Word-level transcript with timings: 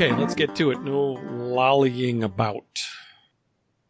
Okay, 0.00 0.16
let's 0.16 0.34
get 0.34 0.56
to 0.56 0.70
it. 0.70 0.80
No 0.80 1.12
lollying 1.30 2.24
about. 2.24 2.82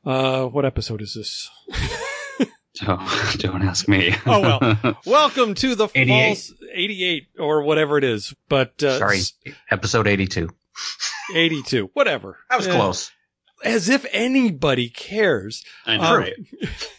Uh, 0.05 0.47
what 0.47 0.65
episode 0.65 1.01
is 1.03 1.15
this? 1.15 1.49
Oh, 2.89 3.35
don't 3.37 3.61
ask 3.63 3.87
me. 3.89 4.15
Oh, 4.25 4.41
well. 4.41 4.97
Welcome 5.07 5.55
to 5.57 5.75
the 5.75 5.89
88. 5.95 6.29
false 6.29 6.53
88 6.73 7.29
or 7.39 7.63
whatever 7.63 7.99
it 7.99 8.05
is, 8.05 8.35
but 8.49 8.83
uh, 8.83 8.99
Sorry, 8.99 9.21
episode 9.71 10.07
82. 10.09 10.49
82, 11.35 11.91
whatever. 11.93 12.39
That 12.49 12.57
was 12.57 12.69
Eh, 12.69 12.75
close. 12.75 13.11
As 13.63 13.89
if 13.91 14.07
anybody 14.13 14.89
cares. 14.89 15.63
I 15.85 15.97
know, 15.99 16.27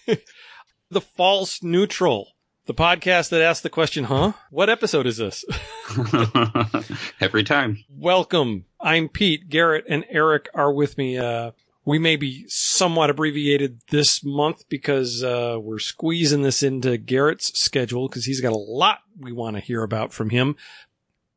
Uh. 0.08 0.16
The 0.92 1.02
false 1.02 1.64
neutral, 1.64 2.30
the 2.66 2.74
podcast 2.74 3.30
that 3.30 3.42
asks 3.42 3.62
the 3.64 3.70
question, 3.70 4.06
huh? 4.06 4.34
What 4.50 4.70
episode 4.70 5.08
is 5.08 5.18
this? 5.18 5.44
Every 7.20 7.44
time. 7.44 7.84
Welcome. 7.90 8.66
I'm 8.80 9.10
Pete. 9.10 9.50
Garrett 9.50 9.86
and 9.90 10.06
Eric 10.10 10.48
are 10.54 10.72
with 10.72 10.98
me. 10.98 11.18
Uh, 11.18 11.52
we 11.86 11.98
may 11.98 12.16
be 12.16 12.46
somewhat 12.48 13.10
abbreviated 13.10 13.82
this 13.90 14.24
month 14.24 14.70
because 14.70 15.24
uh, 15.24 15.58
we're 15.60 15.80
squeezing 15.80 16.44
this 16.44 16.62
into 16.62 16.98
Garrett's 16.98 17.58
schedule 17.60 18.08
because 18.08 18.26
he's 18.26 18.42
got 18.42 18.54
a 18.54 18.58
lot 18.58 19.00
we 19.20 19.32
want 19.32 19.56
to 19.56 19.62
hear 19.62 19.82
about 19.84 20.14
from 20.14 20.30
him. 20.30 20.56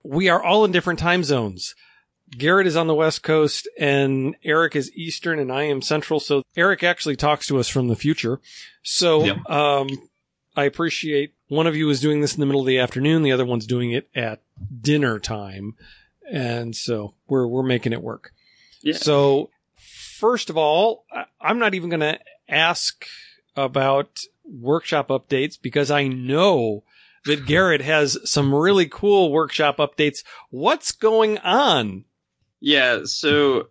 We 0.05 0.29
are 0.29 0.43
all 0.43 0.65
in 0.65 0.73
different 0.73 0.99
time 0.99 1.25
zones. 1.25 1.75
Garrett 2.37 2.67
is 2.67 2.77
on 2.77 2.87
the 2.87 2.95
West 2.95 3.23
Coast 3.23 3.69
and 3.79 4.37
Eric 4.45 4.77
is 4.77 4.91
Eastern 4.95 5.39
and 5.39 5.51
I 5.53 5.65
am 5.65 5.81
Central. 5.81 6.21
So 6.21 6.43
Eric 6.57 6.83
actually 6.83 7.17
talks 7.17 7.47
to 7.47 7.59
us 7.59 7.69
from 7.69 7.89
the 7.89 7.97
future. 7.97 8.41
So, 8.83 9.25
Yep. 9.25 9.51
um, 9.51 9.89
I 10.57 10.65
appreciate 10.65 11.35
one 11.49 11.67
of 11.67 11.77
you 11.77 11.89
is 11.91 12.01
doing 12.01 12.21
this 12.21 12.35
in 12.35 12.41
the 12.41 12.47
middle 12.47 12.61
of 12.61 12.67
the 12.67 12.79
afternoon. 12.79 13.23
The 13.23 13.33
other 13.33 13.45
one's 13.45 13.67
doing 13.67 13.93
it 13.93 14.09
at 14.15 14.41
dinner 14.81 15.19
time. 15.19 15.75
And 16.31 16.75
so 16.75 17.15
we're, 17.29 17.47
we're 17.47 17.63
making 17.63 17.93
it 17.93 18.03
work. 18.03 18.33
Yeah. 18.83 18.97
So 18.97 19.51
first 19.77 20.51
of 20.51 20.57
all, 20.57 21.05
I'm 21.41 21.59
not 21.59 21.75
even 21.75 21.91
going 21.91 22.01
to 22.01 22.19
ask 22.49 23.07
about 23.57 24.21
workshop 24.45 25.09
updates 25.09 25.59
because 25.61 25.91
I 25.91 26.07
know 26.07 26.85
that 27.25 27.47
Garrett 27.47 27.81
has 27.81 28.19
some 28.25 28.55
really 28.55 28.87
cool 28.87 29.33
workshop 29.33 29.79
updates. 29.79 30.23
What's 30.51 30.93
going 30.93 31.39
on? 31.39 32.05
Yeah, 32.61 33.01
so 33.05 33.69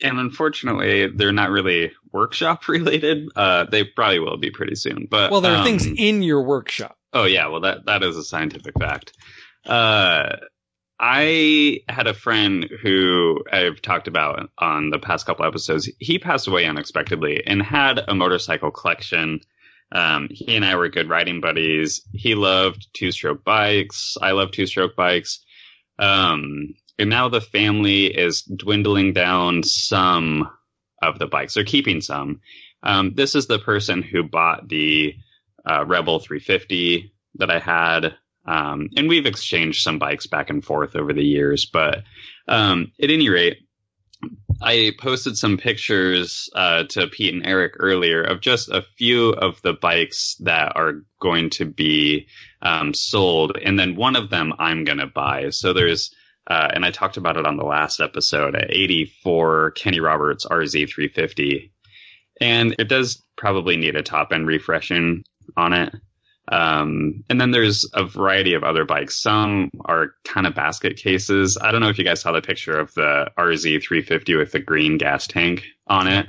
and 0.00 0.18
unfortunately 0.18 1.06
they're 1.08 1.32
not 1.32 1.50
really 1.50 1.92
workshop 2.14 2.66
related. 2.68 3.28
Uh 3.36 3.64
they 3.64 3.84
probably 3.84 4.20
will 4.20 4.38
be 4.38 4.50
pretty 4.50 4.76
soon. 4.76 5.06
But 5.10 5.30
Well, 5.30 5.42
there 5.42 5.52
are 5.52 5.58
um, 5.58 5.64
things 5.64 5.86
in 5.86 6.22
your 6.22 6.42
workshop. 6.42 6.96
Oh 7.12 7.24
yeah, 7.24 7.48
well 7.48 7.60
that 7.60 7.84
that 7.84 8.02
is 8.02 8.16
a 8.16 8.24
scientific 8.24 8.78
fact. 8.78 9.12
Uh 9.66 10.36
I 10.98 11.80
had 11.88 12.06
a 12.06 12.14
friend 12.14 12.68
who 12.82 13.42
I've 13.52 13.82
talked 13.82 14.06
about 14.06 14.48
on 14.58 14.90
the 14.90 14.98
past 14.98 15.26
couple 15.26 15.44
episodes. 15.44 15.90
He 15.98 16.18
passed 16.18 16.46
away 16.46 16.66
unexpectedly 16.66 17.44
and 17.46 17.60
had 17.62 18.00
a 18.06 18.14
motorcycle 18.14 18.70
collection. 18.70 19.40
Um, 19.90 20.28
he 20.30 20.54
and 20.54 20.64
I 20.64 20.76
were 20.76 20.88
good 20.88 21.08
riding 21.08 21.40
buddies. 21.40 22.00
He 22.12 22.34
loved 22.36 22.86
two 22.94 23.10
stroke 23.10 23.44
bikes. 23.44 24.16
I 24.22 24.30
love 24.32 24.52
two 24.52 24.66
stroke 24.66 24.94
bikes. 24.94 25.44
Um, 25.98 26.74
and 26.98 27.10
now 27.10 27.28
the 27.28 27.40
family 27.40 28.06
is 28.06 28.42
dwindling 28.42 29.12
down 29.12 29.64
some 29.64 30.48
of 31.08 31.18
the 31.18 31.26
bikes. 31.26 31.54
They're 31.54 31.64
keeping 31.64 32.00
some. 32.00 32.40
Um, 32.82 33.14
this 33.14 33.34
is 33.34 33.46
the 33.46 33.58
person 33.58 34.02
who 34.02 34.22
bought 34.22 34.68
the 34.68 35.16
uh, 35.64 35.84
Rebel 35.86 36.18
350 36.18 37.12
that 37.36 37.50
I 37.50 37.58
had. 37.58 38.14
Um, 38.46 38.90
and 38.96 39.08
we've 39.08 39.26
exchanged 39.26 39.82
some 39.82 39.98
bikes 39.98 40.26
back 40.26 40.50
and 40.50 40.64
forth 40.64 40.96
over 40.96 41.12
the 41.12 41.24
years. 41.24 41.64
But 41.64 42.04
um, 42.46 42.92
at 43.02 43.10
any 43.10 43.30
rate, 43.30 43.58
I 44.62 44.92
posted 44.98 45.36
some 45.36 45.56
pictures 45.56 46.48
uh, 46.54 46.84
to 46.90 47.06
Pete 47.08 47.34
and 47.34 47.46
Eric 47.46 47.74
earlier 47.78 48.22
of 48.22 48.40
just 48.40 48.68
a 48.68 48.82
few 48.96 49.30
of 49.30 49.60
the 49.62 49.72
bikes 49.72 50.36
that 50.40 50.76
are 50.76 51.02
going 51.20 51.50
to 51.50 51.64
be 51.64 52.26
um, 52.62 52.94
sold. 52.94 53.56
And 53.62 53.78
then 53.78 53.96
one 53.96 54.16
of 54.16 54.30
them 54.30 54.52
I'm 54.58 54.84
going 54.84 54.98
to 54.98 55.06
buy. 55.06 55.50
So 55.50 55.72
there's, 55.72 56.14
uh, 56.46 56.68
and 56.74 56.84
I 56.84 56.90
talked 56.90 57.16
about 57.16 57.36
it 57.36 57.46
on 57.46 57.56
the 57.56 57.64
last 57.64 58.00
episode, 58.00 58.54
a 58.54 58.64
84 58.70 59.72
Kenny 59.72 60.00
Roberts 60.00 60.44
RZ 60.46 60.88
350. 60.92 61.72
And 62.40 62.74
it 62.78 62.88
does 62.88 63.22
probably 63.36 63.76
need 63.76 63.96
a 63.96 64.02
top 64.02 64.32
end 64.32 64.46
refreshing 64.46 65.24
on 65.56 65.72
it. 65.72 65.94
Um, 66.52 67.24
and 67.30 67.40
then 67.40 67.52
there's 67.52 67.88
a 67.94 68.04
variety 68.04 68.52
of 68.54 68.64
other 68.64 68.84
bikes. 68.84 69.20
Some 69.22 69.70
are 69.86 70.08
kind 70.24 70.46
of 70.46 70.54
basket 70.54 70.96
cases. 70.98 71.56
I 71.60 71.72
don't 71.72 71.80
know 71.80 71.88
if 71.88 71.96
you 71.98 72.04
guys 72.04 72.20
saw 72.20 72.32
the 72.32 72.42
picture 72.42 72.78
of 72.78 72.92
the 72.94 73.30
RZ 73.38 73.82
350 73.82 74.34
with 74.36 74.52
the 74.52 74.58
green 74.60 74.98
gas 74.98 75.26
tank 75.26 75.64
on 75.86 76.06
it, 76.06 76.26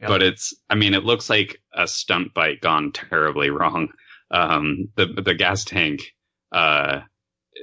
Yep. 0.00 0.08
but 0.10 0.22
it's, 0.22 0.52
I 0.68 0.74
mean, 0.74 0.92
it 0.92 1.04
looks 1.04 1.30
like 1.30 1.58
a 1.72 1.86
stunt 1.88 2.34
bike 2.34 2.60
gone 2.60 2.92
terribly 2.92 3.48
wrong. 3.48 3.88
Um, 4.30 4.88
the, 4.96 5.06
the 5.06 5.32
gas 5.34 5.64
tank, 5.64 6.02
uh, 6.52 7.00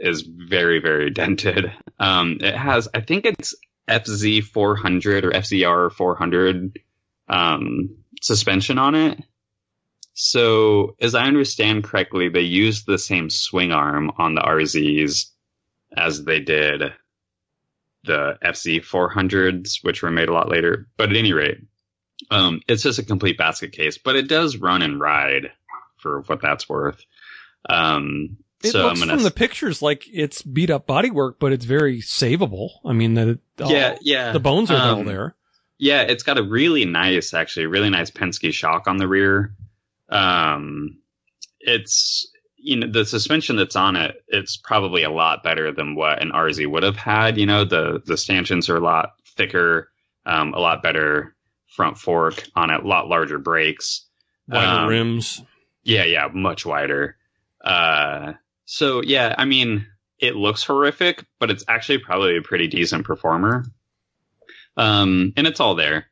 is 0.03 0.21
very, 0.21 0.79
very 0.79 1.09
dented. 1.09 1.71
Um, 1.99 2.37
it 2.41 2.55
has, 2.55 2.89
I 2.93 3.01
think 3.01 3.25
it's 3.25 3.55
FZ 3.89 4.43
400 4.43 5.25
or 5.25 5.31
FZR 5.31 5.91
400, 5.91 6.79
um, 7.29 7.97
suspension 8.21 8.77
on 8.77 8.95
it. 8.95 9.23
So, 10.13 10.95
as 11.01 11.15
I 11.15 11.25
understand 11.25 11.83
correctly, 11.83 12.29
they 12.29 12.41
used 12.41 12.85
the 12.85 12.99
same 12.99 13.29
swing 13.29 13.71
arm 13.71 14.11
on 14.17 14.35
the 14.35 14.41
RZs 14.41 15.31
as 15.95 16.23
they 16.23 16.39
did 16.39 16.93
the 18.03 18.37
FZ 18.43 18.81
400s, 18.81 19.83
which 19.83 20.03
were 20.03 20.11
made 20.11 20.29
a 20.29 20.33
lot 20.33 20.49
later. 20.49 20.87
But 20.97 21.09
at 21.09 21.15
any 21.15 21.33
rate, 21.33 21.59
um, 22.29 22.61
it's 22.67 22.83
just 22.83 22.99
a 22.99 23.05
complete 23.05 23.37
basket 23.37 23.71
case, 23.71 23.97
but 23.97 24.15
it 24.15 24.27
does 24.27 24.57
run 24.57 24.81
and 24.81 24.99
ride 24.99 25.51
for 25.97 26.21
what 26.23 26.41
that's 26.41 26.67
worth. 26.69 27.03
Um, 27.69 28.37
It 28.63 28.71
so 28.71 28.83
looks 28.83 29.01
I'm 29.01 29.07
gonna 29.07 29.17
from 29.17 29.23
the 29.23 29.31
pictures 29.31 29.81
like 29.81 30.05
it's 30.11 30.41
beat 30.41 30.69
up 30.69 30.87
bodywork, 30.87 31.35
but 31.39 31.51
it's 31.51 31.65
very 31.65 31.99
savable. 31.99 32.69
I 32.85 32.93
mean, 32.93 33.15
that 33.15 33.27
it, 33.27 33.39
yeah, 33.59 33.97
yeah. 34.01 34.31
the 34.31 34.39
bones 34.39 34.71
are 34.71 34.77
all 34.77 34.99
Um, 34.99 35.05
there. 35.05 35.35
Yeah, 35.77 36.01
it's 36.03 36.23
got 36.23 36.37
a 36.37 36.43
really 36.43 36.85
nice, 36.85 37.33
actually, 37.33 37.65
really 37.65 37.89
nice 37.89 38.09
Penske 38.09 38.53
shock 38.53 38.87
on 38.87 38.97
the 38.97 39.07
rear. 39.07 39.53
Um, 40.09 40.97
it's 41.59 42.27
you 42.55 42.77
know 42.77 42.87
the 42.87 43.05
suspension 43.05 43.55
that's 43.57 43.75
on 43.75 43.95
it. 43.95 44.23
It's 44.27 44.55
probably 44.57 45.03
a 45.03 45.09
lot 45.11 45.43
better 45.43 45.71
than 45.71 45.95
what 45.95 46.21
an 46.21 46.31
RZ 46.31 46.69
would 46.71 46.83
have 46.83 46.95
had. 46.95 47.37
You 47.37 47.45
know 47.45 47.65
the 47.65 48.01
the 48.05 48.17
stanchions 48.17 48.69
are 48.69 48.77
a 48.77 48.83
lot 48.83 49.13
thicker, 49.35 49.89
um, 50.25 50.53
a 50.53 50.59
lot 50.59 50.81
better 50.83 51.35
front 51.67 51.97
fork 51.97 52.43
on 52.55 52.69
it, 52.69 52.83
a 52.83 52.87
lot 52.87 53.07
larger 53.09 53.39
brakes. 53.39 54.05
Wider 54.47 54.67
um, 54.83 54.87
rims. 54.87 55.41
Yeah, 55.83 56.05
yeah, 56.05 56.29
much 56.33 56.65
wider. 56.65 57.17
Uh, 57.63 58.33
so 58.65 59.01
yeah, 59.01 59.35
I 59.37 59.45
mean, 59.45 59.87
it 60.19 60.35
looks 60.35 60.63
horrific, 60.63 61.25
but 61.39 61.51
it's 61.51 61.65
actually 61.67 61.99
probably 61.99 62.37
a 62.37 62.41
pretty 62.41 62.67
decent 62.67 63.05
performer. 63.05 63.65
Um, 64.77 65.33
and 65.35 65.45
it's 65.45 65.59
all 65.59 65.75
there. 65.75 66.07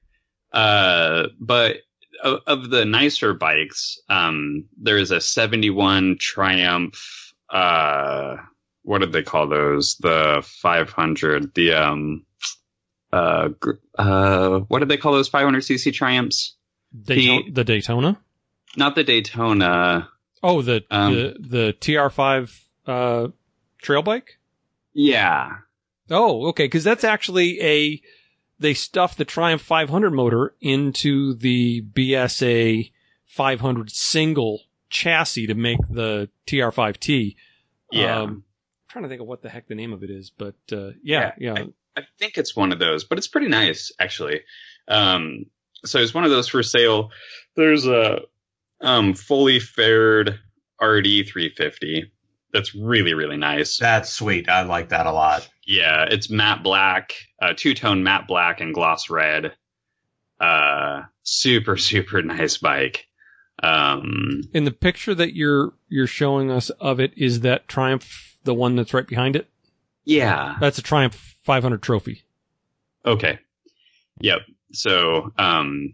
Uh, 0.52 1.28
but 1.40 1.78
of, 2.24 2.42
of 2.46 2.70
the 2.70 2.86
nicer 2.86 3.34
bikes, 3.34 4.00
um, 4.10 4.66
there 4.78 4.98
is 4.98 5.12
a 5.12 5.22
71 5.22 6.18
Triumph, 6.20 7.34
uh, 7.50 8.38
what 8.84 9.00
did 9.00 9.14
they 9.14 9.24
call 9.24 9.48
those? 9.48 9.96
The 9.98 10.44
500, 10.46 11.54
the, 11.54 11.74
um, 11.74 12.26
uh, 13.14 13.50
gr- 13.50 13.72
uh, 13.98 14.60
what 14.60 14.80
did 14.80 14.90
they 14.90 14.98
call 14.98 15.14
those 15.14 15.30
500cc 15.30 15.94
Triumphs? 15.94 16.56
Daytona, 17.04 17.52
the 17.52 17.64
Daytona. 17.64 18.20
Not 18.76 18.96
the 18.96 19.04
Daytona. 19.04 20.10
Oh, 20.44 20.62
the 20.62 20.84
Um, 20.90 21.14
the 21.14 21.36
the 21.40 21.76
TR5 21.80 22.62
uh, 22.88 23.28
trail 23.82 24.02
bike. 24.02 24.40
Yeah. 24.94 25.58
Oh, 26.10 26.48
okay, 26.48 26.66
because 26.66 26.84
that's 26.84 27.04
actually 27.04 27.62
a 27.62 28.02
they 28.60 28.74
stuffed 28.74 29.18
the 29.18 29.26
Triumph 29.26 29.62
500 29.62 30.12
motor 30.12 30.56
into 30.62 31.34
the 31.34 31.82
BSA 31.82 32.92
500 33.26 33.90
single 33.92 34.62
chassis 34.90 35.48
to 35.48 35.56
make 35.56 35.80
the 35.90 36.30
TR5T. 36.48 37.36
Yeah. 37.92 38.20
Um, 38.20 38.30
I'm 38.30 38.44
trying 38.90 39.04
to 39.04 39.10
think 39.10 39.22
of 39.22 39.28
what 39.28 39.42
the 39.42 39.50
heck 39.50 39.68
the 39.68 39.76
name 39.76 39.94
of 39.94 40.04
it 40.04 40.10
is, 40.12 40.30
but 40.30 40.56
uh, 40.72 40.92
yeah, 41.02 41.34
yeah, 41.38 41.54
Yeah, 41.58 41.66
I 41.98 42.04
think 42.20 42.38
it's 42.38 42.56
one 42.56 42.72
of 42.72 42.80
those, 42.80 43.04
but 43.04 43.18
it's 43.18 43.28
pretty 43.28 43.48
nice 43.48 43.92
actually. 44.00 44.42
Um, 44.88 45.46
so 45.84 46.00
it's 46.00 46.14
one 46.14 46.26
of 46.26 46.30
those 46.30 46.48
for 46.48 46.62
sale. 46.62 47.10
There's 47.56 47.88
a 47.88 48.22
um, 48.82 49.14
fully 49.14 49.60
faired 49.60 50.40
RD 50.82 51.28
350 51.28 52.12
that's 52.54 52.76
really 52.76 53.14
really 53.14 53.38
nice. 53.38 53.78
That's 53.78 54.12
sweet. 54.12 54.50
I 54.50 54.64
like 54.64 54.90
that 54.90 55.06
a 55.06 55.12
lot. 55.14 55.48
Yeah, 55.66 56.04
it's 56.10 56.30
matte 56.30 56.64
black, 56.64 57.14
uh, 57.42 57.54
two 57.56 57.74
tone 57.74 58.04
matte 58.04 58.28
black 58.28 58.60
and 58.60 58.74
gloss 58.74 59.10
red. 59.10 59.54
Uh, 60.40 61.04
super 61.24 61.78
super 61.78 62.22
nice 62.22 62.58
bike. 62.58 63.08
Um, 63.64 64.42
In 64.54 64.66
the 64.66 64.72
picture 64.72 65.16
that 65.16 65.34
you're 65.36 65.74
you're 65.88 66.08
showing 66.08 66.52
us 66.52 66.70
of 66.72 67.00
it, 67.00 67.14
is 67.16 67.40
that 67.42 67.68
Triumph 67.70 68.38
the 68.44 68.54
one 68.54 68.76
that's 68.76 68.94
right 68.94 69.08
behind 69.08 69.36
it? 69.38 69.48
yeah, 70.04 70.56
That's 70.60 70.78
a 70.78 70.82
Triumph 70.82 71.36
500 71.46 71.82
trophy. 71.82 72.24
Okay. 73.06 73.40
Yep. 74.20 74.40
So, 74.74 75.32
um, 75.38 75.94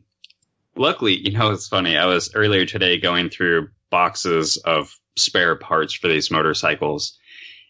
luckily, 0.77 1.18
you 1.18 1.31
know, 1.31 1.51
it's 1.51 1.68
funny. 1.68 1.97
I 1.97 2.06
was 2.06 2.33
earlier 2.35 2.65
today 2.65 3.00
going 3.00 3.29
through 3.29 3.69
boxes 3.89 4.57
of 4.57 4.94
spare 5.18 5.56
parts 5.56 5.94
for 5.94 6.07
these 6.07 6.31
motorcycles, 6.31 7.18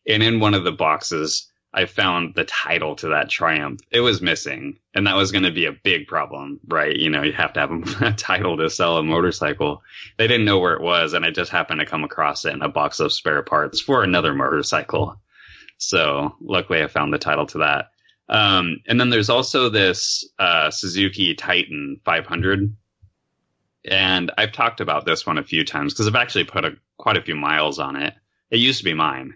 and 0.08 0.24
in 0.24 0.40
one 0.40 0.54
of 0.54 0.64
the 0.64 0.72
boxes, 0.72 1.50
I 1.74 1.86
found 1.86 2.34
the 2.34 2.46
title 2.46 2.96
to 2.98 3.10
that 3.10 3.30
Triumph. 3.30 3.82
It 3.92 4.00
was 4.00 4.22
missing, 4.22 4.80
and 4.96 5.06
that 5.06 5.16
was 5.16 5.32
going 5.32 5.44
to 5.44 5.52
be 5.52 5.66
a 5.66 5.72
big 5.84 6.08
problem, 6.08 6.60
right? 6.68 6.96
You 6.96 7.10
know, 7.10 7.22
you 7.22 7.34
have 7.34 7.54
to 7.54 7.60
have 7.60 7.72
a 8.02 8.14
title 8.14 8.58
to 8.58 8.70
sell 8.70 8.98
a 8.98 9.04
motorcycle. 9.04 9.84
They 10.18 10.28
didn't 10.28 10.46
know 10.46 10.60
where 10.60 10.74
it 10.74 10.82
was, 10.82 11.14
and 11.14 11.26
I 11.26 11.32
just 11.32 11.52
happened 11.52 11.80
to 11.82 11.86
come 11.86 12.04
across 12.04 12.46
it 12.46 12.54
in 12.54 12.62
a 12.62 12.70
box 12.70 13.00
of 13.00 13.14
spare 13.14 13.44
parts 13.44 13.82
for 13.82 14.04
another 14.04 14.34
motorcycle. 14.34 15.22
So 15.78 16.36
luckily, 16.42 16.82
I 16.82 16.88
found 16.88 17.14
the 17.14 17.20
title 17.20 17.46
to 17.48 17.60
that. 17.60 17.92
Um, 18.30 18.78
and 18.88 19.00
then 19.00 19.10
there's 19.10 19.30
also 19.30 19.70
this 19.70 20.28
uh, 20.40 20.72
Suzuki 20.72 21.36
Titan 21.36 22.02
500. 22.04 22.76
And 23.86 24.32
I've 24.38 24.52
talked 24.52 24.82
about 24.82 25.06
this 25.06 25.26
one 25.26 25.38
a 25.38 25.44
few 25.44 25.64
times 25.64 25.94
because 25.94 26.08
I've 26.08 26.16
actually 26.16 26.46
put 26.46 26.66
a, 26.66 26.78
quite 26.98 27.18
a 27.18 27.22
few 27.22 27.36
miles 27.36 27.80
on 27.80 27.96
it. 27.96 28.14
It 28.50 28.58
used 28.60 28.80
to 28.80 28.84
be 28.86 28.94
mine, 28.94 29.36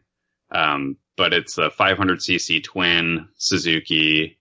um, 0.51 0.97
but 1.17 1.33
it's 1.33 1.57
a 1.57 1.69
500cc 1.69 2.63
twin 2.63 3.27
Suzuki. 3.35 4.37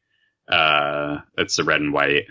Uh, 0.48 1.18
it's 1.38 1.56
the 1.56 1.64
red 1.64 1.80
and 1.80 1.92
white 1.92 2.24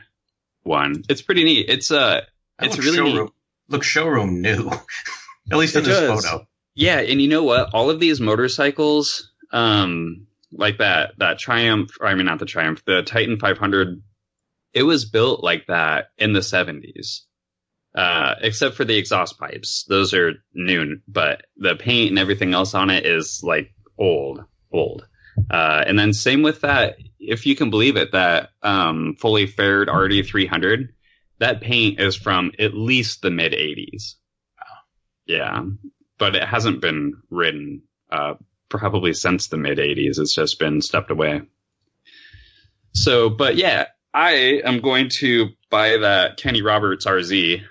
one. 0.63 1.03
It's 1.09 1.21
pretty 1.21 1.43
neat. 1.43 1.69
It's 1.69 1.91
uh, 1.91 2.21
it's 2.61 2.77
really 2.77 2.97
showroom, 2.97 3.15
neat. 3.25 3.31
Looks 3.69 3.87
showroom 3.87 4.41
new. 4.41 4.71
At 5.51 5.57
least 5.57 5.75
in 5.75 5.83
It 5.83 5.85
this 5.85 5.99
does. 5.99 6.25
photo. 6.25 6.47
Yeah, 6.75 6.99
and 6.99 7.21
you 7.21 7.27
know 7.27 7.43
what? 7.43 7.73
All 7.73 7.89
of 7.89 7.99
these 7.99 8.21
motorcycles, 8.21 9.31
um, 9.51 10.27
like 10.51 10.77
that 10.77 11.13
that 11.17 11.39
Triumph, 11.39 11.91
I 12.01 12.15
mean 12.15 12.25
not 12.25 12.39
the 12.39 12.45
Triumph, 12.45 12.83
the 12.85 13.03
Titan 13.03 13.39
500, 13.39 14.01
it 14.73 14.83
was 14.83 15.05
built 15.05 15.43
like 15.43 15.67
that 15.67 16.11
in 16.17 16.33
the 16.33 16.39
70s. 16.39 17.21
Uh, 17.99 18.35
except 18.39 18.75
for 18.75 18.85
the 18.85 18.95
exhaust 18.95 19.37
pipes. 19.37 19.83
Those 19.89 20.13
are 20.13 20.41
new, 20.53 21.01
but 21.05 21.47
the 21.57 21.75
paint 21.75 22.11
and 22.11 22.17
everything 22.17 22.53
else 22.53 22.73
on 22.73 22.89
it 22.89 23.05
is 23.05 23.41
like 23.43 23.73
old, 23.97 24.41
old. 24.71 25.05
Uh, 25.51 25.83
and 25.85 25.99
then 25.99 26.13
same 26.13 26.41
with 26.41 26.61
that, 26.61 26.95
if 27.19 27.45
you 27.45 27.57
can 27.57 27.69
believe 27.69 27.97
it, 27.97 28.13
that 28.13 28.51
um, 28.63 29.17
fully 29.19 29.47
faired 29.47 29.89
RD300, 29.89 30.87
that 31.39 31.59
paint 31.59 31.99
is 31.99 32.15
from 32.15 32.53
at 32.57 32.73
least 32.73 33.21
the 33.21 33.31
mid 33.31 33.51
80s. 33.51 34.13
Yeah, 35.25 35.65
but 36.17 36.37
it 36.37 36.43
hasn't 36.43 36.79
been 36.79 37.15
ridden 37.29 37.81
uh, 38.09 38.35
probably 38.69 39.13
since 39.13 39.47
the 39.47 39.57
mid 39.57 39.77
80s. 39.77 40.19
It's 40.19 40.33
just 40.33 40.57
been 40.57 40.81
stepped 40.81 41.11
away. 41.11 41.41
So, 42.93 43.29
but 43.29 43.57
yeah, 43.57 43.87
I 44.13 44.61
am 44.63 44.79
going 44.79 45.09
to 45.19 45.49
buy 45.69 45.97
that 45.97 46.37
Kenny 46.37 46.61
Roberts 46.61 47.05
RZ 47.05 47.61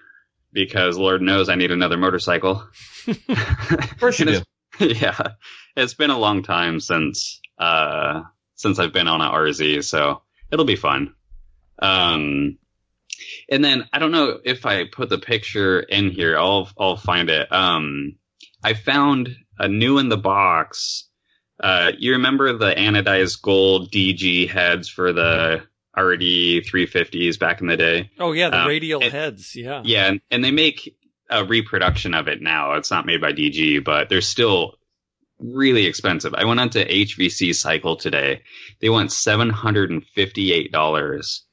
because 0.67 0.99
Lord 0.99 1.23
knows 1.23 1.49
I 1.49 1.55
need 1.55 1.71
another 1.71 1.97
motorcycle. 1.97 2.65
Of 3.07 3.99
course 4.01 4.19
you 4.19 4.27
do. 4.27 4.41
yeah, 4.81 5.19
it's 5.77 5.95
been 5.95 6.11
a 6.11 6.19
long 6.19 6.43
time 6.43 6.81
since 6.81 7.41
uh 7.59 8.23
since 8.57 8.79
I've 8.79 8.93
been 8.93 9.09
on 9.09 9.21
an 9.21 9.31
RZ, 9.31 9.85
so 9.85 10.23
it'll 10.51 10.65
be 10.65 10.77
fun. 10.77 11.15
Um, 11.81 12.59
and 13.49 13.65
then 13.65 13.89
I 13.93 14.01
don't 14.01 14.11
know 14.11 14.39
if 14.45 14.67
I 14.67 14.85
put 14.85 15.09
the 15.09 15.19
picture 15.19 15.81
in 15.81 16.11
here. 16.11 16.37
I'll 16.37 16.69
I'll 16.79 16.97
find 16.97 17.31
it. 17.31 17.53
Um, 17.53 18.17
I 18.63 18.75
found 18.75 19.37
a 19.59 19.69
new 19.69 19.99
in 19.99 20.09
the 20.09 20.17
box. 20.19 21.09
Uh, 21.63 21.93
you 21.99 22.13
remember 22.13 22.57
the 22.57 22.73
anodized 22.73 23.43
gold 23.43 23.91
DG 23.93 24.49
heads 24.49 24.89
for 24.89 25.13
the 25.13 25.63
RD 25.99 26.65
350s 26.65 27.39
back 27.39 27.61
in 27.61 27.67
the 27.67 27.77
day? 27.77 28.11
Oh 28.19 28.33
yeah, 28.33 28.51
the 28.51 28.61
Um, 28.63 28.69
radial 28.69 29.03
it- 29.03 29.13
heads. 29.13 29.55
Yeah. 29.57 29.83
Yeah, 29.85 30.07
and, 30.09 30.21
and 30.31 30.45
they 30.45 30.51
make 30.51 30.95
a 31.31 31.45
reproduction 31.45 32.15
of 32.15 32.29
it 32.29 32.41
now. 32.41 32.75
It's 32.75 32.91
not 32.91 33.07
made 33.07 33.21
by 33.21 33.33
DG, 33.33 33.85
but 33.85 34.09
they're 34.09 34.21
still 34.21 34.75
really 35.39 35.87
expensive. 35.87 36.35
I 36.35 36.45
went 36.45 36.59
onto 36.61 36.81
HVC 36.85 37.55
Cycle 37.55 37.97
today. 37.97 38.43
They 38.81 38.89
want 38.89 39.13
seven 39.13 39.51
hundred 39.51 39.91
and 39.91 40.05
fifty-eight 40.05 40.73
dollars 40.73 41.45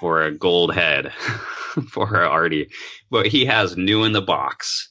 for 0.00 0.22
a 0.22 0.32
gold 0.36 0.74
head 0.74 1.12
for 1.90 2.22
a 2.22 2.34
RD, 2.40 2.68
but 3.10 3.26
he 3.26 3.46
has 3.46 3.76
new 3.76 4.04
in 4.04 4.12
the 4.12 4.22
box 4.22 4.90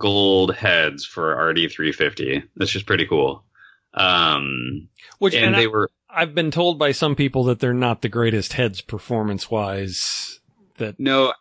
gold 0.00 0.54
heads 0.54 1.04
for 1.04 1.30
RD 1.50 1.70
three 1.70 1.92
fifty. 1.92 2.42
That's 2.56 2.70
just 2.70 2.86
pretty 2.86 3.06
cool. 3.06 3.44
Um, 3.94 4.88
Which 5.18 5.34
and 5.34 5.46
and 5.46 5.54
they 5.54 5.64
I, 5.64 5.66
were 5.66 5.90
I've 6.14 6.34
been 6.34 6.50
told 6.50 6.78
by 6.78 6.92
some 6.92 7.16
people 7.16 7.44
that 7.44 7.60
they're 7.60 7.72
not 7.72 8.02
the 8.02 8.08
greatest 8.08 8.52
heads 8.52 8.80
performance 8.80 9.50
wise. 9.50 10.40
That 10.78 10.98
No, 10.98 11.32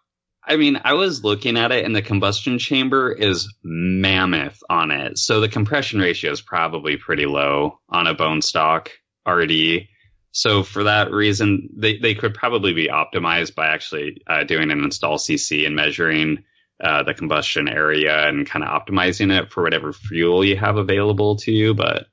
I 0.44 0.56
mean, 0.56 0.80
I 0.84 0.94
was 0.94 1.24
looking 1.24 1.58
at 1.58 1.72
it 1.72 1.86
and 1.86 1.96
the 1.96 2.02
combustion 2.02 2.58
chamber 2.58 3.12
is 3.12 3.54
mammoth 3.64 4.62
on 4.70 4.92
it. 4.92 5.18
So 5.18 5.40
the 5.40 5.50
compression 5.50 6.00
ratio 6.00 6.32
is 6.32 6.42
probably 6.42 6.98
pretty 6.98 7.26
low 7.26 7.80
on 7.90 8.08
a 8.08 8.14
bone 8.14 8.42
stock 8.42 8.92
RD. 9.28 9.88
So 10.32 10.64
for 10.64 10.84
that 10.84 11.12
reason, 11.12 11.70
they, 11.76 11.98
they 11.98 12.16
could 12.16 12.34
probably 12.34 12.74
be 12.74 12.88
optimized 12.88 13.54
by 13.54 13.68
actually 13.68 14.22
uh, 14.28 14.46
doing 14.46 14.72
an 14.72 14.84
install 14.84 15.18
CC 15.18 15.66
and 15.66 15.76
measuring 15.76 16.44
uh, 16.82 17.04
the 17.04 17.14
combustion 17.14 17.68
area 17.68 18.28
and 18.28 18.48
kind 18.48 18.64
of 18.66 18.70
optimizing 18.70 19.38
it 19.38 19.52
for 19.52 19.62
whatever 19.62 19.94
fuel 19.94 20.44
you 20.44 20.56
have 20.56 20.78
available 20.78 21.36
to 21.36 21.52
you. 21.52 21.74
But 21.74 22.08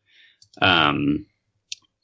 um, 0.60 1.24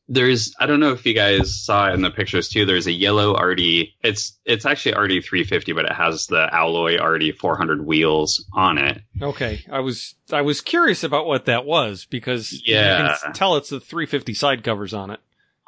there's 0.09 0.55
I 0.59 0.67
don't 0.67 0.81
know 0.81 0.93
if 0.93 1.07
you 1.07 1.15
guys 1.15 1.65
saw 1.65 1.89
it 1.89 1.95
in 1.95 2.03
the 2.03 2.11
pictures 2.11 2.49
too. 2.49 2.67
There's 2.67 2.87
a 2.87 2.93
yellow 2.93 3.37
RD. 3.37 3.61
It's 4.03 4.39
it's 4.45 4.67
actually 4.67 4.97
RD 4.97 5.25
350, 5.25 5.73
but 5.73 5.87
it 5.87 5.93
has 5.93 6.27
the 6.27 6.49
alloy 6.53 7.03
RD 7.03 7.39
400 7.39 7.87
wheels 7.87 8.45
on 8.53 8.79
it. 8.79 9.01
okay, 9.21 9.65
I 9.71 9.81
was 9.81 10.15
I 10.31 10.43
was 10.43 10.61
curious 10.61 11.05
about 11.05 11.27
what 11.27 11.47
that 11.47 11.65
was 11.65 12.05
because 12.05 12.63
yeah, 12.67 13.13
you 13.13 13.17
can 13.23 13.33
tell 13.33 13.57
it's 13.57 13.71
the 13.71 13.81
350 13.81 14.35
side 14.35 14.63
covers 14.63 14.93
on 14.93 15.11
it. 15.11 15.21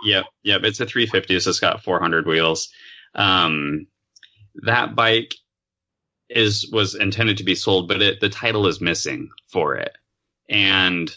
Yep, 0.05 0.27
yep. 0.43 0.61
It's 0.65 0.81
a 0.81 0.87
350, 0.87 1.41
so 1.41 1.51
it's 1.51 1.61
got 1.61 1.83
400 1.83 2.27
wheels. 2.27 2.69
Um, 3.15 3.87
that 4.65 4.95
bike 4.95 5.35
is 6.29 6.69
was 6.71 6.95
intended 6.95 7.39
to 7.39 7.45
be 7.45 7.55
sold, 7.55 7.89
but 7.89 8.03
it, 8.03 8.21
the 8.21 8.29
title 8.29 8.67
is 8.67 8.81
missing 8.83 9.31
for 9.49 9.77
it. 9.77 9.97
And 10.49 11.15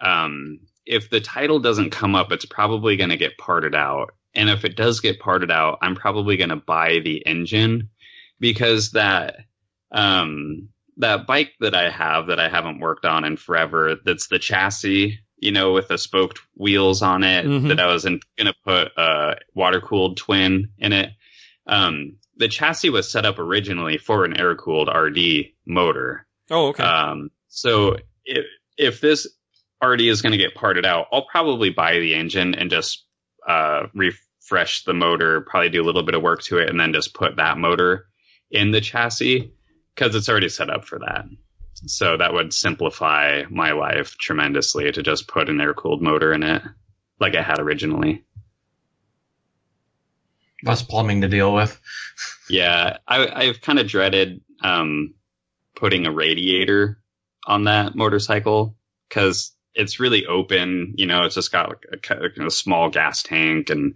um, 0.00 0.60
if 0.86 1.10
the 1.10 1.20
title 1.20 1.58
doesn't 1.60 1.90
come 1.90 2.14
up, 2.14 2.32
it's 2.32 2.44
probably 2.46 2.96
going 2.96 3.10
to 3.10 3.16
get 3.16 3.38
parted 3.38 3.74
out. 3.74 4.14
And 4.34 4.48
if 4.48 4.64
it 4.64 4.76
does 4.76 5.00
get 5.00 5.20
parted 5.20 5.50
out, 5.50 5.78
I'm 5.82 5.94
probably 5.94 6.36
going 6.36 6.50
to 6.50 6.56
buy 6.56 7.00
the 7.04 7.26
engine 7.26 7.90
because 8.40 8.92
that 8.92 9.36
um, 9.90 10.68
that 10.96 11.26
bike 11.26 11.52
that 11.60 11.74
I 11.74 11.90
have 11.90 12.26
that 12.28 12.40
I 12.40 12.48
haven't 12.48 12.80
worked 12.80 13.04
on 13.04 13.24
in 13.24 13.36
forever, 13.36 13.96
that's 14.04 14.28
the 14.28 14.38
chassis, 14.38 15.18
you 15.36 15.52
know, 15.52 15.72
with 15.72 15.88
the 15.88 15.98
spoked 15.98 16.40
wheels 16.56 17.02
on 17.02 17.24
it 17.24 17.44
Mhm. 17.46 17.68
that 17.68 17.80
I 17.80 17.86
was 17.86 18.04
gonna 18.04 18.54
put 18.64 18.88
a 18.96 19.36
water 19.54 19.80
cooled 19.80 20.16
twin 20.16 20.70
in 20.78 20.92
it. 20.92 21.10
Um, 21.66 22.16
the 22.36 22.48
chassis 22.48 22.90
was 22.90 23.10
set 23.10 23.26
up 23.26 23.38
originally 23.38 23.98
for 23.98 24.24
an 24.24 24.38
air 24.38 24.54
cooled 24.56 24.88
RD 24.88 25.52
motor. 25.66 26.26
Oh, 26.50 26.68
okay. 26.68 26.82
Um, 26.82 27.30
so 27.48 27.96
if, 28.24 28.46
if 28.78 29.00
this 29.00 29.26
RD 29.82 30.02
is 30.02 30.22
going 30.22 30.32
to 30.32 30.38
get 30.38 30.54
parted 30.54 30.86
out, 30.86 31.08
I'll 31.12 31.26
probably 31.26 31.70
buy 31.70 31.98
the 31.98 32.14
engine 32.14 32.54
and 32.54 32.70
just 32.70 33.04
uh, 33.46 33.86
refresh 33.94 34.84
the 34.84 34.94
motor, 34.94 35.40
probably 35.40 35.70
do 35.70 35.82
a 35.82 35.84
little 35.86 36.04
bit 36.04 36.14
of 36.14 36.22
work 36.22 36.42
to 36.44 36.58
it, 36.58 36.70
and 36.70 36.78
then 36.78 36.92
just 36.92 37.14
put 37.14 37.36
that 37.36 37.58
motor 37.58 38.06
in 38.50 38.70
the 38.70 38.80
chassis 38.80 39.52
because 39.94 40.14
it's 40.14 40.28
already 40.28 40.48
set 40.48 40.70
up 40.70 40.84
for 40.84 41.00
that. 41.00 41.24
So 41.86 42.16
that 42.16 42.32
would 42.32 42.52
simplify 42.52 43.42
my 43.50 43.72
life 43.72 44.16
tremendously 44.18 44.92
to 44.92 45.02
just 45.02 45.26
put 45.26 45.48
an 45.48 45.60
air 45.60 45.74
cooled 45.74 46.02
motor 46.02 46.32
in 46.32 46.42
it 46.42 46.62
like 47.18 47.34
I 47.34 47.42
had 47.42 47.58
originally. 47.58 48.24
Less 50.62 50.82
plumbing 50.82 51.22
to 51.22 51.28
deal 51.28 51.52
with. 51.52 51.80
Yeah, 52.48 52.98
I, 53.08 53.26
I've 53.26 53.60
kind 53.60 53.80
of 53.80 53.88
dreaded 53.88 54.42
um, 54.62 55.14
putting 55.74 56.06
a 56.06 56.12
radiator 56.12 56.98
on 57.46 57.64
that 57.64 57.96
motorcycle 57.96 58.76
because 59.08 59.52
it's 59.74 59.98
really 60.00 60.26
open. 60.26 60.94
You 60.96 61.06
know, 61.06 61.24
it's 61.24 61.34
just 61.34 61.52
got 61.52 61.68
like 61.68 61.86
a, 61.92 61.96
ki- 61.96 62.44
a 62.44 62.50
small 62.50 62.90
gas 62.90 63.22
tank, 63.22 63.70
and 63.70 63.94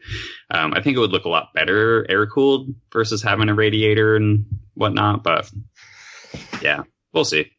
um, 0.50 0.73
I 0.75 0.83
think 0.83 0.97
it 0.97 1.00
would 1.00 1.11
look 1.12 1.25
a 1.25 1.28
lot 1.30 1.52
better 1.54 2.06
air 2.11 2.26
cooled 2.26 2.68
versus 2.92 3.23
having 3.23 3.49
a 3.49 3.54
radiator 3.54 4.16
and 4.16 4.47
whatnot. 4.75 5.23
But 5.23 5.50
yeah, 6.62 6.83
we'll 7.12 7.25
see. 7.25 7.50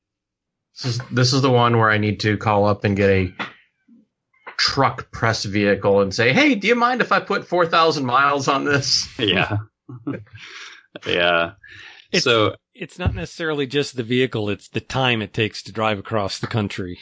This 0.82 0.86
is, 0.96 1.02
this 1.12 1.34
is 1.34 1.42
the 1.42 1.50
one 1.52 1.78
where 1.78 1.90
I 1.90 1.98
need 1.98 2.20
to 2.22 2.38
call 2.38 2.66
up 2.66 2.84
and 2.84 2.96
get 2.96 3.10
a 3.10 3.34
truck 4.58 5.12
press 5.12 5.44
vehicle 5.44 6.02
and 6.02 6.14
say, 6.14 6.34
"Hey, 6.34 6.56
do 6.56 6.68
you 6.68 6.76
mind 6.76 7.02
if 7.02 7.12
I 7.12 7.20
put 7.20 7.48
four 7.48 7.66
thousand 7.66 8.06
miles 8.06 8.48
on 8.48 8.64
this?" 8.66 9.08
Yeah, 9.20 9.58
yeah. 11.06 11.52
It's- 12.12 12.24
so 12.24 12.56
it's 12.74 13.00
not 13.00 13.16
necessarily 13.16 13.68
just 13.68 13.96
the 13.96 14.04
vehicle; 14.04 14.50
it's 14.50 14.68
the 14.68 14.80
time 14.82 15.22
it 15.22 15.34
takes 15.34 15.62
to 15.64 15.72
drive 15.72 16.00
across 16.00 16.40
the 16.40 16.48
country. 16.48 17.00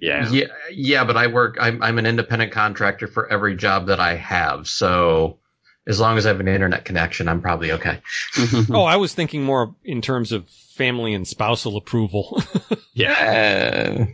Yeah, 0.00 0.28
Yeah, 0.30 0.46
yeah, 0.70 1.04
but 1.04 1.16
I 1.16 1.28
work. 1.28 1.56
I'm 1.60 1.82
I'm 1.82 1.98
an 1.98 2.06
independent 2.06 2.52
contractor 2.52 3.06
for 3.06 3.30
every 3.30 3.56
job 3.56 3.86
that 3.86 4.00
I 4.00 4.16
have, 4.16 4.68
so 4.68 5.38
as 5.86 5.98
long 5.98 6.16
as 6.16 6.26
I 6.26 6.28
have 6.28 6.40
an 6.40 6.48
internet 6.48 6.84
connection, 6.84 7.28
I'm 7.28 7.40
probably 7.40 7.72
okay. 7.72 8.00
oh, 8.70 8.84
I 8.84 8.96
was 8.96 9.14
thinking 9.14 9.42
more 9.42 9.74
in 9.84 10.00
terms 10.00 10.32
of 10.32 10.48
family 10.48 11.14
and 11.14 11.26
spousal 11.26 11.76
approval. 11.76 12.40
yeah. 12.94 14.06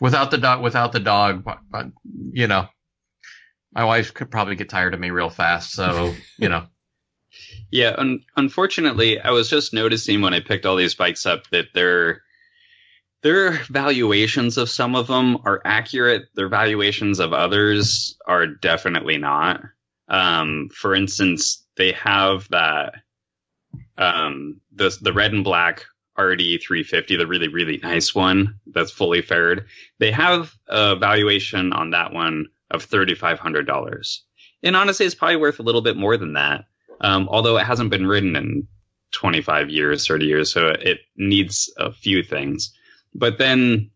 Without 0.00 0.30
the 0.30 0.38
dog, 0.38 0.62
without 0.62 0.92
the 0.92 1.00
dog, 1.00 1.44
but, 1.44 1.58
but, 1.70 1.86
you 2.32 2.46
know, 2.46 2.68
my 3.72 3.84
wife 3.84 4.14
could 4.14 4.30
probably 4.30 4.54
get 4.54 4.68
tired 4.68 4.94
of 4.94 5.00
me 5.00 5.10
real 5.10 5.30
fast. 5.30 5.72
So, 5.72 6.14
you 6.38 6.48
know. 6.48 6.66
Yeah, 7.72 7.94
un- 7.96 8.24
unfortunately, 8.36 9.20
I 9.20 9.30
was 9.30 9.48
just 9.48 9.72
noticing 9.72 10.20
when 10.20 10.34
I 10.34 10.40
picked 10.40 10.66
all 10.66 10.74
these 10.74 10.96
bikes 10.96 11.24
up 11.24 11.48
that 11.50 11.66
their 11.72 12.22
their 13.22 13.52
valuations 13.64 14.56
of 14.56 14.70
some 14.70 14.96
of 14.96 15.06
them 15.06 15.38
are 15.44 15.60
accurate. 15.64 16.24
Their 16.34 16.48
valuations 16.48 17.20
of 17.20 17.32
others 17.32 18.16
are 18.26 18.46
definitely 18.46 19.18
not. 19.18 19.62
Um, 20.08 20.68
for 20.74 20.94
instance, 20.94 21.64
they 21.76 21.92
have 21.92 22.48
that 22.48 22.94
um, 23.96 24.60
the 24.72 24.96
the 25.00 25.12
red 25.12 25.32
and 25.32 25.44
black 25.44 25.84
RD 26.18 26.60
350, 26.62 27.16
the 27.16 27.26
really 27.26 27.48
really 27.48 27.78
nice 27.78 28.14
one 28.14 28.56
that's 28.66 28.90
fully 28.90 29.22
faired. 29.22 29.66
They 29.98 30.10
have 30.10 30.52
a 30.68 30.96
valuation 30.96 31.72
on 31.72 31.90
that 31.90 32.12
one 32.12 32.46
of 32.70 32.84
thirty 32.84 33.14
five 33.14 33.38
hundred 33.38 33.66
dollars, 33.66 34.24
and 34.62 34.76
honestly, 34.76 35.06
it's 35.06 35.14
probably 35.14 35.36
worth 35.36 35.60
a 35.60 35.64
little 35.64 35.82
bit 35.82 35.96
more 35.96 36.16
than 36.16 36.34
that. 36.34 36.64
Um, 37.00 37.28
although 37.30 37.56
it 37.56 37.64
hasn't 37.64 37.90
been 37.90 38.06
ridden 38.06 38.36
in 38.36 38.68
25 39.12 39.70
years, 39.70 40.06
30 40.06 40.26
years, 40.26 40.52
so 40.52 40.68
it 40.68 40.98
needs 41.16 41.72
a 41.78 41.92
few 41.92 42.22
things. 42.22 42.74
But 43.14 43.38
then, 43.38 43.90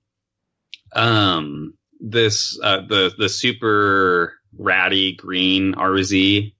um, 0.93 1.75
this 2.01 2.59
uh, 2.63 2.83
the 2.89 3.13
the 3.17 3.29
super 3.29 4.35
ratty 4.57 5.15
green 5.15 5.75
RZ, 5.75 6.53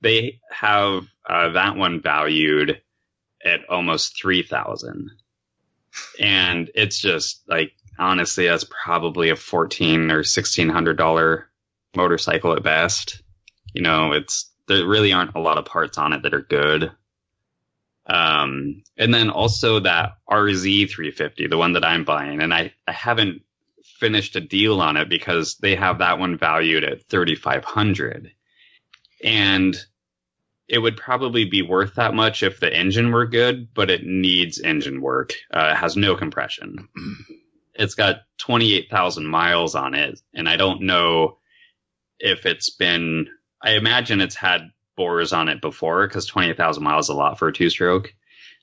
they 0.00 0.40
have 0.50 1.06
uh, 1.28 1.50
that 1.50 1.76
one 1.76 2.00
valued 2.00 2.80
at 3.44 3.68
almost 3.68 4.20
three 4.20 4.42
thousand, 4.42 5.10
and 6.18 6.70
it's 6.74 6.98
just 6.98 7.42
like 7.48 7.72
honestly, 7.98 8.46
that's 8.46 8.64
probably 8.64 9.30
a 9.30 9.36
fourteen 9.36 10.10
or 10.10 10.24
sixteen 10.24 10.68
hundred 10.68 10.96
dollar 10.96 11.48
motorcycle 11.94 12.54
at 12.54 12.62
best. 12.62 13.22
You 13.74 13.82
know, 13.82 14.12
it's 14.12 14.50
there 14.66 14.86
really 14.86 15.12
aren't 15.12 15.34
a 15.34 15.40
lot 15.40 15.58
of 15.58 15.64
parts 15.64 15.98
on 15.98 16.12
it 16.12 16.22
that 16.22 16.34
are 16.34 16.42
good. 16.42 16.90
Um, 18.08 18.82
and 18.96 19.12
then 19.12 19.30
also 19.30 19.80
that 19.80 20.12
RZ 20.28 20.90
350, 20.90 21.46
the 21.46 21.58
one 21.58 21.74
that 21.74 21.84
I'm 21.84 22.04
buying, 22.04 22.40
and 22.40 22.54
I, 22.54 22.72
I 22.86 22.92
haven't 22.92 23.42
finished 23.98 24.36
a 24.36 24.40
deal 24.40 24.80
on 24.80 24.96
it 24.96 25.08
because 25.08 25.56
they 25.56 25.74
have 25.74 25.98
that 25.98 26.18
one 26.18 26.38
valued 26.38 26.84
at 26.84 27.02
3,500. 27.08 28.32
And 29.22 29.76
it 30.68 30.78
would 30.78 30.96
probably 30.96 31.44
be 31.44 31.62
worth 31.62 31.94
that 31.94 32.14
much 32.14 32.42
if 32.42 32.60
the 32.60 32.72
engine 32.72 33.12
were 33.12 33.26
good, 33.26 33.74
but 33.74 33.90
it 33.90 34.04
needs 34.04 34.60
engine 34.60 35.00
work. 35.00 35.32
Uh, 35.52 35.72
it 35.72 35.76
has 35.76 35.96
no 35.96 36.14
compression. 36.14 36.88
It's 37.80 37.94
got 37.94 38.22
28,000 38.38 39.24
miles 39.24 39.76
on 39.76 39.94
it, 39.94 40.20
and 40.34 40.48
I 40.48 40.56
don't 40.56 40.82
know 40.82 41.38
if 42.18 42.44
it's 42.44 42.70
been 42.70 43.28
I 43.62 43.72
imagine 43.72 44.20
it's 44.20 44.34
had 44.34 44.70
bores 44.98 45.32
on 45.32 45.48
it 45.48 45.62
before 45.62 46.06
because 46.06 46.26
28,000 46.26 46.82
miles 46.82 47.06
is 47.06 47.10
a 47.10 47.14
lot 47.14 47.38
for 47.38 47.48
a 47.48 47.52
two 47.52 47.70
stroke. 47.70 48.12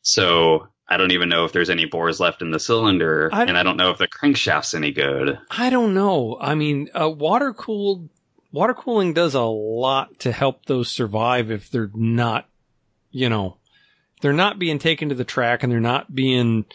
So 0.03 0.67
I 0.87 0.97
don't 0.97 1.11
even 1.11 1.29
know 1.29 1.45
if 1.45 1.51
there's 1.51 1.71
any 1.71 1.85
bores 1.85 2.19
left 2.19 2.43
in 2.43 2.51
the 2.51 2.59
cylinder, 2.59 3.31
I 3.33 3.45
and 3.45 3.57
I 3.57 3.63
don't 3.63 3.77
know 3.77 3.89
if 3.89 3.97
the 3.97 4.07
crankshaft's 4.07 4.75
any 4.75 4.91
good. 4.91 5.39
I 5.49 5.71
don't 5.71 5.95
know. 5.95 6.37
I 6.39 6.53
mean, 6.53 6.89
uh, 6.93 7.09
water 7.09 7.53
cooled 7.53 8.09
water 8.51 8.73
cooling 8.73 9.13
does 9.13 9.33
a 9.33 9.41
lot 9.41 10.19
to 10.19 10.31
help 10.31 10.65
those 10.65 10.91
survive 10.91 11.51
if 11.51 11.71
they're 11.71 11.91
not, 11.93 12.47
you 13.11 13.29
know, 13.29 13.57
they're 14.21 14.31
not 14.33 14.59
being 14.59 14.79
taken 14.79 15.09
to 15.09 15.15
the 15.15 15.25
track 15.25 15.63
and 15.63 15.71
they're 15.71 15.79
not 15.79 16.13
being, 16.13 16.65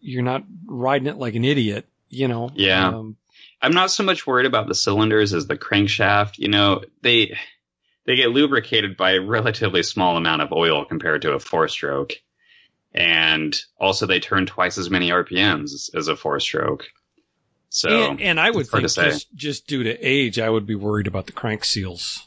you're 0.00 0.22
not 0.22 0.44
riding 0.66 1.08
it 1.08 1.18
like 1.18 1.34
an 1.34 1.44
idiot, 1.44 1.86
you 2.08 2.28
know. 2.28 2.50
Yeah. 2.54 2.88
Um, 2.88 3.16
I'm 3.60 3.74
not 3.74 3.90
so 3.90 4.02
much 4.02 4.26
worried 4.26 4.46
about 4.46 4.66
the 4.66 4.74
cylinders 4.74 5.34
as 5.34 5.46
the 5.46 5.58
crankshaft. 5.58 6.38
You 6.38 6.48
know, 6.48 6.82
they 7.02 7.36
they 8.10 8.16
get 8.16 8.30
lubricated 8.30 8.96
by 8.96 9.12
a 9.12 9.20
relatively 9.20 9.84
small 9.84 10.16
amount 10.16 10.42
of 10.42 10.50
oil 10.52 10.84
compared 10.84 11.22
to 11.22 11.30
a 11.30 11.38
four 11.38 11.68
stroke. 11.68 12.14
And 12.92 13.56
also 13.78 14.04
they 14.04 14.18
turn 14.18 14.46
twice 14.46 14.78
as 14.78 14.90
many 14.90 15.10
RPMs 15.10 15.94
as 15.94 16.08
a 16.08 16.16
four 16.16 16.40
stroke. 16.40 16.86
So 17.68 18.10
and, 18.10 18.20
and 18.20 18.40
I 18.40 18.50
would 18.50 18.66
think 18.66 18.88
just, 18.88 19.32
just 19.32 19.68
due 19.68 19.84
to 19.84 19.96
age, 20.00 20.40
I 20.40 20.50
would 20.50 20.66
be 20.66 20.74
worried 20.74 21.06
about 21.06 21.26
the 21.26 21.32
crank 21.32 21.64
seals. 21.64 22.26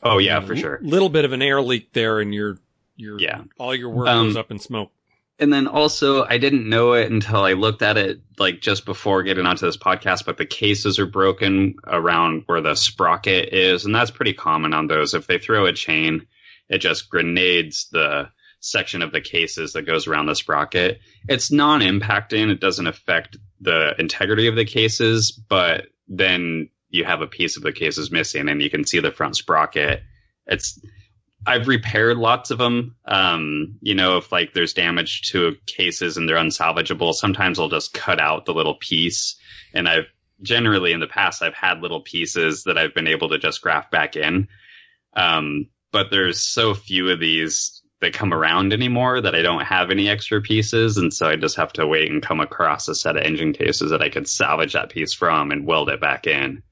Oh 0.00 0.18
yeah, 0.18 0.38
for 0.38 0.54
sure. 0.54 0.78
Little 0.80 1.08
bit 1.08 1.24
of 1.24 1.32
an 1.32 1.42
air 1.42 1.60
leak 1.60 1.92
there 1.92 2.20
and 2.20 2.32
your 2.32 2.58
your 2.94 3.18
yeah. 3.18 3.42
all 3.58 3.74
your 3.74 3.90
work 3.90 4.06
um, 4.06 4.28
goes 4.28 4.36
up 4.36 4.52
in 4.52 4.60
smoke 4.60 4.92
and 5.38 5.52
then 5.52 5.66
also 5.66 6.24
I 6.24 6.38
didn't 6.38 6.68
know 6.68 6.94
it 6.94 7.10
until 7.10 7.44
I 7.44 7.52
looked 7.52 7.82
at 7.82 7.98
it 7.98 8.20
like 8.38 8.60
just 8.60 8.84
before 8.84 9.22
getting 9.22 9.46
onto 9.46 9.66
this 9.66 9.76
podcast, 9.76 10.24
but 10.24 10.36
the 10.36 10.46
cases 10.46 10.98
are 10.98 11.06
broken 11.06 11.76
around 11.86 12.44
where 12.46 12.60
the 12.60 12.74
sprocket 12.74 13.52
is, 13.52 13.84
and 13.84 13.94
that's 13.94 14.10
pretty 14.10 14.32
common 14.32 14.72
on 14.72 14.86
those. 14.86 15.14
If 15.14 15.26
they 15.26 15.38
throw 15.38 15.66
a 15.66 15.72
chain, 15.72 16.26
it 16.68 16.78
just 16.78 17.10
grenades 17.10 17.88
the 17.92 18.30
section 18.60 19.02
of 19.02 19.12
the 19.12 19.20
cases 19.20 19.74
that 19.74 19.82
goes 19.82 20.06
around 20.06 20.26
the 20.26 20.34
sprocket. 20.34 21.00
It's 21.28 21.52
non-impacting; 21.52 22.50
it 22.50 22.60
doesn't 22.60 22.86
affect 22.86 23.36
the 23.60 23.94
integrity 23.98 24.48
of 24.48 24.56
the 24.56 24.64
cases, 24.64 25.32
but 25.32 25.86
then 26.08 26.70
you 26.88 27.04
have 27.04 27.20
a 27.20 27.26
piece 27.26 27.56
of 27.56 27.62
the 27.62 27.72
cases 27.72 28.10
missing, 28.10 28.48
and 28.48 28.62
you 28.62 28.70
can 28.70 28.84
see 28.84 29.00
the 29.00 29.12
front 29.12 29.36
sprocket. 29.36 30.02
It's 30.46 30.80
I've 31.46 31.68
repaired 31.68 32.16
lots 32.16 32.50
of 32.50 32.58
them. 32.58 32.96
Um, 33.04 33.78
you 33.80 33.94
know, 33.94 34.16
if 34.16 34.32
like 34.32 34.52
there's 34.52 34.74
damage 34.74 35.30
to 35.30 35.56
cases 35.66 36.16
and 36.16 36.28
they're 36.28 36.36
unsalvageable, 36.36 37.14
sometimes 37.14 37.58
I'll 37.58 37.68
just 37.68 37.94
cut 37.94 38.20
out 38.20 38.44
the 38.44 38.54
little 38.54 38.74
piece. 38.74 39.36
And 39.72 39.88
I've 39.88 40.06
generally 40.42 40.92
in 40.92 41.00
the 41.00 41.06
past 41.06 41.42
I've 41.42 41.54
had 41.54 41.80
little 41.80 42.00
pieces 42.00 42.64
that 42.64 42.76
I've 42.76 42.94
been 42.94 43.06
able 43.06 43.28
to 43.30 43.38
just 43.38 43.62
graft 43.62 43.90
back 43.90 44.16
in. 44.16 44.48
Um, 45.14 45.68
but 45.92 46.10
there's 46.10 46.40
so 46.40 46.74
few 46.74 47.10
of 47.10 47.20
these 47.20 47.82
that 48.00 48.12
come 48.12 48.34
around 48.34 48.72
anymore 48.72 49.20
that 49.20 49.34
I 49.34 49.40
don't 49.40 49.64
have 49.64 49.90
any 49.90 50.08
extra 50.08 50.42
pieces, 50.42 50.98
and 50.98 51.12
so 51.14 51.28
I 51.28 51.36
just 51.36 51.56
have 51.56 51.72
to 51.74 51.86
wait 51.86 52.10
and 52.10 52.22
come 52.22 52.40
across 52.40 52.88
a 52.88 52.94
set 52.94 53.16
of 53.16 53.22
engine 53.22 53.54
cases 53.54 53.90
that 53.90 54.02
I 54.02 54.10
could 54.10 54.28
salvage 54.28 54.74
that 54.74 54.90
piece 54.90 55.14
from 55.14 55.50
and 55.50 55.66
weld 55.66 55.88
it 55.88 56.00
back 56.00 56.26
in. 56.26 56.62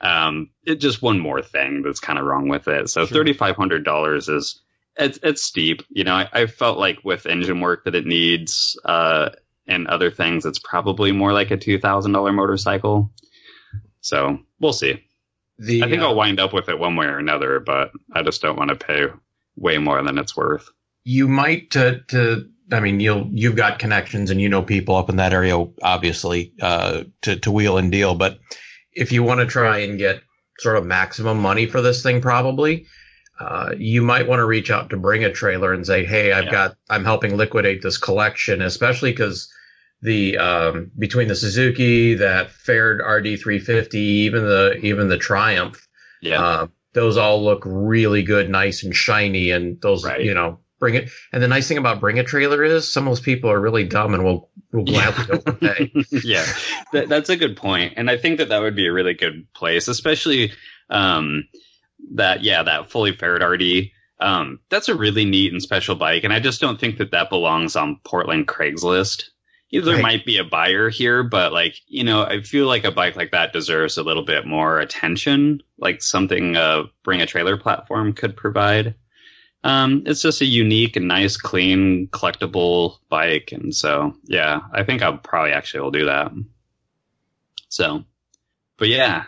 Um, 0.00 0.50
it 0.64 0.76
just 0.76 1.02
one 1.02 1.18
more 1.18 1.42
thing 1.42 1.82
that's 1.82 2.00
kind 2.00 2.18
of 2.18 2.26
wrong 2.26 2.48
with 2.48 2.68
it. 2.68 2.90
So 2.90 3.06
sure. 3.06 3.18
thirty 3.18 3.32
five 3.32 3.56
hundred 3.56 3.84
dollars 3.84 4.28
is 4.28 4.60
it's 4.96 5.18
it's 5.22 5.42
steep. 5.42 5.82
You 5.88 6.04
know, 6.04 6.14
I, 6.14 6.28
I, 6.32 6.46
felt 6.46 6.78
like 6.78 6.98
with 7.04 7.26
engine 7.26 7.60
work 7.60 7.84
that 7.84 7.94
it 7.94 8.06
needs, 8.06 8.78
uh, 8.84 9.30
and 9.66 9.86
other 9.88 10.10
things, 10.10 10.44
it's 10.44 10.58
probably 10.58 11.12
more 11.12 11.32
like 11.32 11.50
a 11.50 11.56
two 11.56 11.78
thousand 11.78 12.12
dollar 12.12 12.32
motorcycle. 12.32 13.10
So 14.00 14.38
we'll 14.60 14.72
see. 14.72 15.02
The, 15.58 15.82
I 15.82 15.88
think 15.88 16.02
uh, 16.02 16.08
I'll 16.08 16.14
wind 16.14 16.40
up 16.40 16.52
with 16.52 16.68
it 16.68 16.78
one 16.78 16.96
way 16.96 17.06
or 17.06 17.18
another, 17.18 17.60
but 17.60 17.90
I 18.12 18.22
just 18.22 18.42
don't 18.42 18.58
want 18.58 18.68
to 18.68 18.76
pay 18.76 19.06
way 19.56 19.78
more 19.78 20.02
than 20.02 20.18
it's 20.18 20.36
worth. 20.36 20.68
You 21.04 21.28
might 21.28 21.70
to 21.72 22.00
to 22.08 22.48
I 22.70 22.80
mean 22.80 23.00
you'll 23.00 23.28
you've 23.32 23.56
got 23.56 23.78
connections 23.78 24.30
and 24.30 24.40
you 24.40 24.48
know 24.48 24.62
people 24.62 24.96
up 24.96 25.08
in 25.08 25.16
that 25.16 25.32
area 25.32 25.64
obviously 25.82 26.52
uh, 26.60 27.04
to 27.22 27.36
to 27.36 27.50
wheel 27.50 27.78
and 27.78 27.90
deal, 27.90 28.14
but 28.14 28.38
if 28.96 29.12
you 29.12 29.22
want 29.22 29.40
to 29.40 29.46
try 29.46 29.78
and 29.78 29.98
get 29.98 30.22
sort 30.58 30.76
of 30.76 30.86
maximum 30.86 31.38
money 31.38 31.66
for 31.66 31.82
this 31.82 32.02
thing, 32.02 32.20
probably, 32.20 32.86
uh, 33.38 33.72
you 33.76 34.02
might 34.02 34.26
want 34.26 34.40
to 34.40 34.46
reach 34.46 34.70
out 34.70 34.90
to 34.90 34.96
bring 34.96 35.24
a 35.24 35.32
trailer 35.32 35.72
and 35.72 35.86
say, 35.86 36.04
Hey, 36.04 36.32
I've 36.32 36.46
yeah. 36.46 36.50
got, 36.50 36.76
I'm 36.88 37.04
helping 37.04 37.36
liquidate 37.36 37.82
this 37.82 37.98
collection, 37.98 38.62
especially 38.62 39.12
because 39.12 39.52
the, 40.00 40.38
um, 40.38 40.90
between 40.98 41.28
the 41.28 41.36
Suzuki, 41.36 42.14
that 42.14 42.50
Faired 42.50 43.00
RD350, 43.00 43.94
even 43.94 44.44
the, 44.44 44.78
even 44.82 45.08
the 45.08 45.18
Triumph, 45.18 45.86
yeah. 46.20 46.42
Uh, 46.42 46.66
those 46.92 47.16
all 47.16 47.44
look 47.44 47.62
really 47.66 48.22
good, 48.22 48.48
nice 48.48 48.82
and 48.82 48.94
shiny. 48.94 49.50
And 49.50 49.80
those, 49.80 50.04
right. 50.04 50.22
you 50.22 50.34
know, 50.34 50.60
bring 50.78 50.94
it. 50.94 51.10
And 51.32 51.42
the 51.42 51.48
nice 51.48 51.68
thing 51.68 51.78
about 51.78 52.00
bring 52.00 52.18
a 52.18 52.24
trailer 52.24 52.62
is 52.62 52.90
some 52.90 53.06
of 53.06 53.10
those 53.10 53.20
people 53.20 53.50
are 53.50 53.60
really 53.60 53.84
dumb 53.84 54.14
and 54.14 54.24
will 54.24 54.50
will 54.72 54.84
gladly 54.84 55.40
yeah. 55.60 55.74
pay. 55.74 55.92
yeah, 56.24 56.46
that, 56.92 57.08
that's 57.08 57.30
a 57.30 57.36
good 57.36 57.56
point, 57.56 57.94
and 57.96 58.10
I 58.10 58.16
think 58.16 58.38
that 58.38 58.48
that 58.48 58.60
would 58.60 58.76
be 58.76 58.86
a 58.86 58.92
really 58.92 59.14
good 59.14 59.46
place, 59.54 59.88
especially 59.88 60.52
um, 60.90 61.48
that 62.14 62.42
yeah 62.42 62.62
that 62.62 62.90
fully 62.90 63.12
faired 63.12 63.42
RD. 63.42 63.90
Um, 64.18 64.60
that's 64.70 64.88
a 64.88 64.94
really 64.94 65.26
neat 65.26 65.52
and 65.52 65.62
special 65.62 65.94
bike, 65.94 66.24
and 66.24 66.32
I 66.32 66.40
just 66.40 66.60
don't 66.60 66.80
think 66.80 66.98
that 66.98 67.10
that 67.10 67.30
belongs 67.30 67.76
on 67.76 68.00
Portland 68.04 68.48
Craigslist. 68.48 69.24
There 69.72 69.82
right. 69.94 70.02
might 70.02 70.24
be 70.24 70.38
a 70.38 70.44
buyer 70.44 70.88
here, 70.88 71.22
but 71.22 71.52
like 71.52 71.76
you 71.86 72.04
know, 72.04 72.22
I 72.22 72.40
feel 72.40 72.66
like 72.66 72.84
a 72.84 72.92
bike 72.92 73.16
like 73.16 73.32
that 73.32 73.52
deserves 73.52 73.98
a 73.98 74.02
little 74.02 74.24
bit 74.24 74.46
more 74.46 74.78
attention, 74.78 75.60
like 75.78 76.02
something 76.02 76.56
uh, 76.56 76.84
Bring 77.02 77.20
a 77.20 77.26
Trailer 77.26 77.56
platform 77.58 78.12
could 78.12 78.36
provide. 78.36 78.94
Um, 79.66 80.02
it's 80.06 80.22
just 80.22 80.40
a 80.40 80.44
unique 80.46 80.96
and 80.96 81.08
nice, 81.08 81.36
clean, 81.36 82.08
collectible 82.08 82.98
bike, 83.08 83.50
and 83.52 83.74
so 83.74 84.14
yeah, 84.24 84.60
I 84.72 84.84
think 84.84 85.02
I 85.02 85.12
probably 85.16 85.52
actually 85.52 85.80
will 85.80 85.90
do 85.90 86.06
that. 86.06 86.32
So, 87.68 88.04
but 88.78 88.88
yeah, 88.88 89.24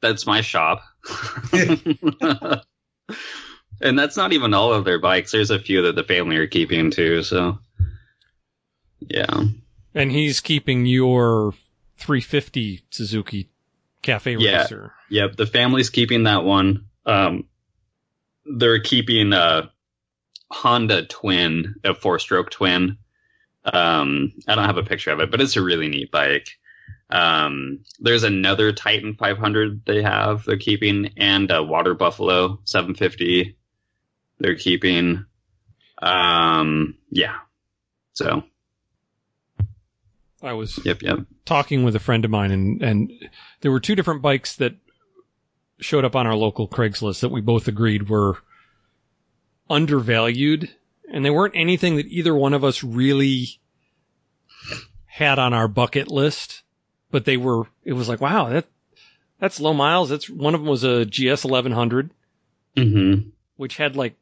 that's 0.00 0.26
my 0.26 0.40
shop. 0.40 0.82
and 1.52 2.62
that's 3.98 4.16
not 4.16 4.32
even 4.32 4.54
all 4.54 4.72
of 4.72 4.84
their 4.84 4.98
bikes. 4.98 5.32
There's 5.32 5.50
a 5.50 5.58
few 5.58 5.82
that 5.82 5.94
the 5.94 6.04
family 6.04 6.36
are 6.36 6.46
keeping 6.46 6.90
too. 6.90 7.22
So, 7.22 7.58
yeah. 9.00 9.44
And 9.94 10.12
he's 10.12 10.40
keeping 10.40 10.86
your 10.86 11.54
350 11.96 12.82
Suzuki 12.90 13.48
Cafe 14.02 14.36
Yeah. 14.38 14.62
Racer. 14.62 14.92
Yep, 15.10 15.36
the 15.36 15.46
family's 15.46 15.90
keeping 15.90 16.24
that 16.24 16.44
one. 16.44 16.86
Um, 17.06 17.44
they're 18.56 18.80
keeping 18.80 19.32
a 19.32 19.70
Honda 20.50 21.06
Twin, 21.06 21.74
a 21.84 21.94
four-stroke 21.94 22.50
twin. 22.50 22.98
Um, 23.64 24.32
I 24.46 24.54
don't 24.54 24.64
have 24.64 24.78
a 24.78 24.82
picture 24.82 25.10
of 25.10 25.20
it, 25.20 25.30
but 25.30 25.40
it's 25.40 25.56
a 25.56 25.62
really 25.62 25.88
neat 25.88 26.10
bike. 26.10 26.48
Um, 27.10 27.80
there's 28.00 28.22
another 28.22 28.72
Titan 28.72 29.14
500 29.14 29.84
they 29.86 30.02
have 30.02 30.44
they're 30.44 30.56
keeping, 30.56 31.12
and 31.16 31.50
a 31.50 31.62
Water 31.62 31.94
Buffalo 31.94 32.60
750 32.64 33.56
they're 34.38 34.56
keeping. 34.56 35.24
Um, 36.00 36.96
yeah. 37.10 37.36
So, 38.12 38.44
I 40.42 40.52
was 40.52 40.78
yep, 40.84 41.02
yep. 41.02 41.20
talking 41.44 41.82
with 41.82 41.96
a 41.96 42.00
friend 42.00 42.24
of 42.24 42.30
mine 42.30 42.50
and, 42.50 42.82
and 42.82 43.12
there 43.60 43.70
were 43.70 43.80
two 43.80 43.94
different 43.94 44.22
bikes 44.22 44.54
that 44.56 44.74
showed 45.80 46.04
up 46.04 46.16
on 46.16 46.26
our 46.26 46.34
local 46.34 46.66
Craigslist 46.68 47.20
that 47.20 47.30
we 47.30 47.40
both 47.40 47.68
agreed 47.68 48.08
were 48.08 48.38
undervalued 49.70 50.70
and 51.10 51.24
they 51.24 51.30
weren't 51.30 51.54
anything 51.56 51.96
that 51.96 52.06
either 52.06 52.34
one 52.34 52.54
of 52.54 52.64
us 52.64 52.82
really 52.84 53.60
had 55.06 55.38
on 55.38 55.52
our 55.54 55.68
bucket 55.68 56.08
list, 56.10 56.62
but 57.10 57.24
they 57.24 57.36
were, 57.36 57.64
it 57.84 57.94
was 57.94 58.08
like, 58.08 58.20
wow, 58.20 58.48
that, 58.50 58.66
that's 59.40 59.60
low 59.60 59.72
miles. 59.72 60.08
That's 60.10 60.28
one 60.28 60.54
of 60.54 60.60
them 60.60 60.68
was 60.68 60.84
a 60.84 61.04
GS 61.04 61.44
1100, 61.44 62.10
Mm-hmm. 62.76 63.30
which 63.56 63.76
had 63.78 63.96
like 63.96 64.14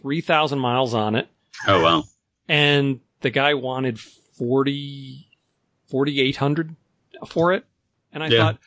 3000 0.00 0.58
miles 0.60 0.94
on 0.94 1.16
it. 1.16 1.28
Oh 1.66 1.82
wow. 1.82 2.04
and 2.46 3.00
the 3.22 3.30
guy 3.30 3.54
wanted 3.54 3.98
40 3.98 5.26
4800 5.90 6.76
for 7.26 7.52
it 7.54 7.64
and 8.12 8.22
i 8.22 8.28
Yeah. 8.28 8.38
thought 8.38 8.58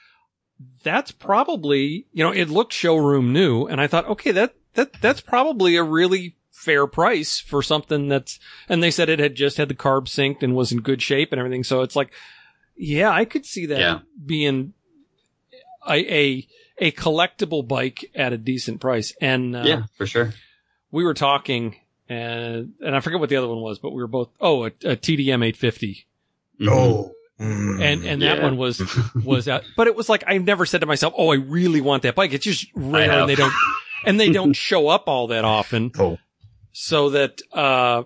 that's 0.83 1.11
probably 1.11 2.05
you 2.11 2.23
know 2.23 2.31
it 2.31 2.49
looked 2.49 2.73
showroom 2.73 3.31
new 3.33 3.65
and 3.65 3.79
i 3.79 3.87
thought 3.87 4.05
okay 4.07 4.31
that 4.31 4.53
that 4.73 4.91
that's 5.01 5.21
probably 5.21 5.75
a 5.75 5.83
really 5.83 6.35
fair 6.51 6.85
price 6.87 7.39
for 7.39 7.63
something 7.63 8.07
that's 8.09 8.39
and 8.67 8.83
they 8.83 8.91
said 8.91 9.07
it 9.09 9.19
had 9.19 9.35
just 9.35 9.55
had 9.57 9.69
the 9.69 9.73
carb 9.75 10.05
synced 10.05 10.43
and 10.43 10.55
was 10.55 10.71
in 10.71 10.81
good 10.81 11.01
shape 11.01 11.31
and 11.31 11.39
everything 11.39 11.63
so 11.63 11.81
it's 11.81 11.95
like 11.95 12.11
yeah 12.75 13.09
i 13.11 13.23
could 13.23 13.45
see 13.45 13.65
that 13.65 13.79
Yeah. 13.79 13.99
being 14.25 14.73
a, 15.87 15.93
a 16.13 16.47
a 16.81 16.91
collectible 16.91 17.65
bike 17.67 18.09
at 18.15 18.33
a 18.33 18.37
decent 18.37 18.79
price 18.81 19.13
and 19.21 19.55
uh, 19.55 19.63
Yeah, 19.65 19.83
for 19.97 20.05
sure. 20.05 20.33
we 20.91 21.03
were 21.03 21.13
talking 21.13 21.75
and 22.07 22.73
and 22.81 22.95
I 22.95 22.99
forget 23.01 23.19
what 23.19 23.29
the 23.29 23.35
other 23.35 23.47
one 23.47 23.61
was, 23.61 23.79
but 23.79 23.91
we 23.91 24.01
were 24.01 24.07
both 24.07 24.29
oh 24.41 24.63
a, 24.63 24.67
a 24.67 24.95
TDM 24.97 25.43
850 25.45 26.07
Mhm. 26.61 27.11
Mm. 27.39 27.81
and 27.81 28.03
and 28.05 28.21
that 28.21 28.37
Yeah. 28.37 28.43
one 28.43 28.57
was 28.57 28.81
was 29.23 29.47
out, 29.47 29.63
but 29.77 29.87
it 29.87 29.95
was 29.95 30.09
like 30.09 30.23
I 30.27 30.37
never 30.39 30.65
said 30.65 30.81
to 30.81 30.87
myself, 30.87 31.13
oh 31.17 31.31
I 31.31 31.35
really 31.35 31.79
want 31.81 32.03
that 32.03 32.15
bike. 32.15 32.33
It's 32.33 32.43
just 32.43 32.67
rare 32.75 33.09
and 33.11 33.29
they 33.29 33.35
don't 33.35 33.53
and 34.05 34.19
they 34.19 34.29
don't 34.31 34.53
show 34.53 34.89
up 34.89 35.07
all 35.07 35.27
that 35.27 35.45
often. 35.45 35.91
Oh. 35.97 36.17
So 36.73 37.09
that 37.11 37.41
uh 37.53 38.03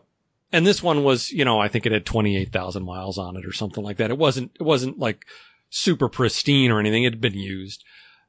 and 0.51 0.67
this 0.67 0.83
one 0.83 1.03
was 1.03 1.31
you 1.31 1.45
know 1.45 1.59
I 1.59 1.67
think 1.67 1.85
it 1.87 1.91
had 1.91 2.05
28,000 2.05 2.83
miles 2.83 3.17
on 3.17 3.35
it 3.35 3.45
or 3.45 3.53
something 3.53 3.83
like 3.83 3.97
that. 3.97 4.11
It 4.11 4.19
wasn't 4.19 4.51
it 4.59 4.63
wasn't 4.63 4.99
like 4.99 5.25
super 5.71 6.09
pristine 6.09 6.69
or 6.69 6.79
anything. 6.79 7.03
It 7.03 7.13
had 7.13 7.21
been 7.21 7.33
used. 7.33 7.83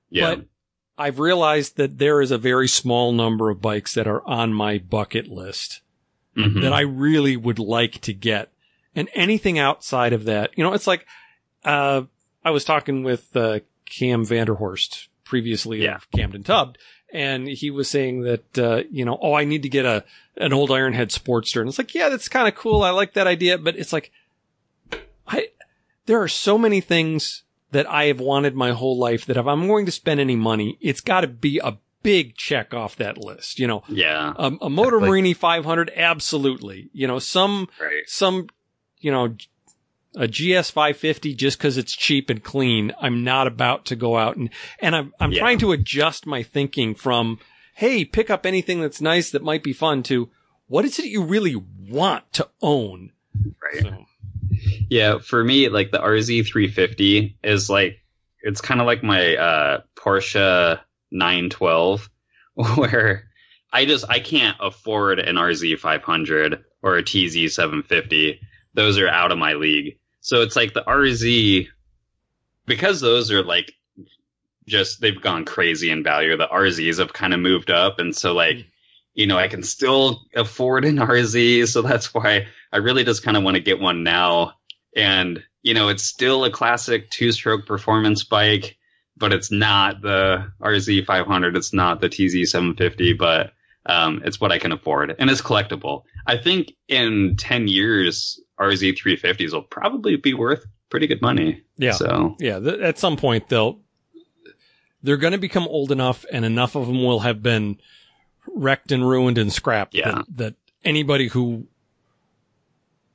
yeah. 0.08 0.36
But 0.36 0.44
I've 0.96 1.18
realized 1.18 1.76
that 1.76 1.98
there 1.98 2.22
is 2.22 2.30
a 2.30 2.38
very 2.38 2.68
small 2.68 3.12
number 3.12 3.50
of 3.50 3.60
bikes 3.60 3.92
that 3.94 4.06
are 4.06 4.24
on 4.26 4.54
my 4.54 4.78
bucket 4.78 5.28
list 5.28 5.82
Mhm. 6.34 6.62
that 6.62 6.72
I 6.72 6.80
really 6.80 7.36
would 7.36 7.58
like 7.58 8.00
to 8.02 8.14
get. 8.14 8.50
And 8.96 9.08
anything 9.14 9.58
outside 9.58 10.12
of 10.12 10.24
that, 10.24 10.50
you 10.56 10.64
know, 10.64 10.72
it's 10.72 10.86
like, 10.86 11.06
uh, 11.64 12.02
I 12.44 12.50
was 12.50 12.64
talking 12.64 13.02
with, 13.02 13.34
uh, 13.36 13.60
Cam 13.86 14.24
Vanderhorst 14.24 15.08
previously 15.24 15.82
Yeah. 15.82 15.96
of 15.96 16.10
Camden 16.10 16.42
Tubbed, 16.42 16.78
and 17.12 17.46
he 17.48 17.70
was 17.70 17.88
saying 17.88 18.22
that, 18.22 18.58
uh, 18.58 18.82
you 18.90 19.04
know, 19.04 19.18
oh, 19.20 19.34
I 19.34 19.44
need 19.44 19.62
to 19.62 19.68
get 19.68 19.84
a, 19.84 20.04
an 20.36 20.52
old 20.52 20.70
Ironhead 20.70 21.08
Sportster. 21.16 21.60
And 21.60 21.68
it's 21.68 21.78
like, 21.78 21.94
yeah, 21.94 22.08
that's 22.08 22.28
kind 22.28 22.48
of 22.48 22.54
cool. 22.54 22.82
I 22.82 22.90
like 22.90 23.14
that 23.14 23.26
idea, 23.26 23.56
but 23.58 23.76
it's 23.76 23.92
like, 23.92 24.10
I, 25.26 25.48
there 26.06 26.20
are 26.20 26.28
so 26.28 26.58
many 26.58 26.80
things 26.80 27.42
that 27.70 27.88
I 27.90 28.04
have 28.06 28.20
wanted 28.20 28.54
my 28.54 28.72
whole 28.72 28.98
life 28.98 29.26
that 29.26 29.36
if 29.36 29.46
I'm 29.46 29.66
going 29.66 29.86
to 29.86 29.92
spend 29.92 30.20
any 30.20 30.36
money, 30.36 30.78
it's 30.80 31.00
got 31.00 31.22
to 31.22 31.28
be 31.28 31.58
a 31.58 31.78
big 32.02 32.36
check 32.36 32.74
off 32.74 32.96
that 32.96 33.16
list, 33.18 33.58
you 33.58 33.66
know, 33.66 33.82
yeah. 33.88 34.32
um, 34.36 34.58
a 34.60 34.68
Motor. 34.68 34.98
Morini 35.00 35.34
500, 35.36 35.90
absolutely. 35.96 36.90
You 36.92 37.06
know, 37.06 37.18
some, 37.18 37.68
Right. 37.80 38.02
some, 38.06 38.48
you 39.04 39.12
know, 39.12 39.36
a 40.16 40.26
GS 40.28 40.70
550 40.70 41.34
just 41.34 41.58
because 41.58 41.76
it's 41.76 41.94
cheap 41.94 42.30
and 42.30 42.42
clean. 42.42 42.92
I'm 43.00 43.22
not 43.24 43.46
about 43.46 43.84
to 43.86 43.96
go 43.96 44.16
out 44.16 44.36
and, 44.36 44.48
and 44.80 44.96
I'm, 44.96 45.12
I'm 45.20 45.32
Yeah. 45.32 45.40
trying 45.40 45.58
to 45.58 45.72
adjust 45.72 46.24
my 46.26 46.42
thinking 46.42 46.94
from, 46.94 47.38
Hey, 47.74 48.04
pick 48.04 48.30
up 48.30 48.46
anything 48.46 48.80
that's 48.80 49.00
nice 49.00 49.30
that 49.32 49.42
might 49.42 49.62
be 49.64 49.72
fun 49.72 50.02
to 50.04 50.30
what 50.68 50.84
is 50.84 50.98
it 50.98 51.06
you 51.06 51.22
really 51.24 51.56
want 51.90 52.32
to 52.34 52.48
own? 52.62 53.10
Right. 53.62 53.82
So, 53.82 54.06
Yeah, 54.88 55.18
for 55.18 55.42
me, 55.44 55.68
like 55.68 55.90
the 55.90 55.98
RZ 55.98 56.46
350 56.46 57.36
is 57.42 57.68
like 57.68 57.98
it's 58.42 58.60
kind 58.60 58.80
of 58.80 58.86
like 58.86 59.02
my 59.02 59.36
uh, 59.36 59.80
Porsche 59.96 60.78
912, 61.10 62.08
where 62.76 63.24
I 63.72 63.84
just 63.84 64.04
I 64.08 64.20
can't 64.20 64.56
afford 64.60 65.18
an 65.18 65.36
RZ 65.36 65.78
500 65.80 66.64
or 66.82 66.96
a 66.96 67.02
TZ 67.02 67.54
750. 67.54 68.40
Those 68.74 68.98
are 68.98 69.08
out 69.08 69.32
of 69.32 69.38
my 69.38 69.54
league. 69.54 69.98
So 70.20 70.42
it's 70.42 70.56
like 70.56 70.74
the 70.74 70.82
RZ 70.82 71.68
because 72.66 73.00
those 73.00 73.30
are 73.30 73.42
like 73.42 73.72
just 74.66 75.00
they've 75.00 75.20
gone 75.20 75.44
crazy 75.44 75.90
in 75.90 76.02
value. 76.02 76.36
The 76.36 76.48
RZs 76.48 76.98
have 76.98 77.12
kind 77.12 77.34
of 77.34 77.40
moved 77.40 77.70
up, 77.70 77.98
and 77.98 78.14
so 78.16 78.32
like 78.32 78.66
you 79.14 79.26
know 79.26 79.38
I 79.38 79.48
can 79.48 79.62
still 79.62 80.22
afford 80.34 80.84
an 80.84 80.96
RZ. 80.96 81.68
So 81.68 81.82
that's 81.82 82.12
why 82.14 82.46
I 82.74 82.78
really 82.78 83.04
just 83.04 83.22
kind 83.22 83.36
of 83.36 83.44
want 83.44 83.54
to 83.54 83.62
get 83.62 83.78
one 83.78 84.02
now. 84.02 84.54
And, 84.96 85.42
you 85.62 85.74
know, 85.74 85.88
it's 85.88 86.02
still 86.02 86.44
a 86.44 86.50
classic 86.50 87.08
two 87.08 87.30
stroke 87.30 87.66
performance 87.66 88.24
bike, 88.24 88.76
but 89.16 89.32
it's 89.32 89.52
not 89.52 90.02
the 90.02 90.52
RZ 90.60 91.06
500. 91.06 91.56
It's 91.56 91.72
not 91.72 92.00
the 92.00 92.08
TZ 92.08 92.50
750, 92.50 93.12
but, 93.14 93.52
um, 93.86 94.22
it's 94.24 94.40
what 94.40 94.50
I 94.50 94.58
can 94.58 94.72
afford 94.72 95.14
and 95.18 95.30
it's 95.30 95.42
collectible. 95.42 96.02
I 96.26 96.36
think 96.36 96.72
in 96.88 97.36
10 97.36 97.68
years, 97.68 98.40
RZ 98.60 98.96
350s 98.98 99.52
will 99.52 99.62
probably 99.62 100.16
be 100.16 100.34
worth 100.34 100.64
pretty 100.90 101.06
good 101.06 101.20
money. 101.22 101.62
yeah. 101.76 101.92
So, 101.92 102.36
Yeah, 102.38 102.58
th- 102.60 102.80
at 102.80 102.98
some 102.98 103.16
point 103.16 103.48
they'll 103.48 103.80
they're 105.02 105.16
going 105.18 105.32
to 105.32 105.38
become 105.38 105.64
old 105.68 105.92
enough, 105.92 106.24
and 106.32 106.44
enough 106.46 106.76
of 106.76 106.86
them 106.86 107.04
will 107.04 107.20
have 107.20 107.42
been 107.42 107.78
wrecked 108.54 108.90
and 108.90 109.06
ruined 109.06 109.36
and 109.36 109.52
scrapped. 109.52 109.94
Yeah. 109.94 110.10
That, 110.12 110.24
that 110.36 110.54
anybody 110.82 111.28
who 111.28 111.66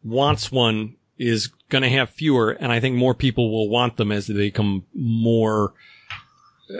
wants 0.04 0.52
one 0.52 0.96
is 1.18 1.48
going 1.70 1.82
to 1.82 1.90
have 1.90 2.10
fewer, 2.10 2.52
and 2.52 2.72
I 2.72 2.80
think 2.80 2.96
more 2.96 3.14
people 3.16 3.52
will 3.52 3.70
want 3.70 3.98
them 3.98 4.12
as 4.12 4.28
they 4.28 4.34
become 4.36 4.86
more 4.94 5.74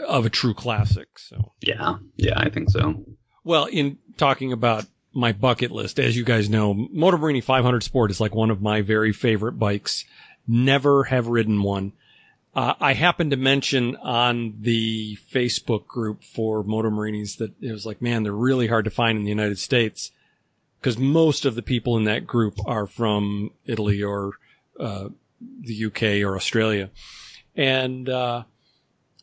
of 0.06 0.24
a 0.26 0.30
true 0.30 0.54
classic. 0.54 1.18
So, 1.18 1.52
yeah, 1.60 1.96
yeah, 2.16 2.38
I 2.38 2.48
think 2.48 2.70
so. 2.70 3.04
well, 3.44 3.64
in 3.66 3.98
talking 4.16 4.52
about 4.52 4.84
my 5.12 5.32
bucket 5.32 5.70
list, 5.70 5.98
as 5.98 6.16
you 6.16 6.24
guys 6.24 6.48
know, 6.48 6.74
Motor 6.74 7.18
Morini 7.18 7.42
500 7.42 7.82
Sport 7.82 8.10
is 8.10 8.20
like 8.20 8.34
one 8.34 8.50
of 8.50 8.62
my 8.62 8.80
very 8.82 9.12
favorite 9.12 9.58
bikes. 9.58 10.04
Never 10.46 11.04
have 11.04 11.26
ridden 11.26 11.62
one. 11.62 11.92
Uh, 12.54 12.74
I 12.80 12.94
happened 12.94 13.30
to 13.30 13.36
mention 13.36 13.96
on 13.96 14.56
the 14.60 15.16
Facebook 15.32 15.86
group 15.86 16.24
for 16.24 16.64
Motor 16.64 16.90
Morinis 16.90 17.38
that 17.38 17.52
it 17.60 17.70
was 17.70 17.86
like, 17.86 18.02
man, 18.02 18.24
they're 18.24 18.32
really 18.32 18.66
hard 18.66 18.84
to 18.86 18.90
find 18.90 19.18
in 19.18 19.24
the 19.24 19.30
United 19.30 19.58
States 19.58 20.10
because 20.80 20.98
most 20.98 21.44
of 21.44 21.54
the 21.54 21.62
people 21.62 21.96
in 21.96 22.04
that 22.04 22.26
group 22.26 22.58
are 22.66 22.86
from 22.86 23.50
Italy 23.66 24.02
or 24.02 24.32
uh, 24.80 25.10
the 25.40 25.84
UK 25.86 26.02
or 26.28 26.34
Australia. 26.34 26.90
And 27.54 28.08
uh, 28.08 28.44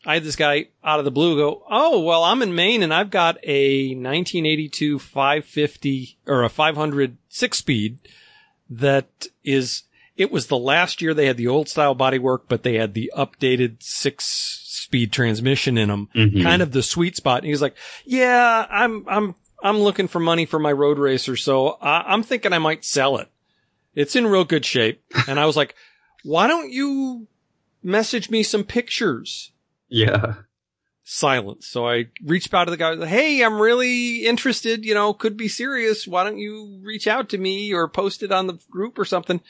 I 0.08 0.14
had 0.16 0.24
this 0.24 0.38
guy 0.38 0.70
out 0.84 1.00
of 1.00 1.06
the 1.06 1.12
blue 1.12 1.36
go, 1.36 1.64
"Oh, 1.70 2.00
well, 2.02 2.24
I'm 2.24 2.42
in 2.42 2.56
Maine 2.56 2.82
and 2.82 2.94
I've 2.94 3.10
got 3.10 3.38
a 3.44 3.90
1982 3.94 5.00
550 5.00 6.18
or 6.26 6.44
a 6.44 6.50
500 6.50 7.18
six 7.30 7.58
speed 7.58 8.00
that 8.70 9.28
is 9.44 9.84
it 10.16 10.32
was 10.32 10.48
the 10.48 10.58
last 10.58 11.02
year 11.02 11.14
they 11.14 11.28
had 11.28 11.38
the 11.38 11.48
old 11.48 11.70
style 11.70 11.96
bodywork, 11.96 12.44
but 12.48 12.64
they 12.64 12.76
had 12.76 12.94
the 12.94 13.12
updated 13.16 13.84
six 13.84 14.26
speed 14.66 15.12
transmission 15.12 15.78
in 15.78 15.90
them, 15.90 16.10
Mhm. 16.16 16.42
kind 16.42 16.62
of 16.62 16.72
the 16.72 16.82
sweet 16.82 17.16
spot. 17.18 17.40
And 17.40 17.46
he 17.46 17.52
was 17.52 17.62
like, 17.62 17.76
"Yeah, 18.06 18.66
I'm 18.70 19.04
I'm 19.10 19.36
I'm 19.62 19.80
looking 19.80 20.08
for 20.08 20.20
money 20.20 20.46
for 20.46 20.58
my 20.60 20.72
road 20.72 20.98
racer, 21.00 21.36
so 21.36 21.72
I, 21.82 22.14
I'm 22.14 22.24
thinking 22.24 22.54
I 22.54 22.60
might 22.60 22.86
sell 22.86 23.18
it. 23.18 23.28
It's 23.94 24.16
in 24.16 24.26
real 24.28 24.46
good 24.46 24.66
shape." 24.66 25.02
And 25.28 25.38
I 25.40 25.46
was 25.46 25.58
like, 25.58 25.76
"Why 26.24 26.48
don't 26.48 26.72
you 26.72 27.28
message 27.84 28.30
me 28.30 28.42
some 28.44 28.64
pictures?" 28.64 29.52
Yeah. 29.90 30.36
silence. 31.04 31.68
So 31.68 31.88
I 31.88 32.06
reached 32.26 32.54
out 32.54 32.66
to 32.66 32.72
the 32.72 32.78
guy. 32.78 33.06
Hey, 33.06 33.42
I'm 33.44 33.60
really 33.62 34.26
interested. 34.26 34.84
You 34.86 34.94
know, 34.94 35.14
could 35.14 35.38
be 35.38 35.48
serious. 35.48 36.06
Why 36.08 36.24
don't 36.24 36.38
you 36.38 36.80
reach 36.84 37.08
out 37.08 37.30
to 37.30 37.38
me 37.38 37.74
or 37.74 37.88
post 37.88 38.24
it 38.24 38.32
on 38.32 38.48
the 38.48 38.60
group 38.70 39.00
or 39.00 39.06
something? 39.06 39.42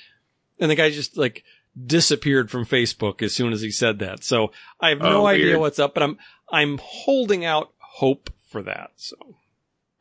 And 0.59 0.69
the 0.71 0.75
guy 0.75 0.89
just 0.91 1.17
like 1.17 1.43
disappeared 1.85 2.49
from 2.51 2.65
Facebook 2.65 3.21
as 3.21 3.33
soon 3.33 3.53
as 3.53 3.61
he 3.61 3.71
said 3.71 3.99
that. 3.99 4.23
So 4.23 4.51
I 4.79 4.89
have 4.89 4.99
no 4.99 5.23
Oh, 5.23 5.27
idea 5.27 5.59
what's 5.59 5.79
up, 5.79 5.93
but 5.93 6.03
I'm, 6.03 6.17
I'm 6.51 6.79
holding 6.81 7.45
out 7.45 7.71
hope 7.79 8.29
for 8.49 8.61
that. 8.63 8.91
So 8.95 9.15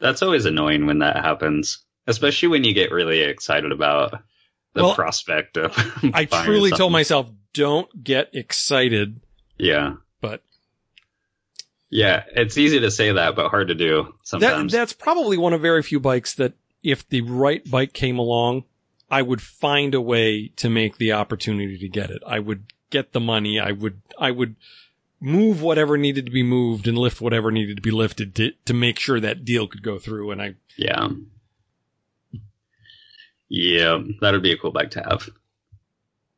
That's 0.00 0.22
always 0.22 0.44
annoying 0.46 0.86
when 0.86 0.98
that 1.00 1.16
happens, 1.16 1.84
especially 2.06 2.48
when 2.48 2.64
you 2.64 2.72
get 2.74 2.92
really 2.92 3.20
excited 3.20 3.72
about 3.72 4.12
the 4.74 4.82
Well, 4.84 4.94
prospect 4.94 5.56
of. 5.56 5.72
I 6.14 6.24
truly 6.44 6.70
something. 6.70 6.76
told 6.78 6.92
myself, 6.92 7.30
don't 7.54 8.02
get 8.04 8.34
excited, 8.34 9.20
Yeah. 9.58 9.94
But 10.28 10.42
Yeah, 11.90 12.24
it's 12.34 12.58
easy 12.58 12.80
to 12.80 12.90
say 12.90 13.12
that, 13.12 13.36
but 13.36 13.48
hard 13.50 13.68
to 13.68 13.74
do 13.74 14.02
that, 14.04 14.12
sometimes. 14.26 14.72
that's 14.72 14.92
probably 14.92 15.36
one 15.38 15.52
of 15.52 15.60
very 15.60 15.82
few 15.82 16.00
bikes 16.00 16.34
that 16.34 16.54
if 16.82 17.08
the 17.08 17.20
right 17.22 17.68
bike 17.70 17.92
came 17.92 18.18
along, 18.18 18.64
I 19.10 19.22
would 19.22 19.40
find 19.40 19.94
a 19.94 20.00
way 20.00 20.48
to 20.56 20.68
make 20.68 20.98
the 20.98 21.12
opportunity 21.12 21.78
to 21.78 21.88
get 21.88 22.10
it. 22.10 22.22
I 22.26 22.38
would 22.40 22.64
get 22.90 23.12
the 23.12 23.20
money. 23.20 23.58
I 23.60 23.72
would, 23.72 24.00
I 24.18 24.30
would 24.32 24.56
move 25.20 25.62
whatever 25.62 25.96
needed 25.96 26.26
to 26.26 26.32
be 26.32 26.42
moved 26.42 26.86
and 26.88 26.98
lift 26.98 27.20
whatever 27.20 27.50
needed 27.50 27.76
to 27.76 27.82
be 27.82 27.90
lifted 27.90 28.34
to, 28.36 28.52
to 28.64 28.74
make 28.74 28.98
sure 28.98 29.20
that 29.20 29.44
deal 29.44 29.66
could 29.68 29.82
go 29.82 29.98
through. 29.98 30.30
And 30.32 30.42
I, 30.42 30.54
yeah. 30.76 31.08
Yeah, 33.48 33.98
that 34.20 34.32
would 34.32 34.42
be 34.42 34.52
a 34.52 34.58
cool 34.58 34.72
bike 34.72 34.90
to 34.92 35.02
have. 35.02 35.28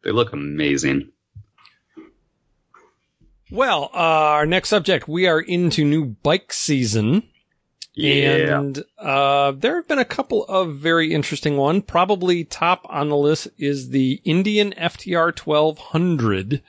They 0.04 0.12
look 0.12 0.32
amazing. 0.32 1.10
Well, 3.50 3.90
uh, 3.94 3.96
our 3.96 4.46
next 4.46 4.68
subject, 4.68 5.08
we 5.08 5.26
are 5.26 5.40
into 5.40 5.84
new 5.84 6.04
bike 6.06 6.52
season. 6.52 7.22
Yeah. 7.94 8.58
And 8.60 8.84
uh, 8.96 9.52
there 9.52 9.74
have 9.76 9.88
been 9.88 9.98
a 9.98 10.04
couple 10.04 10.44
of 10.44 10.76
very 10.76 11.12
interesting 11.12 11.56
one. 11.56 11.82
Probably 11.82 12.44
top 12.44 12.86
on 12.88 13.08
the 13.08 13.16
list 13.16 13.48
is 13.58 13.90
the 13.90 14.20
Indian 14.24 14.72
FTR 14.78 15.36
1200. 15.36 16.62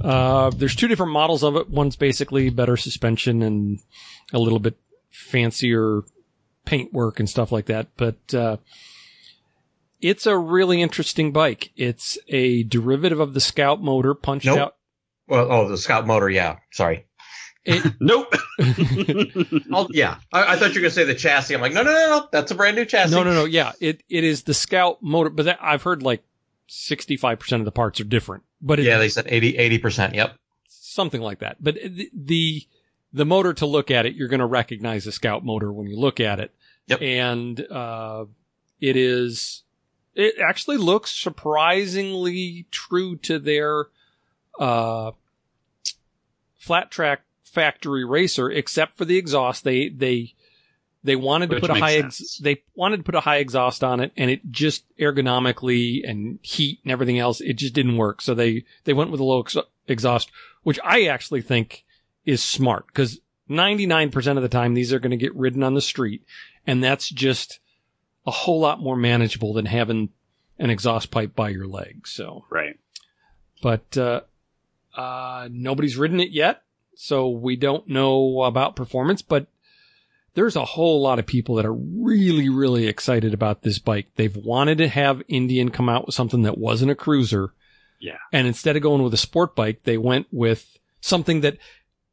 Uh, 0.00 0.50
there's 0.50 0.76
two 0.76 0.88
different 0.88 1.12
models 1.12 1.42
of 1.42 1.56
it. 1.56 1.70
One's 1.70 1.96
basically 1.96 2.50
better 2.50 2.76
suspension 2.76 3.42
and 3.42 3.78
a 4.32 4.38
little 4.38 4.58
bit 4.58 4.76
fancier 5.10 6.02
paintwork 6.66 7.18
and 7.18 7.30
stuff 7.30 7.50
like 7.50 7.66
that. 7.66 7.88
But 7.96 8.34
uh, 8.34 8.58
it's 10.02 10.26
a 10.26 10.36
really 10.36 10.82
interesting 10.82 11.32
bike. 11.32 11.70
It's 11.76 12.18
a 12.28 12.62
derivative 12.64 13.20
of 13.20 13.32
the 13.32 13.40
Scout 13.40 13.82
motor 13.82 14.12
punched 14.14 14.46
Nope. 14.46 14.58
out. 14.58 14.75
Well, 15.28 15.50
oh, 15.50 15.68
the 15.68 15.78
Scout 15.78 16.06
motor, 16.06 16.30
yeah. 16.30 16.56
Sorry. 16.72 17.06
nope. 18.00 18.32
Oh, 19.72 19.88
yeah. 19.90 20.18
I, 20.32 20.54
I 20.54 20.56
thought 20.56 20.68
you 20.68 20.76
were 20.76 20.82
going 20.82 20.84
to 20.84 20.90
say 20.90 21.04
the 21.04 21.14
chassis. 21.14 21.54
I'm 21.54 21.60
like, 21.60 21.72
no, 21.72 21.82
no, 21.82 21.92
no, 21.92 22.06
no. 22.18 22.28
That's 22.32 22.50
a 22.50 22.54
brand 22.54 22.76
new 22.76 22.84
chassis. 22.84 23.14
No, 23.14 23.22
no, 23.22 23.34
no. 23.34 23.44
Yeah, 23.44 23.72
it 23.80 24.02
it 24.08 24.24
is 24.24 24.44
the 24.44 24.54
Scout 24.54 25.02
motor, 25.02 25.28
but 25.28 25.44
that, 25.44 25.58
I've 25.60 25.82
heard 25.82 26.02
like 26.02 26.22
sixty 26.68 27.16
five 27.16 27.38
percent 27.38 27.60
of 27.60 27.64
the 27.64 27.72
parts 27.72 28.00
are 28.00 28.04
different. 28.04 28.44
But 28.62 28.78
it's 28.78 28.86
Yeah, 28.86 28.98
they 28.98 29.08
said 29.10 29.26
80 29.28 29.78
percent. 29.78 30.14
Yep. 30.14 30.36
something 30.68 31.20
like 31.20 31.40
that. 31.40 31.56
But 31.62 31.74
the, 31.74 32.10
the 32.14 32.62
the 33.12 33.24
motor 33.26 33.52
to 33.54 33.66
look 33.66 33.90
at 33.90 34.06
it, 34.06 34.14
you're 34.14 34.28
going 34.28 34.40
to 34.40 34.46
recognize 34.46 35.04
the 35.04 35.12
Scout 35.12 35.44
motor 35.44 35.72
when 35.72 35.86
you 35.88 35.98
look 35.98 36.20
at 36.20 36.40
it. 36.40 36.54
Yep. 36.86 37.02
And 37.02 37.60
uh, 37.70 38.24
it 38.80 38.96
is. 38.96 39.64
It 40.14 40.36
actually 40.42 40.78
looks 40.78 41.10
surprisingly 41.10 42.66
true 42.70 43.16
to 43.16 43.38
their 43.38 43.86
uh, 44.58 45.12
flat 46.58 46.90
track 46.90 47.22
factory 47.42 48.04
racer, 48.04 48.50
except 48.50 48.96
for 48.96 49.04
the 49.04 49.16
exhaust. 49.16 49.64
They 49.64 49.88
they 49.88 50.34
they 51.06 51.16
wanted 51.16 51.50
to 51.50 51.60
put 51.60 51.70
a 51.70 51.74
high 51.74 51.94
ex- 51.94 52.38
they 52.38 52.62
wanted 52.74 52.98
to 52.98 53.02
put 53.04 53.14
a 53.14 53.20
high 53.20 53.36
exhaust 53.36 53.84
on 53.84 54.00
it, 54.00 54.12
and 54.16 54.30
it 54.30 54.50
just 54.50 54.84
ergonomically 54.98 56.00
and 56.08 56.38
heat 56.42 56.80
and 56.82 56.92
everything 56.92 57.18
else, 57.18 57.40
it 57.40 57.54
just 57.54 57.74
didn't 57.74 57.96
work. 57.96 58.20
So 58.20 58.34
they 58.34 58.64
they 58.84 58.92
went 58.92 59.10
with 59.10 59.20
a 59.20 59.24
low 59.24 59.40
ex- 59.40 59.56
exhaust, 59.86 60.30
which 60.64 60.80
I 60.84 61.06
actually 61.06 61.42
think 61.42 61.84
is 62.24 62.42
smart 62.42 62.88
because 62.88 63.20
99% 63.48 64.36
of 64.36 64.42
the 64.42 64.48
time 64.48 64.74
these 64.74 64.92
are 64.92 64.98
going 64.98 65.12
to 65.12 65.16
get 65.16 65.34
ridden 65.36 65.62
on 65.62 65.74
the 65.74 65.80
street, 65.80 66.24
and 66.66 66.82
that's 66.82 67.08
just 67.08 67.60
a 68.26 68.32
whole 68.32 68.58
lot 68.58 68.80
more 68.80 68.96
manageable 68.96 69.52
than 69.52 69.66
having 69.66 70.10
an 70.58 70.70
exhaust 70.70 71.12
pipe 71.12 71.36
by 71.36 71.50
your 71.50 71.66
leg. 71.66 72.08
So 72.08 72.44
right. 72.50 72.78
but 73.62 73.96
uh, 73.96 74.22
uh, 74.96 75.48
nobody's 75.50 75.96
ridden 75.96 76.20
it 76.20 76.30
yet, 76.30 76.62
so 76.94 77.28
we 77.28 77.56
don't 77.56 77.88
know 77.88 78.42
about 78.42 78.76
performance. 78.76 79.22
But 79.22 79.46
there's 80.34 80.56
a 80.56 80.64
whole 80.64 81.00
lot 81.02 81.18
of 81.18 81.26
people 81.26 81.54
that 81.56 81.66
are 81.66 81.74
really, 81.74 82.48
really 82.48 82.86
excited 82.86 83.32
about 83.34 83.62
this 83.62 83.78
bike. 83.78 84.06
They've 84.16 84.36
wanted 84.36 84.78
to 84.78 84.88
have 84.88 85.22
Indian 85.28 85.70
come 85.70 85.88
out 85.88 86.06
with 86.06 86.14
something 86.14 86.42
that 86.42 86.58
wasn't 86.58 86.90
a 86.90 86.94
cruiser, 86.94 87.52
Yeah. 88.00 88.18
and 88.32 88.46
instead 88.46 88.76
of 88.76 88.82
going 88.82 89.02
with 89.02 89.14
a 89.14 89.18
sport 89.18 89.54
bike, 89.56 89.82
they 89.84 89.96
went 89.98 90.26
with 90.30 90.78
something 91.00 91.40
that 91.42 91.56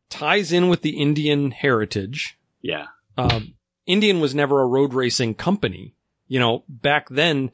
ties 0.10 0.52
in 0.52 0.70
with 0.70 0.82
the 0.84 1.00
Indian 1.02 1.52
heritage. 1.52 2.38
Yeah. 2.62 2.88
Um, 3.18 3.56
Indian 3.86 4.20
was 4.22 4.34
never 4.34 4.62
a 4.62 4.66
road 4.68 4.94
racing 4.94 5.36
company. 5.36 5.94
You 6.28 6.40
know, 6.40 6.64
back 6.70 7.10
then, 7.10 7.52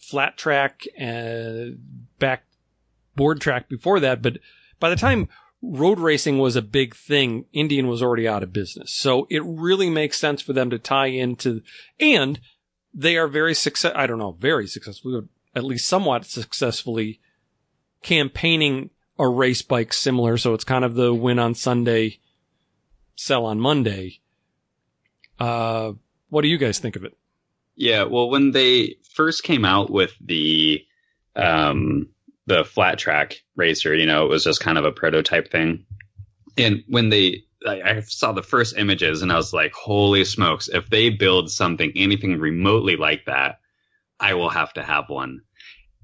flat 0.00 0.36
track, 0.36 0.82
uh, 1.00 1.76
back 2.18 2.44
board 3.16 3.40
track 3.40 3.68
before 3.68 3.98
that. 4.00 4.22
But 4.22 4.38
by 4.78 4.90
the 4.90 4.96
time 4.96 5.28
road 5.62 5.98
racing 5.98 6.38
was 6.38 6.56
a 6.56 6.62
big 6.62 6.94
thing, 6.94 7.46
Indian 7.52 7.88
was 7.88 8.02
already 8.02 8.28
out 8.28 8.42
of 8.42 8.52
business. 8.52 8.92
So 8.92 9.26
it 9.30 9.42
really 9.44 9.90
makes 9.90 10.18
sense 10.18 10.42
for 10.42 10.52
them 10.52 10.70
to 10.70 10.78
tie 10.78 11.06
into, 11.06 11.62
and 11.98 12.40
they 12.94 13.16
are 13.16 13.28
very 13.28 13.54
success. 13.54 13.92
I 13.94 14.06
don't 14.06 14.18
know, 14.18 14.32
very 14.32 14.66
successful, 14.66 15.22
at 15.54 15.64
least 15.64 15.88
somewhat 15.88 16.24
successfully 16.24 17.20
campaigning 18.02 18.90
a 19.18 19.28
race 19.28 19.62
bike 19.62 19.92
similar. 19.92 20.36
So 20.36 20.54
it's 20.54 20.64
kind 20.64 20.84
of 20.84 20.94
the 20.94 21.12
win 21.12 21.38
on 21.38 21.54
Sunday, 21.54 22.18
sell 23.16 23.46
on 23.46 23.58
Monday. 23.58 24.20
Uh, 25.38 25.92
what 26.28 26.42
do 26.42 26.48
you 26.48 26.58
guys 26.58 26.78
think 26.78 26.96
of 26.96 27.04
it? 27.04 27.16
Yeah, 27.74 28.04
well, 28.04 28.30
when 28.30 28.52
they 28.52 28.96
first 29.14 29.42
came 29.42 29.64
out 29.64 29.90
with 29.90 30.14
the 30.20 30.84
um, 31.34 32.08
the 32.46 32.64
flat 32.64 32.98
track 32.98 33.42
racer, 33.56 33.94
you 33.94 34.06
know, 34.06 34.24
it 34.24 34.28
was 34.28 34.44
just 34.44 34.60
kind 34.60 34.78
of 34.78 34.84
a 34.84 34.92
prototype 34.92 35.50
thing. 35.50 35.84
And 36.56 36.84
when 36.88 37.08
they, 37.08 37.42
I, 37.66 37.82
I 37.82 38.00
saw 38.00 38.32
the 38.32 38.42
first 38.42 38.76
images, 38.78 39.22
and 39.22 39.32
I 39.32 39.36
was 39.36 39.52
like, 39.52 39.72
"Holy 39.72 40.24
smokes! 40.24 40.68
If 40.68 40.88
they 40.88 41.10
build 41.10 41.50
something 41.50 41.92
anything 41.96 42.38
remotely 42.38 42.96
like 42.96 43.24
that, 43.26 43.58
I 44.20 44.34
will 44.34 44.50
have 44.50 44.72
to 44.74 44.82
have 44.82 45.08
one." 45.08 45.40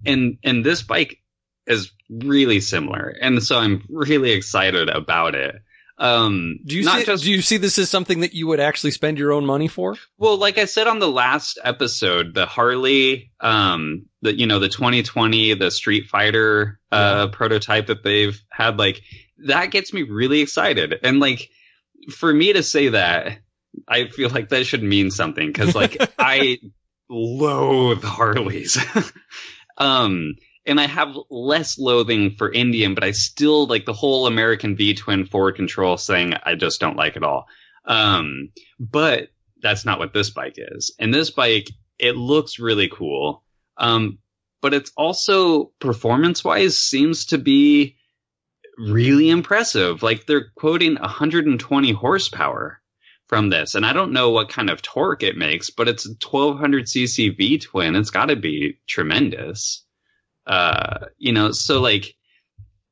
And 0.04 0.38
and 0.42 0.64
this 0.64 0.82
bike 0.82 1.18
is 1.66 1.92
really 2.10 2.60
similar, 2.60 3.14
and 3.20 3.42
so 3.42 3.58
I'm 3.58 3.84
really 3.88 4.32
excited 4.32 4.88
about 4.88 5.34
it. 5.34 5.54
Um, 5.98 6.58
Do 6.66 6.74
you 6.74 6.82
see, 6.82 7.04
just 7.04 7.22
do 7.22 7.30
you 7.30 7.42
see 7.42 7.58
this 7.58 7.78
as 7.78 7.88
something 7.88 8.20
that 8.20 8.34
you 8.34 8.48
would 8.48 8.58
actually 8.58 8.90
spend 8.90 9.18
your 9.18 9.30
own 9.32 9.46
money 9.46 9.68
for? 9.68 9.96
well, 10.18 10.36
like 10.36 10.58
I 10.58 10.64
said 10.64 10.88
on 10.88 10.98
the 10.98 11.08
last 11.08 11.58
episode, 11.62 12.34
the 12.34 12.46
Harley, 12.46 13.30
um, 13.40 14.06
the 14.22 14.36
you 14.36 14.46
know 14.46 14.58
the 14.58 14.68
2020, 14.68 15.54
the 15.54 15.70
Street 15.70 16.06
Fighter 16.06 16.80
uh, 16.90 17.28
prototype 17.28 17.88
that 17.88 18.02
they've 18.02 18.40
had, 18.50 18.78
like 18.78 19.02
that 19.44 19.70
gets 19.70 19.92
me 19.92 20.02
really 20.02 20.40
excited. 20.40 20.98
And 21.02 21.20
like 21.20 21.50
for 22.10 22.32
me 22.32 22.52
to 22.52 22.62
say 22.62 22.88
that, 22.88 23.38
I 23.88 24.08
feel 24.08 24.30
like 24.30 24.48
that 24.50 24.66
should 24.66 24.82
mean 24.82 25.10
something 25.10 25.46
because 25.46 25.74
like 25.74 25.96
I 26.18 26.58
loathe 27.08 28.02
Harleys. 28.02 28.78
um, 29.78 30.36
and 30.64 30.80
I 30.80 30.86
have 30.86 31.16
less 31.28 31.78
loathing 31.78 32.36
for 32.36 32.50
Indian, 32.50 32.94
but 32.94 33.04
I 33.04 33.10
still 33.10 33.66
like 33.66 33.84
the 33.84 33.92
whole 33.92 34.26
American 34.26 34.76
V 34.76 34.94
twin 34.94 35.26
forward 35.26 35.56
control 35.56 35.96
thing. 35.96 36.34
I 36.44 36.54
just 36.54 36.80
don't 36.80 36.96
like 36.96 37.16
at 37.16 37.24
all. 37.24 37.46
Um, 37.84 38.50
but 38.78 39.30
that's 39.60 39.84
not 39.84 39.98
what 39.98 40.12
this 40.12 40.30
bike 40.30 40.54
is. 40.56 40.94
And 40.98 41.12
this 41.12 41.30
bike, 41.30 41.68
it 41.98 42.16
looks 42.16 42.58
really 42.58 42.88
cool. 42.88 43.42
Um, 43.82 44.18
but 44.62 44.72
it's 44.72 44.92
also 44.96 45.72
performance 45.80 46.44
wise 46.44 46.78
seems 46.78 47.26
to 47.26 47.38
be 47.38 47.96
really 48.78 49.28
impressive. 49.28 50.02
Like 50.02 50.24
they're 50.24 50.50
quoting 50.54 50.94
120 50.94 51.92
horsepower 51.92 52.80
from 53.26 53.50
this. 53.50 53.74
And 53.74 53.84
I 53.84 53.92
don't 53.92 54.12
know 54.12 54.30
what 54.30 54.48
kind 54.48 54.70
of 54.70 54.82
torque 54.82 55.22
it 55.22 55.36
makes, 55.36 55.68
but 55.68 55.88
it's 55.88 56.06
a 56.06 56.10
1200 56.10 56.86
cc 56.86 57.36
V 57.36 57.58
twin. 57.58 57.96
It's 57.96 58.10
got 58.10 58.26
to 58.26 58.36
be 58.36 58.78
tremendous. 58.86 59.84
Uh, 60.46 61.06
you 61.18 61.32
know, 61.32 61.50
so 61.50 61.80
like 61.80 62.14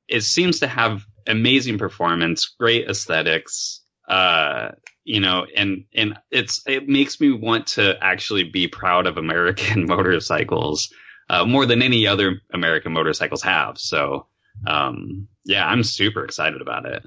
it 0.08 0.22
seems 0.22 0.60
to 0.60 0.66
have 0.66 1.06
amazing 1.26 1.78
performance, 1.78 2.54
great 2.58 2.88
aesthetics, 2.88 3.80
uh, 4.08 4.70
you 5.10 5.18
know, 5.18 5.44
and, 5.56 5.86
and 5.92 6.16
it's, 6.30 6.62
it 6.68 6.86
makes 6.88 7.20
me 7.20 7.32
want 7.32 7.66
to 7.66 7.98
actually 8.00 8.44
be 8.44 8.68
proud 8.68 9.08
of 9.08 9.16
American 9.16 9.86
motorcycles, 9.88 10.94
uh, 11.28 11.44
more 11.44 11.66
than 11.66 11.82
any 11.82 12.06
other 12.06 12.40
American 12.52 12.92
motorcycles 12.92 13.42
have. 13.42 13.76
So, 13.76 14.28
um, 14.68 15.26
yeah, 15.44 15.66
I'm 15.66 15.82
super 15.82 16.24
excited 16.24 16.62
about 16.62 16.86
it. 16.86 17.04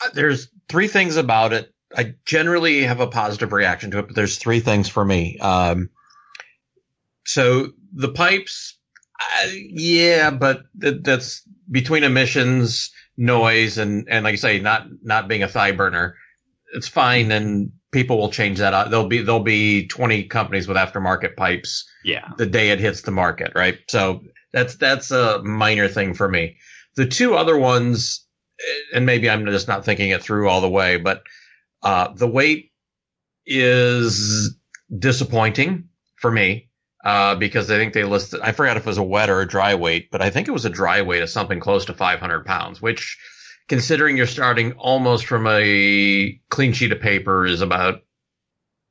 Uh, 0.00 0.10
There's 0.14 0.48
three 0.68 0.86
things 0.86 1.16
about 1.16 1.52
it. 1.52 1.74
I 1.96 2.14
generally 2.24 2.82
have 2.82 3.00
a 3.00 3.08
positive 3.08 3.52
reaction 3.52 3.90
to 3.90 3.98
it, 3.98 4.06
but 4.06 4.14
there's 4.14 4.38
three 4.38 4.60
things 4.60 4.88
for 4.88 5.04
me. 5.04 5.38
Um, 5.38 5.90
so 7.24 7.72
the 7.92 8.12
pipes, 8.12 8.78
uh, 9.20 9.48
yeah, 9.52 10.30
but 10.30 10.62
th- 10.80 11.02
that's 11.02 11.42
between 11.68 12.04
emissions, 12.04 12.92
noise, 13.16 13.78
and 13.78 14.06
and 14.08 14.24
like 14.24 14.34
I 14.34 14.36
say, 14.36 14.60
not 14.60 14.86
not 15.02 15.28
being 15.28 15.42
a 15.42 15.48
thigh 15.48 15.72
burner, 15.72 16.16
it's 16.76 16.86
fine, 16.88 17.32
and 17.32 17.72
people 17.92 18.18
will 18.18 18.30
change 18.30 18.58
that 18.58 18.74
out. 18.74 18.90
There'll 18.90 19.08
be 19.08 19.22
there'll 19.22 19.40
be 19.42 19.86
20 19.88 20.24
companies 20.24 20.68
with 20.68 20.76
aftermarket 20.76 21.36
pipes 21.36 21.84
Yeah. 22.04 22.28
the 22.38 22.46
day 22.46 22.70
it 22.70 22.78
hits 22.78 23.02
the 23.02 23.10
market, 23.10 23.52
right? 23.54 23.78
So 23.88 24.22
that's 24.52 24.76
that's 24.76 25.10
a 25.10 25.42
minor 25.42 25.88
thing 25.88 26.14
for 26.14 26.28
me. 26.28 26.56
The 26.96 27.06
two 27.06 27.34
other 27.34 27.58
ones, 27.58 28.24
and 28.94 29.04
maybe 29.06 29.28
I'm 29.28 29.44
just 29.46 29.68
not 29.68 29.84
thinking 29.84 30.10
it 30.10 30.22
through 30.22 30.48
all 30.48 30.60
the 30.60 30.68
way, 30.68 30.96
but 30.96 31.22
uh, 31.82 32.12
the 32.14 32.26
weight 32.28 32.70
is 33.46 34.56
disappointing 34.98 35.88
for 36.16 36.30
me 36.30 36.68
uh, 37.04 37.34
because 37.36 37.70
I 37.70 37.76
think 37.76 37.92
they 37.94 38.04
listed. 38.04 38.40
I 38.42 38.52
forgot 38.52 38.76
if 38.76 38.84
it 38.84 38.86
was 38.88 38.98
a 38.98 39.02
wet 39.02 39.30
or 39.30 39.40
a 39.40 39.46
dry 39.48 39.74
weight, 39.74 40.10
but 40.10 40.22
I 40.22 40.30
think 40.30 40.48
it 40.48 40.52
was 40.52 40.64
a 40.64 40.70
dry 40.70 41.02
weight 41.02 41.22
of 41.22 41.30
something 41.30 41.60
close 41.60 41.84
to 41.86 41.94
500 41.94 42.44
pounds, 42.44 42.80
which, 42.82 43.16
considering 43.68 44.16
you're 44.16 44.26
starting 44.26 44.72
almost 44.72 45.26
from 45.26 45.46
a 45.46 46.40
clean 46.48 46.72
sheet 46.72 46.92
of 46.92 47.00
paper, 47.00 47.46
is 47.46 47.60
about, 47.60 48.02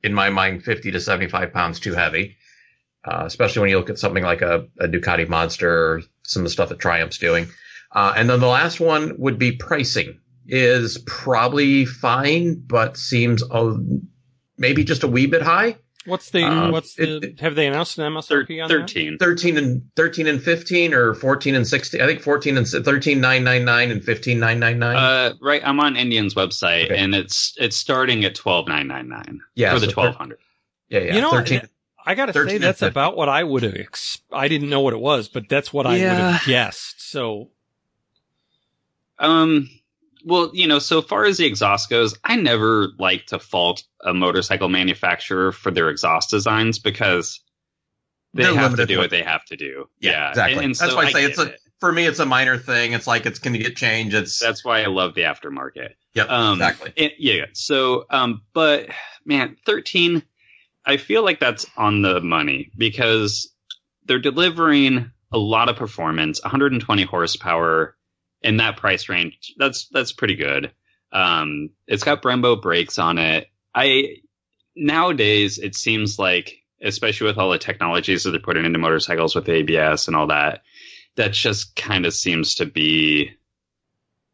in 0.03 0.13
my 0.13 0.29
mind, 0.29 0.63
50 0.63 0.91
to 0.91 0.99
75 0.99 1.53
pounds 1.53 1.79
too 1.79 1.93
heavy 1.93 2.37
uh, 3.05 3.23
especially 3.25 3.61
when 3.61 3.69
you 3.69 3.77
look 3.77 3.89
at 3.89 3.99
something 3.99 4.23
like 4.23 4.41
a, 4.41 4.67
a 4.79 4.87
Ducati 4.87 5.27
Monster 5.27 5.69
or 5.69 6.01
some 6.23 6.41
of 6.41 6.45
the 6.45 6.49
stuff 6.49 6.69
that 6.69 6.79
Triumph's 6.79 7.17
doing. 7.17 7.47
Uh, 7.91 8.13
and 8.15 8.29
then 8.29 8.39
the 8.39 8.47
last 8.47 8.79
one 8.79 9.13
would 9.17 9.37
be 9.37 9.53
pricing 9.53 10.19
is 10.47 10.97
probably 11.05 11.85
fine, 11.85 12.55
but 12.65 12.97
seems 12.97 13.43
a, 13.43 13.75
maybe 14.57 14.83
just 14.83 15.03
a 15.03 15.07
wee 15.07 15.27
bit 15.27 15.41
high. 15.41 15.77
What's 16.05 16.29
the 16.29 16.43
Uh, 16.43 16.71
what's 16.71 16.93
the 16.95 17.17
it- 17.17 17.39
have 17.39 17.55
they 17.55 17.65
announced 17.67 17.97
an 17.97 18.03
Thir- 18.21 18.43
MSRP 18.45 18.61
on 18.63 18.69
that? 18.69 18.75
13. 18.81 19.17
13 19.17 19.57
and 19.57 19.81
13 19.95 20.27
and 20.27 20.41
15 20.41 20.93
or 20.93 21.13
14 21.15 21.55
and 21.55 21.67
16. 21.67 21.99
I 22.01 22.05
think 22.05 22.21
14 22.21 22.57
and 22.57 22.67
13 22.67 23.19
999 23.21 23.91
and 23.91 24.03
15 24.03 24.39
999. 24.39 24.95
Uh, 24.95 25.33
right. 25.41 25.61
I'm 25.65 25.79
on 25.79 25.95
Indian's 25.97 26.35
website 26.35 26.85
Okay. 26.85 26.97
and 26.97 27.15
it's 27.15 27.53
it's 27.57 27.75
starting 27.77 28.23
at 28.23 28.35
twelve 28.35 28.67
nine 28.67 28.87
nine 28.87 29.09
nine 29.09 29.39
yeah, 29.55 29.73
for 29.73 29.79
the 29.79 29.87
so 29.87 29.91
twelve 29.93 30.15
hundred. 30.15 30.37
yeah, 30.89 30.99
yeah. 30.99 31.15
You 31.15 31.21
know, 31.21 31.31
13. 31.31 31.61
I 32.05 32.13
gotta 32.13 32.33
say 32.33 32.59
that's 32.59 32.83
about 32.83 33.17
what 33.17 33.27
I 33.29 33.43
would 33.43 33.63
have. 33.63 33.73
Ex- 33.75 34.19
I 34.31 34.47
didn't 34.47 34.69
know 34.69 34.81
what 34.81 34.93
it 34.93 34.99
was, 34.99 35.27
but 35.27 35.49
that's 35.49 35.73
what 35.73 35.87
I 35.87 35.93
would 35.93 36.01
have 36.01 36.45
guessed. 36.45 37.09
So 37.09 37.49
Um, 39.17 39.69
well, 40.25 40.49
you 40.53 40.67
know, 40.67 40.79
so 40.79 41.01
far 41.01 41.23
as 41.25 41.37
the 41.37 41.45
exhaust 41.45 41.89
goes, 41.89 42.17
I 42.23 42.35
never 42.35 42.89
like 42.99 43.27
to 43.27 43.39
fault 43.39 43.83
a 44.03 44.13
motorcycle 44.13 44.69
manufacturer 44.69 45.51
for 45.51 45.71
their 45.71 45.89
exhaust 45.89 46.31
designs 46.31 46.79
because 46.79 47.41
they 48.33 48.43
They're 48.43 48.55
have 48.55 48.75
to 48.75 48.85
do 48.85 48.97
what- 48.97 49.11
they 49.11 49.21
have 49.23 49.45
to 49.45 49.55
do. 49.55 49.87
Yeah, 49.99 50.11
Yeah, 50.11 50.29
exactly. 50.29 50.53
And, 50.55 50.65
and 50.65 50.75
That's 50.75 50.91
so 50.91 50.97
why 50.97 51.05
I 51.05 51.11
say 51.11 51.21
get 51.21 51.29
it's 51.29 51.39
a- 51.39 51.53
it. 51.53 51.59
for 51.79 51.91
me, 51.91 52.05
it's 52.05 52.19
a 52.19 52.25
minor 52.25 52.57
thing. 52.57 52.93
It's 52.93 53.07
like 53.07 53.25
it's 53.25 53.39
going 53.39 53.53
to 53.53 53.59
get 53.59 53.75
changed. 53.77 54.15
It's 54.15 54.39
That's 54.39 54.65
why 54.65 54.81
I 54.81 54.87
love 54.87 55.13
the 55.13 55.21
aftermarket. 55.21 55.89
yep, 56.13 56.29
Um, 56.29 56.53
exactly. 56.53 56.91
it- 56.95 57.13
yeah. 57.19 57.45
So, 57.53 58.05
um, 58.09 58.41
but 58.53 58.89
man, 59.25 59.55
13, 59.65 60.23
I 60.85 60.97
feel 60.97 61.23
like 61.23 61.39
that's 61.39 61.65
on 61.77 62.01
the 62.01 62.19
money 62.19 62.71
because 62.77 63.53
they're 64.05 64.19
delivering 64.19 65.11
a 65.31 65.37
lot 65.37 65.69
of 65.69 65.75
performance, 65.77 66.41
120 66.43 67.03
horsepower 67.03 67.94
in 68.45 68.57
that 68.57 68.77
price 68.77 69.09
range. 69.09 69.53
That's, 69.57 69.87
that's 69.89 70.11
pretty 70.11 70.35
good. 70.35 70.71
Um, 71.11 71.71
it's 71.87 72.03
got 72.03 72.21
Brembo 72.21 72.61
brakes 72.61 72.99
on 72.99 73.17
it. 73.17 73.47
I, 73.73 74.17
nowadays, 74.75 75.57
it 75.57 75.75
seems 75.75 76.19
like, 76.19 76.57
especially 76.81 77.27
with 77.27 77.37
all 77.37 77.49
the 77.51 77.57
technologies 77.57 78.23
that 78.23 78.31
they're 78.31 78.39
putting 78.39 78.65
into 78.65 78.79
motorcycles 78.79 79.35
with 79.35 79.49
ABS 79.49 80.07
and 80.07 80.15
all 80.15 80.27
that, 80.27 80.61
that 81.15 81.33
just 81.33 81.75
kind 81.75 82.05
of 82.05 82.13
seems 82.13 82.55
to 82.55 82.65
be 82.65 83.31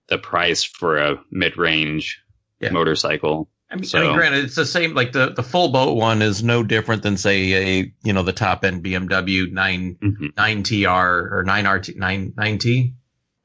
the 0.07 0.17
price 0.17 0.63
for 0.63 0.97
a 0.97 1.21
mid-range 1.31 2.21
Yeah. 2.59 2.71
motorcycle. 2.71 3.49
I 3.69 3.75
mean, 3.77 3.89
I 3.93 4.01
mean, 4.01 4.13
granted, 4.15 4.43
it's 4.43 4.55
the 4.55 4.65
same. 4.65 4.93
Like 4.95 5.13
the, 5.13 5.29
the 5.29 5.43
full 5.43 5.69
boat 5.69 5.95
one 5.95 6.21
is 6.21 6.43
no 6.43 6.61
different 6.61 7.03
than 7.03 7.15
say 7.15 7.53
a 7.79 7.93
you 8.03 8.11
know 8.11 8.21
the 8.23 8.33
top 8.33 8.65
end 8.65 8.83
BMW 8.83 9.49
nine 9.49 9.97
Mhm. 10.03 10.35
nine 10.35 10.63
TR 10.63 10.89
or 11.37 11.43
nine 11.45 11.65
RT 11.65 11.95
nine 11.95 12.33
nine 12.35 12.57
T 12.57 12.95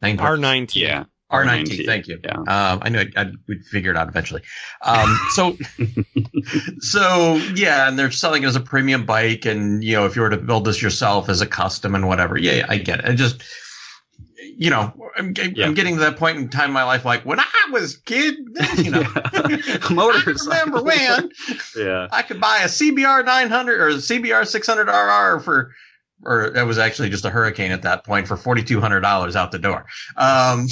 nine 0.03 0.19
R 0.21 0.37
nineteen. 0.37 0.83
Yeah. 0.85 1.05
R 1.29 1.45
nine 1.45 1.65
R90, 1.67 1.87
Thank 1.87 2.07
you. 2.07 2.21
yeah. 2.23 2.37
Um, 2.39 2.79
I 2.83 2.89
knew 2.89 3.01
I'd, 3.01 3.17
I'd, 3.17 3.33
we'd 3.49 3.65
figure 3.67 3.91
it 3.91 3.97
out 3.97 4.07
eventually. 4.07 4.43
Um, 4.83 5.19
so 5.35 5.57
so 6.79 7.35
yeah, 7.55 7.89
and 7.89 7.99
they're 7.99 8.11
selling 8.13 8.45
it 8.45 8.47
as 8.47 8.55
a 8.57 8.61
premium 8.61 9.05
bike, 9.07 9.45
and 9.45 9.83
you 9.83 9.95
know 9.97 10.07
if 10.07 10.15
you 10.17 10.23
were 10.23 10.31
to 10.31 10.37
build 10.37 10.65
this 10.65 10.81
yourself 10.81 11.29
as 11.29 11.41
a 11.41 11.47
custom 11.47 11.95
and 11.97 12.07
whatever, 12.09 12.39
yeah, 12.39 12.53
yeah, 12.57 12.67
I 12.69 12.79
get 12.79 13.01
it. 13.01 13.05
I 13.07 13.15
just 13.15 13.43
you 14.59 14.71
know, 14.71 14.93
I'm, 15.17 15.35
I'm 15.39 15.53
Yeah. 15.55 15.73
getting 15.73 15.95
to 15.97 16.01
that 16.01 16.17
point 16.17 16.39
in 16.39 16.49
time 16.49 16.67
in 16.69 16.73
my 16.73 16.85
life, 16.85 17.05
like 17.05 17.25
when 17.27 17.41
I 17.41 17.47
was 17.73 17.97
kid, 17.97 18.37
you 18.79 18.91
know, 18.91 19.03
I 19.15 20.25
remember 20.25 20.83
when 20.83 21.31
Yeah. 21.77 22.07
I 22.11 22.23
could 22.23 22.41
buy 22.41 22.59
a 22.63 22.67
CBR 22.67 23.25
900 23.27 23.81
or 23.81 23.89
a 23.89 23.95
CBR 23.95 24.47
600 24.47 24.89
RR 24.89 25.41
for, 25.41 25.75
or 26.25 26.51
that 26.51 26.67
was 26.67 26.79
actually 26.79 27.11
just 27.11 27.25
a 27.25 27.31
Hurricane 27.31 27.73
at 27.73 27.83
that 27.83 28.05
point 28.05 28.27
for 28.29 28.37
$4,200 28.37 29.37
out 29.37 29.53
the 29.53 29.59
door. 29.59 29.87
Um, 30.17 30.67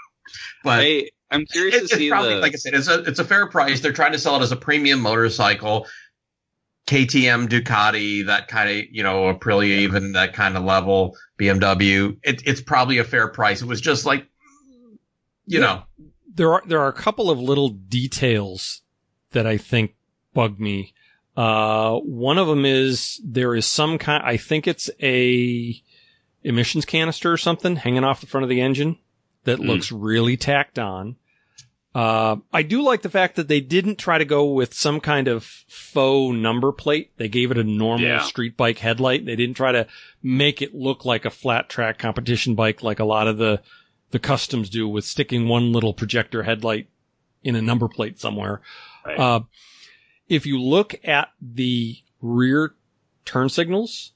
but 0.64 0.80
I, 0.80 1.08
I'm 1.30 1.44
curious 1.46 1.74
it- 1.74 1.78
to 1.78 1.84
it's 1.84 1.94
see 1.96 2.08
probably, 2.10 2.34
the. 2.34 2.40
like 2.40 2.52
I 2.52 2.56
said, 2.56 2.74
it's 2.74 2.88
a, 2.88 3.00
it's 3.04 3.18
a 3.18 3.24
fair 3.24 3.46
price. 3.48 3.80
They're 3.80 3.92
trying 3.92 4.12
to 4.12 4.18
sell 4.18 4.36
it 4.36 4.42
as 4.42 4.52
a 4.52 4.56
premium 4.56 5.00
motorcycle. 5.00 5.86
KTM, 6.86 7.48
Ducati, 7.48 8.26
that 8.26 8.46
kind 8.46 8.70
of, 8.70 8.84
you 8.92 9.02
know, 9.02 9.34
Aprilia, 9.34 9.78
even 9.78 10.12
that 10.12 10.34
kind 10.34 10.56
of 10.56 10.62
level, 10.62 11.16
BMW. 11.36 12.16
It, 12.22 12.42
it's 12.46 12.60
probably 12.60 12.98
a 12.98 13.04
fair 13.04 13.26
price. 13.28 13.60
It 13.60 13.66
was 13.66 13.80
just 13.80 14.06
like, 14.06 14.24
you 15.46 15.58
Yeah. 15.60 15.66
know, 15.66 15.82
there 16.32 16.52
are 16.52 16.62
there 16.66 16.78
are 16.80 16.86
a 16.88 16.92
couple 16.92 17.28
of 17.28 17.40
little 17.40 17.70
details 17.70 18.82
that 19.32 19.46
I 19.48 19.56
think 19.56 19.96
bug 20.32 20.60
me. 20.60 20.94
Uh, 21.36 21.96
one 21.98 22.38
of 22.38 22.46
them 22.46 22.64
is 22.64 23.20
there 23.24 23.54
is 23.54 23.66
some 23.66 23.98
kind. 23.98 24.22
I 24.24 24.36
think 24.36 24.66
it's 24.66 24.88
a 25.02 25.80
emissions 26.42 26.84
canister 26.84 27.32
or 27.32 27.36
something 27.36 27.76
hanging 27.76 28.04
off 28.04 28.20
the 28.20 28.26
front 28.26 28.44
of 28.44 28.48
the 28.50 28.60
engine 28.60 28.98
that 29.44 29.58
Mm. 29.58 29.66
looks 29.66 29.92
really 29.92 30.36
tacked 30.36 30.78
on. 30.78 31.16
Uh, 31.94 32.36
I 32.52 32.62
do 32.62 32.82
like 32.82 33.02
the 33.02 33.08
fact 33.08 33.36
that 33.36 33.48
they 33.48 33.60
didn't 33.60 33.96
try 33.96 34.18
to 34.18 34.24
go 34.26 34.44
with 34.52 34.74
some 34.74 35.00
kind 35.00 35.28
of 35.28 35.44
faux 35.44 36.36
number 36.36 36.70
plate. 36.72 37.10
They 37.16 37.28
gave 37.28 37.50
it 37.50 37.56
a 37.58 37.64
normal 37.64 38.06
Yeah. 38.06 38.22
street 38.22 38.56
bike 38.56 38.78
headlight. 38.80 39.24
They 39.24 39.34
didn't 39.36 39.56
try 39.56 39.72
to 39.72 39.86
make 40.22 40.60
it 40.60 40.74
look 40.74 41.04
like 41.06 41.24
a 41.24 41.30
flat 41.30 41.68
track 41.70 41.98
competition 41.98 42.54
bike 42.54 42.82
like 42.82 43.00
a 43.00 43.04
lot 43.04 43.28
of 43.28 43.38
the 43.38 43.62
the 44.12 44.18
customs 44.20 44.70
do 44.70 44.86
with 44.86 45.04
sticking 45.04 45.48
one 45.48 45.72
little 45.72 45.92
projector 45.92 46.44
headlight 46.44 46.86
in 47.42 47.56
a 47.56 47.62
number 47.62 47.88
plate 47.88 48.20
somewhere. 48.20 48.60
Right. 49.04 49.18
Uh, 49.18 49.40
if 50.28 50.46
you 50.46 50.60
look 50.60 50.94
at 51.04 51.30
the 51.40 51.96
rear 52.20 52.74
turn 53.24 53.48
signals, 53.48 54.12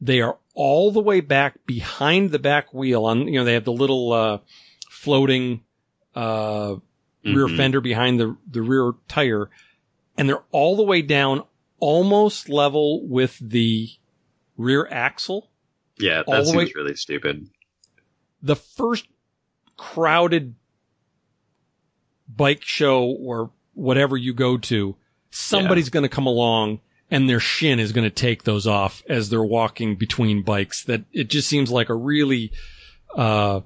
they 0.00 0.20
are 0.20 0.38
all 0.54 0.90
the 0.90 1.00
way 1.00 1.20
back 1.20 1.54
behind 1.66 2.30
the 2.30 2.38
back 2.38 2.72
wheel 2.74 3.04
on, 3.04 3.26
you 3.28 3.34
know, 3.38 3.44
they 3.44 3.54
have 3.54 3.64
the 3.64 3.72
little, 3.72 4.12
uh, 4.12 4.38
floating, 4.90 5.62
uh, 6.14 6.76
rear 7.24 7.46
Mhm. 7.46 7.56
fender 7.56 7.80
behind 7.80 8.18
the, 8.18 8.36
the 8.50 8.62
rear 8.62 8.92
tire. 9.08 9.50
And 10.16 10.28
they're 10.28 10.44
all 10.52 10.76
the 10.76 10.82
way 10.82 11.02
down 11.02 11.44
almost 11.78 12.48
level 12.48 13.06
with 13.06 13.38
the 13.38 13.88
rear 14.56 14.86
axle. 14.90 15.50
Yeah, 15.98 16.22
that 16.26 16.46
seems 16.46 16.56
way- 16.56 16.72
really 16.74 16.96
stupid. 16.96 17.48
the 18.42 18.56
first 18.56 19.06
crowded 19.76 20.54
bike 22.28 22.62
show 22.62 23.04
or 23.04 23.50
whatever 23.74 24.16
you 24.16 24.32
go 24.32 24.56
to, 24.56 24.96
somebody's 25.30 25.88
going 25.90 26.02
to 26.02 26.08
come 26.08 26.26
along 26.26 26.80
and 27.10 27.28
their 27.28 27.40
shin 27.40 27.80
is 27.80 27.92
going 27.92 28.04
to 28.08 28.14
take 28.14 28.44
those 28.44 28.66
off 28.66 29.02
as 29.08 29.30
they're 29.30 29.42
walking 29.42 29.96
between 29.96 30.42
bikes. 30.42 30.84
That 30.84 31.02
it 31.12 31.28
just 31.30 31.48
seems 31.48 31.70
like 31.70 31.88
a 31.88 31.94
really, 31.94 32.52
uh, 33.16 33.60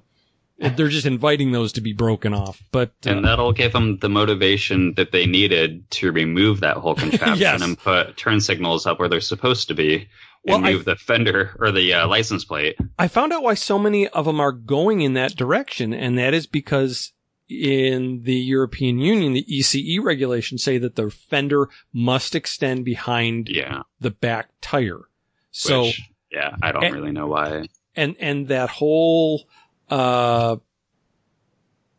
they're 0.58 0.88
just 0.88 1.04
inviting 1.06 1.52
those 1.52 1.72
to 1.72 1.80
be 1.80 1.92
broken 1.92 2.32
off. 2.32 2.62
But 2.72 2.92
uh, 3.06 3.10
And 3.10 3.24
that'll 3.24 3.52
give 3.52 3.72
them 3.72 3.98
the 3.98 4.08
motivation 4.08 4.94
that 4.94 5.12
they 5.12 5.26
needed 5.26 5.90
to 5.92 6.12
remove 6.12 6.60
that 6.60 6.76
whole 6.78 6.94
contraption 7.04 7.38
Yes. 7.38 7.60
and 7.62 7.76
put 7.78 8.16
turn 8.16 8.40
signals 8.40 8.86
up 8.86 8.98
where 8.98 9.08
they're 9.08 9.20
supposed 9.20 9.68
to 9.68 9.74
be 9.74 10.08
Well, 10.44 10.58
and 10.58 10.66
I- 10.66 10.72
move 10.72 10.84
the 10.86 10.96
fender 10.96 11.54
or 11.58 11.70
the 11.72 11.92
uh, 11.92 12.06
license 12.08 12.44
plate. 12.44 12.76
I 12.98 13.08
found 13.08 13.32
out 13.32 13.42
why 13.42 13.54
so 13.54 13.78
many 13.78 14.08
of 14.08 14.24
them 14.24 14.40
are 14.40 14.52
going 14.52 15.00
in 15.02 15.14
that 15.14 15.36
direction, 15.36 15.92
and 15.92 16.16
that 16.18 16.32
is 16.34 16.46
because 16.46 17.12
in 17.62 18.22
the 18.24 18.34
European 18.34 18.98
Union, 18.98 19.32
the 19.32 19.44
ECE 19.44 20.00
regulations 20.02 20.62
say 20.62 20.78
that 20.78 20.96
the 20.96 21.10
fender 21.10 21.68
must 21.92 22.34
extend 22.34 22.84
behind 22.84 23.48
Yeah. 23.48 23.82
the 24.00 24.10
back 24.10 24.50
tire. 24.60 25.02
So, 25.50 25.84
which, 25.84 26.02
yeah, 26.32 26.56
I 26.62 26.72
don't 26.72 26.84
and- 26.84 26.94
really 26.94 27.12
know 27.12 27.28
why. 27.28 27.66
and, 27.96 28.16
and 28.18 28.48
that 28.48 28.68
whole, 28.70 29.48
uh, 29.90 30.56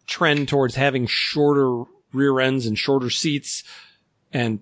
trend 0.07 0.47
towards 0.47 0.75
having 0.75 1.07
shorter 1.07 1.83
rear 2.13 2.39
ends 2.39 2.65
and 2.65 2.77
shorter 2.77 3.09
seats 3.09 3.63
and 4.31 4.59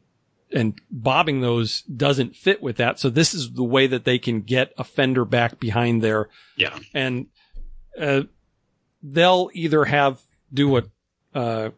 and 0.51 0.79
bobbing 0.91 1.41
those 1.41 1.81
doesn't 1.81 2.35
fit 2.35 2.61
with 2.61 2.77
that. 2.77 2.99
So 2.99 3.09
this 3.09 3.33
is 3.33 3.53
the 3.53 3.63
way 3.63 3.87
that 3.87 4.05
they 4.05 4.19
can 4.19 4.41
get 4.41 4.71
a 4.77 4.83
fender 4.83 5.25
back 5.25 5.59
behind 5.59 6.03
there. 6.03 6.29
Yeah. 6.55 6.77
And 6.93 7.27
uh, 7.99 8.21
they'll 9.01 9.49
either 9.53 9.85
have 9.85 10.21
do 10.53 10.67
what 10.67 10.87
uh, 11.33 11.69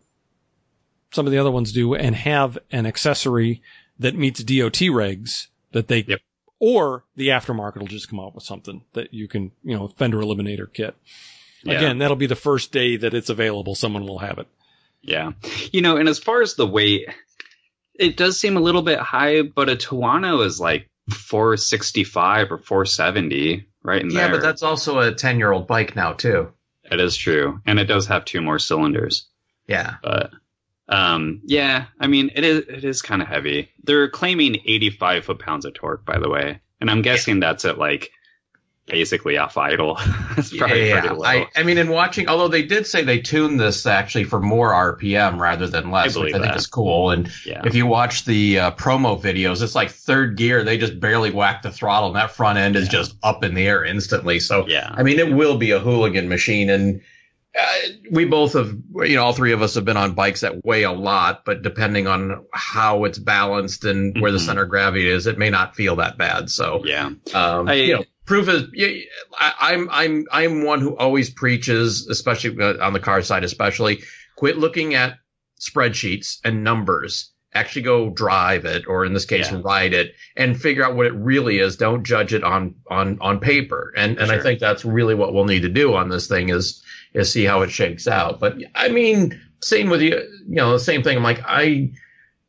some 1.12 1.26
of 1.26 1.32
the 1.32 1.38
other 1.38 1.52
ones 1.52 1.72
do 1.72 1.96
and 1.96 2.16
have 2.16 2.58
an 2.72 2.86
accessory 2.86 3.62
that 4.00 4.16
meets 4.16 4.44
DOT 4.44 4.74
regs 4.92 5.48
that 5.72 5.88
they 5.88 6.04
Yep. 6.08 6.20
or 6.60 7.04
the 7.16 7.30
aftermarket 7.30 7.78
will 7.80 7.88
just 7.88 8.10
come 8.10 8.20
out 8.20 8.36
with 8.36 8.44
something 8.44 8.84
that 8.94 9.14
you 9.14 9.28
can, 9.28 9.52
you 9.64 9.76
know, 9.76 9.88
fender 9.88 10.18
eliminator 10.20 10.72
kit. 10.72 10.96
Yeah. 11.64 11.78
Again, 11.78 11.98
that'll 12.00 12.16
be 12.18 12.28
the 12.28 12.36
first 12.36 12.72
day 12.72 12.96
that 12.98 13.14
it's 13.14 13.30
available. 13.30 13.76
Someone 13.76 14.06
will 14.06 14.20
have 14.20 14.38
it. 14.38 14.48
Yeah. 15.02 15.32
You 15.72 15.82
know, 15.82 15.98
and 15.98 16.10
as 16.10 16.20
far 16.20 16.42
as 16.42 16.56
the 16.56 16.68
weight, 16.68 17.08
it 17.98 18.18
does 18.18 18.40
seem 18.40 18.58
a 18.58 18.62
little 18.62 18.82
bit 18.82 19.00
high, 19.00 19.42
but 19.44 19.70
a 19.70 19.76
Tuono 19.76 20.46
is 20.46 20.60
like 20.60 20.90
465 21.10 22.52
or 22.52 22.58
470, 22.58 23.66
right 23.84 24.02
in 24.02 24.10
Yeah, 24.12 24.28
there. 24.28 24.32
but 24.32 24.42
that's 24.42 24.64
also 24.64 25.00
a 25.00 25.14
10 25.14 25.38
year 25.38 25.52
old 25.52 25.68
bike 25.68 25.96
now, 25.96 26.14
too. 26.14 26.52
It 26.91 27.00
is 27.00 27.15
true. 27.15 27.60
And 27.65 27.80
it 27.80 27.86
does 27.86 28.08
have 28.08 28.26
two 28.26 28.41
more 28.41 28.60
cylinders. 28.60 29.28
Yeah. 29.67 29.95
But 30.04 30.32
um 30.88 31.41
yeah, 31.45 31.86
I 32.00 32.08
mean 32.08 32.30
it 32.36 32.43
is 32.43 32.60
it 32.67 32.84
is 32.84 33.02
kind 33.02 33.21
of 33.21 33.28
heavy. 33.28 33.71
They're 33.84 34.10
claiming 34.10 34.58
85 34.65 35.26
foot 35.26 35.39
pounds 35.39 35.65
of 35.65 35.74
torque, 35.74 36.06
by 36.06 36.19
the 36.19 36.30
way. 36.30 36.60
And 36.80 36.91
I'm 36.91 37.02
guessing 37.02 37.39
that's 37.39 37.65
at 37.65 37.80
like 37.80 38.12
basically 38.88 39.38
off 39.38 39.58
idle. 39.58 39.98
it's 40.38 40.56
probably 40.56 40.89
yeah. 40.89 41.15
I, 41.24 41.48
I 41.56 41.63
mean, 41.63 41.78
in 41.78 41.89
watching, 41.89 42.28
although 42.28 42.48
they 42.48 42.63
did 42.63 42.86
say 42.86 43.04
they 43.04 43.19
tuned 43.19 43.60
this 43.60 43.86
actually 43.86 44.26
for 44.26 44.39
more 44.39 44.71
RPM 44.71 45.39
rather 45.39 45.67
than 45.67 45.91
less, 45.91 46.15
I 46.15 46.19
which 46.19 46.34
I 46.34 46.38
think 46.39 46.52
that. 46.52 46.56
is 46.58 46.67
cool. 46.67 47.12
And 47.12 47.32
yeah. 47.45 47.62
if 47.65 47.76
you 47.76 47.88
watch 47.88 48.26
the 48.26 48.60
uh, 48.60 48.71
promo 48.71 49.19
videos, 49.19 49.62
it's 49.62 49.76
like 49.76 49.89
third 49.91 50.38
gear. 50.38 50.63
They 50.63 50.78
just 50.78 51.00
barely 51.00 51.32
whack 51.32 51.62
the 51.63 51.71
throttle, 51.71 52.10
and 52.10 52.17
that 52.17 52.32
front 52.32 52.58
end 52.60 52.76
is 52.76 52.88
just 52.88 53.15
up 53.24 53.43
in 53.43 53.54
the 53.56 53.67
air 53.67 53.84
instantly. 53.84 54.39
So, 54.39 54.67
yeah. 54.67 54.93
I 54.93 55.04
mean, 55.04 55.19
it 55.19 55.34
will 55.34 55.58
be 55.58 55.71
a 55.71 55.80
hooligan 55.80 56.30
machine. 56.30 56.69
And 56.69 57.02
uh, 57.60 57.76
we 58.12 58.26
both 58.26 58.54
have, 58.54 58.78
you 58.95 59.15
know, 59.15 59.24
all 59.24 59.34
three 59.34 59.54
of 59.54 59.62
us 59.62 59.76
have 59.76 59.86
been 59.86 59.98
on 59.98 60.13
bikes 60.13 60.41
that 60.41 60.63
weigh 60.65 60.84
a 60.84 60.91
lot, 60.91 61.45
but 61.45 61.62
depending 61.63 62.06
on 62.06 62.45
how 62.54 63.06
it's 63.06 63.17
balanced 63.17 63.86
and 63.86 64.21
where 64.21 64.32
the 64.32 64.38
Mhm. 64.38 64.45
center 64.45 64.63
of 64.63 64.69
gravity 64.69 65.10
is, 65.10 65.26
it 65.26 65.38
may 65.38 65.50
not 65.50 65.76
feel 65.76 65.95
that 65.95 66.17
bad. 66.17 66.50
So, 66.50 66.82
Yeah. 66.86 67.12
um, 67.34 67.69
I- 67.69 67.74
you 67.76 67.93
know, 67.95 68.04
proof 68.26 68.48
is. 68.50 68.64
yeah, 68.74 68.90
I, 69.38 69.54
I'm 69.74 69.90
I'm 69.92 70.26
I'm 70.32 70.64
one 70.64 70.82
who 70.82 70.96
always 70.98 71.30
preaches, 71.30 72.08
especially 72.08 72.62
uh, 72.62 72.84
on 72.84 72.94
the 72.94 73.00
car 73.00 73.22
side, 73.22 73.44
especially 73.44 74.02
quit 74.36 74.58
looking 74.58 74.94
at 74.96 75.18
spreadsheets 75.60 76.40
and 76.44 76.64
numbers. 76.64 77.32
Actually, 77.54 77.84
go 77.84 78.10
drive 78.10 78.66
it, 78.66 78.84
or 78.86 79.06
in 79.06 79.14
this 79.14 79.24
case, 79.24 79.50
Yeah. 79.50 79.62
ride 79.64 79.94
it, 79.94 80.14
and 80.36 80.60
figure 80.60 80.84
out 80.84 80.96
what 80.98 81.06
it 81.06 81.14
really 81.14 81.60
is. 81.60 81.78
Don't 81.78 82.04
judge 82.04 82.34
it 82.34 82.44
on 82.44 82.76
on 82.90 83.18
on 83.22 83.40
paper. 83.40 83.94
And 83.96 84.18
and 84.18 84.30
I 84.32 84.40
think 84.40 84.60
that's 84.60 84.84
really 84.84 85.16
what 85.16 85.34
we'll 85.34 85.46
need 85.46 85.62
to 85.62 85.70
do 85.70 85.94
on 85.96 86.10
this 86.10 86.28
thing 86.28 86.50
is 86.50 86.84
is 87.14 87.32
see 87.32 87.46
how 87.46 87.62
it 87.62 87.72
shakes 87.72 88.08
out. 88.10 88.42
But 88.42 88.58
I 88.76 88.90
mean, 88.90 89.40
same 89.62 89.90
with 89.90 90.02
you. 90.02 90.16
You 90.48 90.56
know, 90.56 90.74
the 90.74 90.80
same 90.80 91.02
thing. 91.02 91.16
I'm 91.16 91.24
like, 91.24 91.42
I 91.46 91.94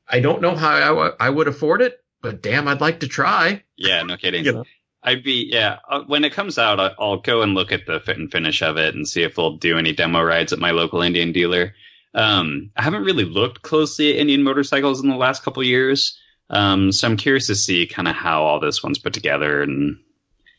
I 0.09 0.19
don't 0.19 0.43
know 0.43 0.57
how 0.57 0.71
I, 0.75 0.81
w- 0.89 1.13
I 1.21 1.31
would 1.31 1.47
afford 1.47 1.83
it, 1.83 2.03
but 2.21 2.43
damn, 2.43 2.67
I'd 2.67 2.81
like 2.81 2.99
to 3.01 3.09
try. 3.09 3.63
Yeah, 3.77 4.03
no 4.03 4.17
kidding. 4.17 4.45
You 4.45 4.53
know? 4.55 4.65
I'd 5.07 5.23
be 5.23 5.49
yeah. 5.51 5.79
Uh, 5.89 6.03
when 6.07 6.25
it 6.25 6.33
comes 6.33 6.59
out, 6.59 6.81
I- 6.81 6.95
I'll 6.99 7.19
go 7.19 7.43
and 7.43 7.55
look 7.55 7.73
at 7.73 7.87
the 7.87 8.01
fit 8.01 8.19
and 8.19 8.31
finish 8.31 8.61
of 8.61 8.77
it 8.77 8.95
and 8.95 9.09
see 9.09 9.23
if 9.23 9.37
they'll 9.37 9.57
do 9.57 9.79
any 9.79 9.93
demo 9.93 10.21
rides 10.23 10.53
at 10.53 10.59
my 10.59 10.73
local 10.73 11.01
Indian 11.01 11.33
dealer. 11.33 11.75
Um, 12.15 12.71
I 12.77 12.83
haven't 12.83 13.05
really 13.05 13.25
looked 13.25 13.63
closely 13.63 14.11
at 14.13 14.17
Indian 14.19 14.43
motorcycles 14.43 15.03
in 15.03 15.09
the 15.09 15.17
last 15.17 15.43
couple 15.43 15.63
years, 15.63 16.19
um, 16.51 16.91
so 16.93 17.07
I'm 17.07 17.17
curious 17.17 17.47
to 17.47 17.55
see 17.55 17.87
kind 17.87 18.09
of 18.09 18.17
how 18.17 18.43
all 18.43 18.59
this 18.59 18.83
one's 18.83 18.99
put 18.99 19.13
together 19.13 19.63
and 19.63 19.97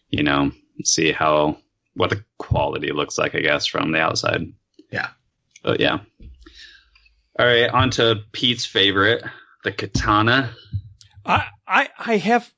you 0.09 0.23
know 0.23 0.51
see 0.83 1.11
how 1.11 1.57
what 1.95 2.09
the 2.11 2.23
quality 2.37 2.91
looks 2.91 3.17
like. 3.17 3.35
I 3.35 3.39
guess 3.41 3.65
from 3.65 3.91
the 3.91 3.99
outside. 3.99 4.41
Yeah. 4.91 5.09
But 5.63 5.79
yeah. 5.79 5.99
All 7.39 7.45
right, 7.45 7.69
on 7.69 7.91
to 7.91 8.23
Pete's 8.31 8.65
favorite, 8.65 9.23
the 9.63 9.71
katana. 9.71 10.55
I, 11.23 11.45
I, 11.67 11.89
I 11.99 12.17
have 12.17 12.51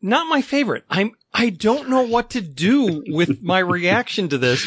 not 0.00 0.28
my 0.28 0.42
favorite. 0.42 0.84
I'm, 0.88 1.12
I 1.32 1.50
don't 1.50 1.88
know 1.88 2.02
what 2.02 2.30
to 2.30 2.40
do 2.40 3.02
with 3.08 3.42
my 3.42 3.58
reaction 3.58 4.28
to 4.28 4.38
this. 4.38 4.66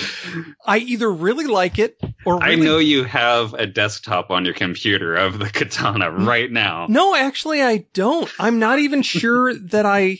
I 0.65 0.77
either 0.79 1.11
really 1.11 1.45
like 1.45 1.79
it 1.79 1.99
or 2.25 2.43
I 2.43 2.55
know 2.55 2.77
you 2.77 3.03
have 3.03 3.53
a 3.53 3.65
desktop 3.65 4.29
on 4.29 4.45
your 4.45 4.53
computer 4.53 5.15
of 5.15 5.39
the 5.39 5.49
katana 5.49 6.11
right 6.11 6.51
now. 6.51 6.87
No, 6.89 7.15
actually 7.15 7.61
I 7.61 7.85
don't. 7.93 8.31
I'm 8.39 8.59
not 8.59 8.79
even 8.79 9.01
sure 9.01 9.53
that 9.55 9.85
I 9.85 10.19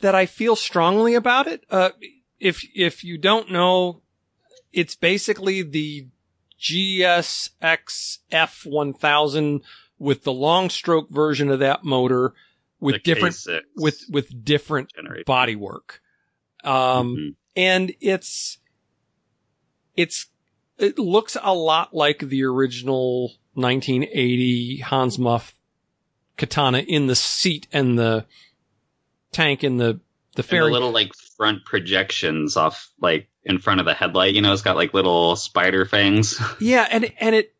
that 0.00 0.14
I 0.14 0.26
feel 0.26 0.56
strongly 0.56 1.14
about 1.14 1.46
it. 1.46 1.64
Uh 1.70 1.90
if 2.38 2.66
if 2.74 3.04
you 3.04 3.18
don't 3.18 3.50
know, 3.50 4.02
it's 4.72 4.96
basically 4.96 5.62
the 5.62 6.08
GSX 6.60 8.18
S1000 8.32 9.60
with 9.98 10.24
the 10.24 10.32
long 10.32 10.70
stroke 10.70 11.10
version 11.10 11.50
of 11.50 11.58
that 11.60 11.84
motor 11.84 12.34
with 12.80 13.02
different 13.02 13.36
with 13.76 14.04
with 14.08 14.44
different 14.44 14.92
generation. 14.94 15.24
bodywork. 15.26 15.98
Um 16.64 17.16
Mhm. 17.16 17.34
and 17.56 17.94
it's 18.00 18.58
it's 19.96 20.26
it 20.78 20.98
looks 20.98 21.36
a 21.42 21.54
lot 21.54 21.94
like 21.94 22.20
the 22.20 22.42
original 22.44 23.32
1980 23.54 24.78
Hans 24.78 25.18
Muth 25.18 25.54
katana 26.36 26.78
in 26.78 27.06
the 27.06 27.14
seat 27.14 27.66
and 27.72 27.98
the 27.98 28.24
tank 29.32 29.62
in 29.62 29.76
the 29.76 30.00
the 30.36 30.42
And 30.42 30.66
the 30.68 30.72
little 30.72 30.92
like 30.92 31.12
front 31.36 31.64
projections 31.64 32.56
off 32.56 32.90
like 33.00 33.28
in 33.44 33.58
front 33.58 33.80
of 33.80 33.86
the 33.86 33.94
headlight. 33.94 34.34
You 34.34 34.42
know, 34.42 34.52
it's 34.52 34.62
got 34.62 34.76
like 34.76 34.94
little 34.94 35.36
spider 35.36 35.84
fangs. 35.84 36.40
yeah, 36.60 36.86
and 36.90 37.12
and 37.18 37.34
it, 37.34 37.54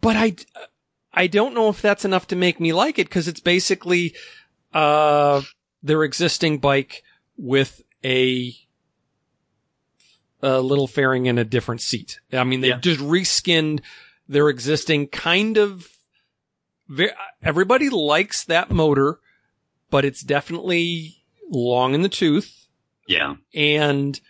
but 0.00 0.16
I 0.16 0.36
I 1.12 1.26
don't 1.26 1.54
know 1.54 1.68
if 1.68 1.80
that's 1.82 2.04
enough 2.04 2.26
to 2.28 2.36
make 2.36 2.60
me 2.60 2.72
like 2.72 2.98
it 2.98 3.08
because 3.08 3.28
it's 3.28 3.40
basically 3.40 4.14
uh 4.74 5.42
their 5.82 6.02
existing 6.04 6.58
bike 6.58 7.02
with 7.36 7.82
a 8.04 8.54
a 10.42 10.60
little 10.60 10.86
fairing 10.86 11.26
in 11.26 11.38
a 11.38 11.44
different 11.44 11.80
seat. 11.80 12.20
I 12.32 12.44
mean, 12.44 12.60
they 12.60 12.68
Yeah. 12.68 12.78
just 12.78 13.00
reskinned 13.00 13.80
their 14.28 14.48
existing 14.48 15.08
kind 15.08 15.56
of. 15.56 15.88
ve- 16.88 17.10
Everybody 17.42 17.88
likes 17.90 18.44
that 18.44 18.70
motor, 18.70 19.18
but 19.90 20.04
it's 20.04 20.22
definitely 20.22 21.24
long 21.50 21.94
in 21.94 22.02
the 22.02 22.08
tooth. 22.08 22.66
yeah. 23.06 23.36
And 23.54 24.20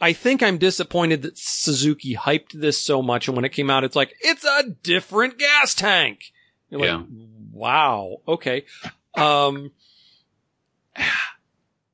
I 0.00 0.12
think 0.12 0.42
I'm 0.42 0.58
disappointed 0.58 1.22
that 1.22 1.38
Suzuki 1.38 2.14
hyped 2.14 2.52
this 2.52 2.76
so 2.78 3.02
much. 3.02 3.28
And 3.28 3.36
when 3.36 3.44
it 3.46 3.50
came 3.52 3.70
out, 3.70 3.82
it's 3.84 3.96
like, 3.96 4.14
it's 4.20 4.44
a 4.44 4.64
different 4.82 5.38
gas 5.38 5.74
tank. 5.74 6.32
You're 6.68 6.80
like, 6.80 6.88
Yeah. 6.90 7.02
wow. 7.52 8.16
Okay. 8.28 8.64
Um, 9.14 9.70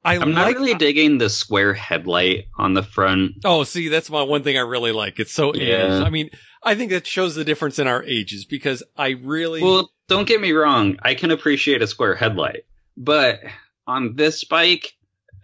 I 0.05 0.17
I'm 0.17 0.33
not 0.33 0.47
like, 0.47 0.57
really 0.57 0.75
digging 0.75 1.19
the 1.19 1.31
square 1.31 1.75
headlight 1.75 2.47
on 2.59 2.75
the 2.75 2.83
front. 2.83 3.35
oh, 3.45 3.63
see, 3.63 3.89
that's 3.89 4.11
my 4.11 4.23
one 4.23 4.43
thing 4.43 4.57
I 4.57 4.61
really 4.63 4.91
like. 4.93 5.21
It's 5.21 5.33
so, 5.33 5.55
Yeah. 5.55 6.03
I 6.05 6.11
mean, 6.11 6.31
I 6.63 6.75
think 6.75 6.91
that 6.91 7.07
shows 7.07 7.35
the 7.37 7.45
difference 7.45 7.79
in 7.79 7.87
our 7.87 8.03
ages 8.03 8.45
because 8.45 8.83
I 8.97 9.11
really, 9.11 9.63
Well, 9.63 9.93
don't 10.09 10.27
get 10.27 10.41
me 10.41 10.51
wrong. 10.53 10.97
I 11.03 11.15
can 11.15 11.31
appreciate 11.31 11.83
a 11.83 11.87
square 11.87 12.17
headlight, 12.17 12.65
but 12.97 13.41
on 13.87 14.17
this 14.17 14.43
bike, 14.45 14.95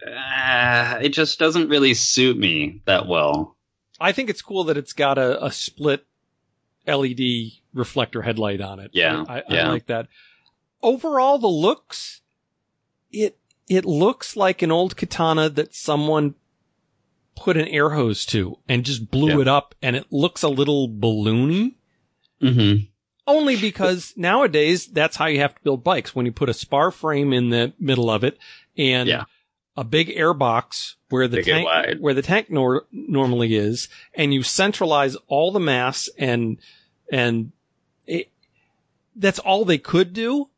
uh, 0.05 0.99
it 1.01 1.09
just 1.09 1.39
doesn't 1.39 1.69
really 1.69 1.93
suit 1.93 2.37
me 2.37 2.81
that 2.85 3.07
well. 3.07 3.55
I 3.99 4.11
think 4.11 4.29
it's 4.29 4.41
cool 4.41 4.63
that 4.65 4.77
it's 4.77 4.93
got 4.93 5.17
a, 5.17 5.43
a 5.45 5.51
split 5.51 6.05
LED 6.87 7.51
reflector 7.73 8.21
headlight 8.21 8.61
on 8.61 8.79
it. 8.79 8.91
Yeah, 8.93 9.25
I, 9.27 9.39
I, 9.39 9.43
yeah. 9.49 9.65
I 9.67 9.69
like 9.69 9.87
that. 9.87 10.07
Overall, 10.81 11.37
the 11.37 11.47
looks, 11.47 12.21
it 13.11 13.37
it 13.67 13.85
looks 13.85 14.35
like 14.35 14.61
an 14.61 14.71
old 14.71 14.95
katana 14.95 15.49
that 15.49 15.75
someone 15.75 16.35
put 17.35 17.57
an 17.57 17.67
air 17.67 17.89
hose 17.91 18.25
to 18.27 18.57
and 18.67 18.83
just 18.85 19.11
blew 19.11 19.35
Yeah. 19.35 19.41
it 19.41 19.47
up, 19.47 19.75
and 19.81 19.95
it 19.95 20.05
looks 20.11 20.43
a 20.43 20.49
little 20.49 20.87
balloony. 20.89 21.75
Mm-hmm. 22.41 22.85
Only 23.27 23.57
because 23.57 24.13
nowadays 24.17 24.87
that's 24.87 25.17
how 25.17 25.27
you 25.27 25.39
have 25.39 25.53
to 25.53 25.61
build 25.61 25.83
bikes. 25.83 26.15
When 26.15 26.25
you 26.25 26.31
put 26.31 26.49
a 26.49 26.53
spar 26.53 26.89
frame 26.89 27.31
in 27.33 27.49
the 27.49 27.73
middle 27.79 28.09
of 28.09 28.23
it 28.23 28.37
and 28.77 29.07
Yeah. 29.07 29.25
A 29.77 29.83
big 29.83 30.09
air 30.09 30.33
box 30.33 30.95
where 31.09 31.27
the 31.27 31.37
Big 31.37 31.45
tank 31.45 31.99
where 31.99 32.13
the 32.13 32.21
tank 32.21 32.49
nor- 32.49 32.85
normally 32.91 33.55
is, 33.55 33.87
and 34.13 34.33
you 34.33 34.43
centralize 34.43 35.15
all 35.27 35.51
the 35.51 35.59
mass 35.59 36.09
and 36.17 36.59
and 37.11 37.51
it, 38.05 38.29
that's 39.15 39.39
all 39.39 39.65
they 39.65 39.77
could 39.77 40.13
do. 40.13 40.49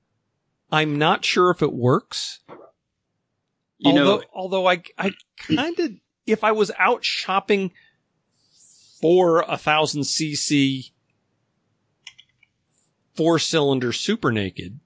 I'm 0.71 0.97
not 0.97 1.25
sure 1.25 1.51
if 1.51 1.61
it 1.61 1.73
works. 1.73 2.39
You 3.77 3.91
although, 3.91 4.17
know, 4.17 4.23
although 4.33 4.67
I 4.67 4.83
I 4.97 5.11
kind 5.37 5.79
of 5.79 5.91
if 6.25 6.43
I 6.43 6.51
was 6.51 6.71
out 6.77 7.03
shopping 7.03 7.71
for 9.01 9.41
a 9.41 9.57
thousand 9.57 10.01
cc 10.01 10.91
four 13.15 13.39
cylinder 13.39 13.91
super 13.91 14.31
naked, 14.31 14.79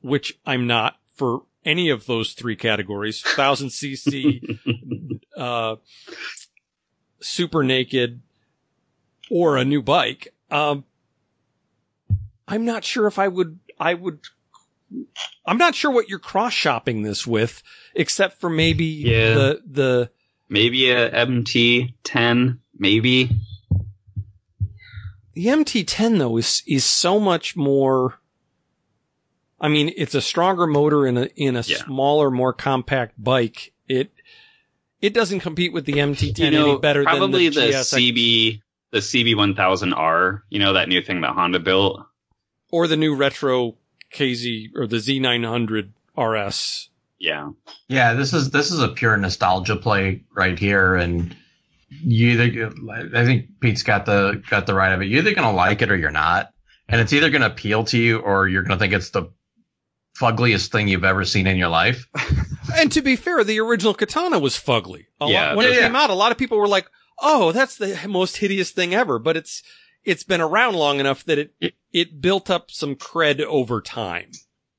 which 0.00 0.38
I'm 0.46 0.66
not 0.66 0.96
for 1.14 1.42
any 1.68 1.90
of 1.90 2.06
those 2.06 2.32
three 2.32 2.56
categories, 2.56 3.20
thousand 3.22 3.68
cc, 3.68 4.58
uh, 5.36 5.76
super 7.20 7.62
naked 7.62 8.20
or 9.30 9.56
a 9.56 9.64
new 9.64 9.82
bike. 9.82 10.34
Um, 10.50 10.84
I'm 12.46 12.64
not 12.64 12.84
sure 12.84 13.06
if 13.06 13.18
I 13.18 13.28
would, 13.28 13.58
I 13.78 13.92
would, 13.94 14.20
I'm 15.44 15.58
not 15.58 15.74
sure 15.74 15.90
what 15.90 16.08
you're 16.08 16.18
cross 16.18 16.54
shopping 16.54 17.02
this 17.02 17.26
with, 17.26 17.62
except 17.94 18.40
for 18.40 18.48
maybe 18.48 18.86
Yeah. 18.86 19.34
the, 19.34 19.62
the, 19.66 20.10
Maybe 20.48 20.90
a 20.90 21.10
MT10, 21.10 22.58
maybe. 22.78 23.28
the 25.34 25.44
MT10 25.46 26.18
though 26.18 26.38
is, 26.38 26.62
is 26.66 26.86
so 26.86 27.20
much 27.20 27.54
more, 27.54 28.14
I 29.60 29.68
mean, 29.68 29.92
it's 29.96 30.14
a 30.14 30.20
stronger 30.20 30.66
motor 30.66 31.06
in 31.06 31.16
a, 31.16 31.28
in 31.36 31.56
a 31.56 31.62
Yeah. 31.66 31.78
smaller, 31.84 32.30
more 32.30 32.52
compact 32.52 33.14
bike. 33.22 33.72
It, 33.88 34.12
it 35.00 35.12
doesn't 35.14 35.40
compete 35.40 35.72
with 35.72 35.84
the 35.84 35.94
MT10 35.94 36.38
you 36.38 36.50
know, 36.50 36.70
any 36.72 36.78
better 36.80 37.02
probably 37.04 37.48
than 37.48 37.54
the, 37.64 37.72
the, 37.72 37.72
GSX 37.76 38.12
CB, 38.12 38.62
the 38.90 38.98
CB1000R. 38.98 40.42
You 40.50 40.58
know 40.60 40.72
that 40.74 40.88
new 40.88 41.02
thing 41.02 41.20
that 41.22 41.32
Honda 41.34 41.58
built. 41.58 42.04
or 42.70 42.86
the 42.86 42.96
new 42.96 43.14
retro 43.14 43.76
KZ 44.14 44.70
or 44.76 44.86
the 44.86 44.96
Z900 44.96 45.90
RS. 46.16 46.90
Yeah, 47.20 47.50
Yeah, 47.88 48.14
this 48.14 48.32
is 48.32 48.50
this 48.50 48.70
is 48.70 48.80
a 48.80 48.88
pure 48.88 49.16
nostalgia 49.16 49.74
play 49.76 50.22
right 50.36 50.56
here, 50.56 50.94
and 50.94 51.34
you 51.90 52.40
either 52.40 52.70
I 53.14 53.24
think 53.24 53.58
Pete's 53.60 53.82
got 53.82 54.06
the 54.06 54.40
got 54.48 54.66
the 54.66 54.74
right 54.74 54.92
of 54.92 55.02
it. 55.02 55.06
You're 55.06 55.20
either 55.22 55.34
gonna 55.34 55.52
like 55.52 55.82
it 55.82 55.90
or 55.90 55.96
you're 55.96 56.12
not, 56.12 56.52
and 56.88 57.00
it's 57.00 57.12
either 57.12 57.30
gonna 57.30 57.46
appeal 57.46 57.82
to 57.84 57.98
you 57.98 58.18
or 58.18 58.46
you're 58.48 58.62
gonna 58.62 58.78
think 58.78 58.92
it's 58.92 59.10
the 59.10 59.32
fuggliest 60.20 60.70
thing 60.70 60.88
you've 60.88 61.04
ever 61.04 61.24
seen 61.24 61.46
in 61.46 61.56
your 61.56 61.68
life. 61.68 62.06
And 62.76 62.92
to 62.92 63.00
be 63.00 63.16
fair, 63.16 63.42
the 63.44 63.60
original 63.60 63.94
Katana 63.94 64.38
was 64.38 64.54
fugly. 64.54 65.06
A 65.22 65.24
lot- 65.24 65.30
Yeah, 65.32 65.54
when 65.54 65.66
it 65.66 65.74
yeah. 65.74 65.80
came 65.86 65.96
out, 65.96 66.10
a 66.10 66.14
lot 66.14 66.32
of 66.32 66.38
people 66.38 66.58
were 66.58 66.68
like, 66.68 66.86
"Oh, 67.18 67.50
that's 67.50 67.76
the 67.76 67.98
most 68.06 68.36
hideous 68.36 68.72
thing 68.72 68.94
ever." 68.94 69.18
But 69.18 69.38
it's 69.38 69.62
it's 70.04 70.22
been 70.22 70.42
around 70.42 70.74
long 70.74 71.00
enough 71.00 71.24
that 71.24 71.38
it 71.38 71.54
Yeah. 71.60 71.70
it 71.94 72.20
built 72.20 72.50
up 72.50 72.70
some 72.70 72.94
cred 72.94 73.40
over 73.40 73.80
time. 73.80 74.30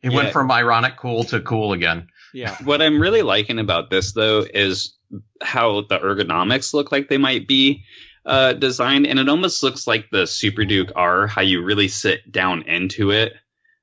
It 0.04 0.12
Yeah. 0.12 0.18
went 0.18 0.34
from 0.34 0.52
ironic 0.52 0.98
cool 0.98 1.24
to 1.26 1.40
cool 1.42 1.74
again. 1.74 2.10
Yeah, 2.32 2.56
What 2.64 2.80
I'm 2.80 3.02
really 3.02 3.24
liking 3.24 3.58
about 3.58 3.90
this 3.90 4.14
though 4.14 4.46
is 4.54 4.96
how 5.42 5.82
the 5.82 5.98
ergonomics 5.98 6.72
look 6.76 6.92
like 6.92 7.10
they 7.10 7.18
might 7.18 7.48
be 7.48 7.84
uh, 8.24 8.54
designed, 8.54 9.08
and 9.08 9.18
it 9.18 9.28
almost 9.30 9.64
looks 9.64 9.88
like 9.88 10.12
the 10.12 10.28
Super 10.28 10.64
Duke 10.64 10.92
R, 10.96 11.26
how 11.26 11.42
you 11.42 11.64
really 11.64 11.88
sit 11.88 12.32
down 12.32 12.62
into 12.68 13.10
it. 13.10 13.34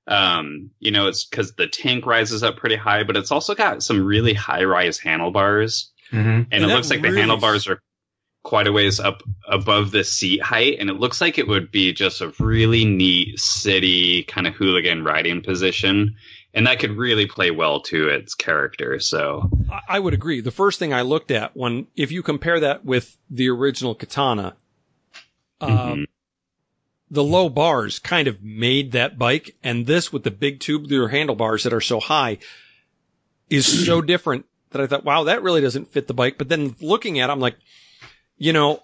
Um, 0.07 0.71
you 0.79 0.91
know, 0.93 1.09
it's 1.09 1.25
because 1.25 1.53
the 1.55 1.67
tank 1.67 2.07
rises 2.07 2.43
up 2.43 2.57
pretty 2.57 2.77
high, 2.77 3.03
but 3.03 3.17
it's 3.17 3.33
also 3.33 3.55
got 3.55 3.83
some 3.83 4.05
really 4.05 4.35
high 4.35 4.65
rise 4.65 4.99
handlebars, 4.99 5.91
Mm-hmm. 6.13 6.29
and, 6.29 6.47
And 6.53 6.65
it 6.65 6.69
looks 6.69 6.89
like 6.89 7.03
the 7.03 7.11
handlebars 7.11 7.67
are 7.67 7.81
quite 8.45 8.69
a 8.69 8.73
ways 8.73 9.01
up 9.01 9.25
above 9.49 9.91
the 9.91 10.05
seat 10.05 10.41
height, 10.41 10.77
and 10.79 10.89
it 10.89 11.01
looks 11.01 11.21
like 11.21 11.37
it 11.37 11.49
would 11.49 11.73
be 11.73 11.93
just 11.93 12.21
a 12.21 12.33
really 12.39 12.85
neat 12.85 13.41
city 13.41 14.23
kind 14.23 14.47
of 14.47 14.55
hooligan 14.55 15.03
riding 15.03 15.43
position. 15.43 16.15
And 16.55 16.69
that 16.69 16.79
could 16.79 16.93
really 16.93 17.27
play 17.27 17.51
well 17.51 17.81
to 17.81 18.09
its 18.09 18.37
character. 18.37 19.01
So 19.01 19.51
I, 19.69 19.97
I 19.97 19.99
would 19.99 20.15
agree. 20.15 20.41
The 20.41 20.53
first 20.53 20.79
thing 20.79 20.95
I 20.95 21.03
looked 21.03 21.33
at 21.33 21.57
when, 21.57 21.89
if 21.97 22.13
you 22.13 22.23
compare 22.23 22.61
that 22.61 22.85
with 22.85 23.19
the 23.29 23.49
original 23.51 23.97
Katana, 23.97 24.55
uh, 25.61 25.67
Mhm. 25.95 26.05
The 27.11 27.23
low 27.25 27.49
bars 27.49 27.99
kind 27.99 28.27
of 28.29 28.43
made 28.43 28.93
that 28.93 29.19
bike, 29.19 29.57
and 29.63 29.87
this 29.87 30.13
with 30.13 30.25
the 30.25 30.31
big 30.31 30.61
tubular 30.61 31.09
handlebars 31.09 31.63
that 31.63 31.73
are 31.73 31.81
so 31.81 32.01
high 32.01 32.39
is 33.49 33.87
so 33.87 34.01
different 34.03 34.47
that 34.71 34.81
I 34.83 34.87
thought, 34.87 35.05
wow, 35.05 35.25
that 35.25 35.43
really 35.43 35.61
doesn't 35.61 35.93
fit 35.93 36.09
the 36.09 36.15
bike. 36.15 36.37
But 36.39 36.49
then 36.49 36.75
looking 36.81 37.21
at 37.21 37.31
it, 37.31 37.33
I'm 37.33 37.41
like, 37.41 37.57
you 38.37 38.53
know, 38.53 38.83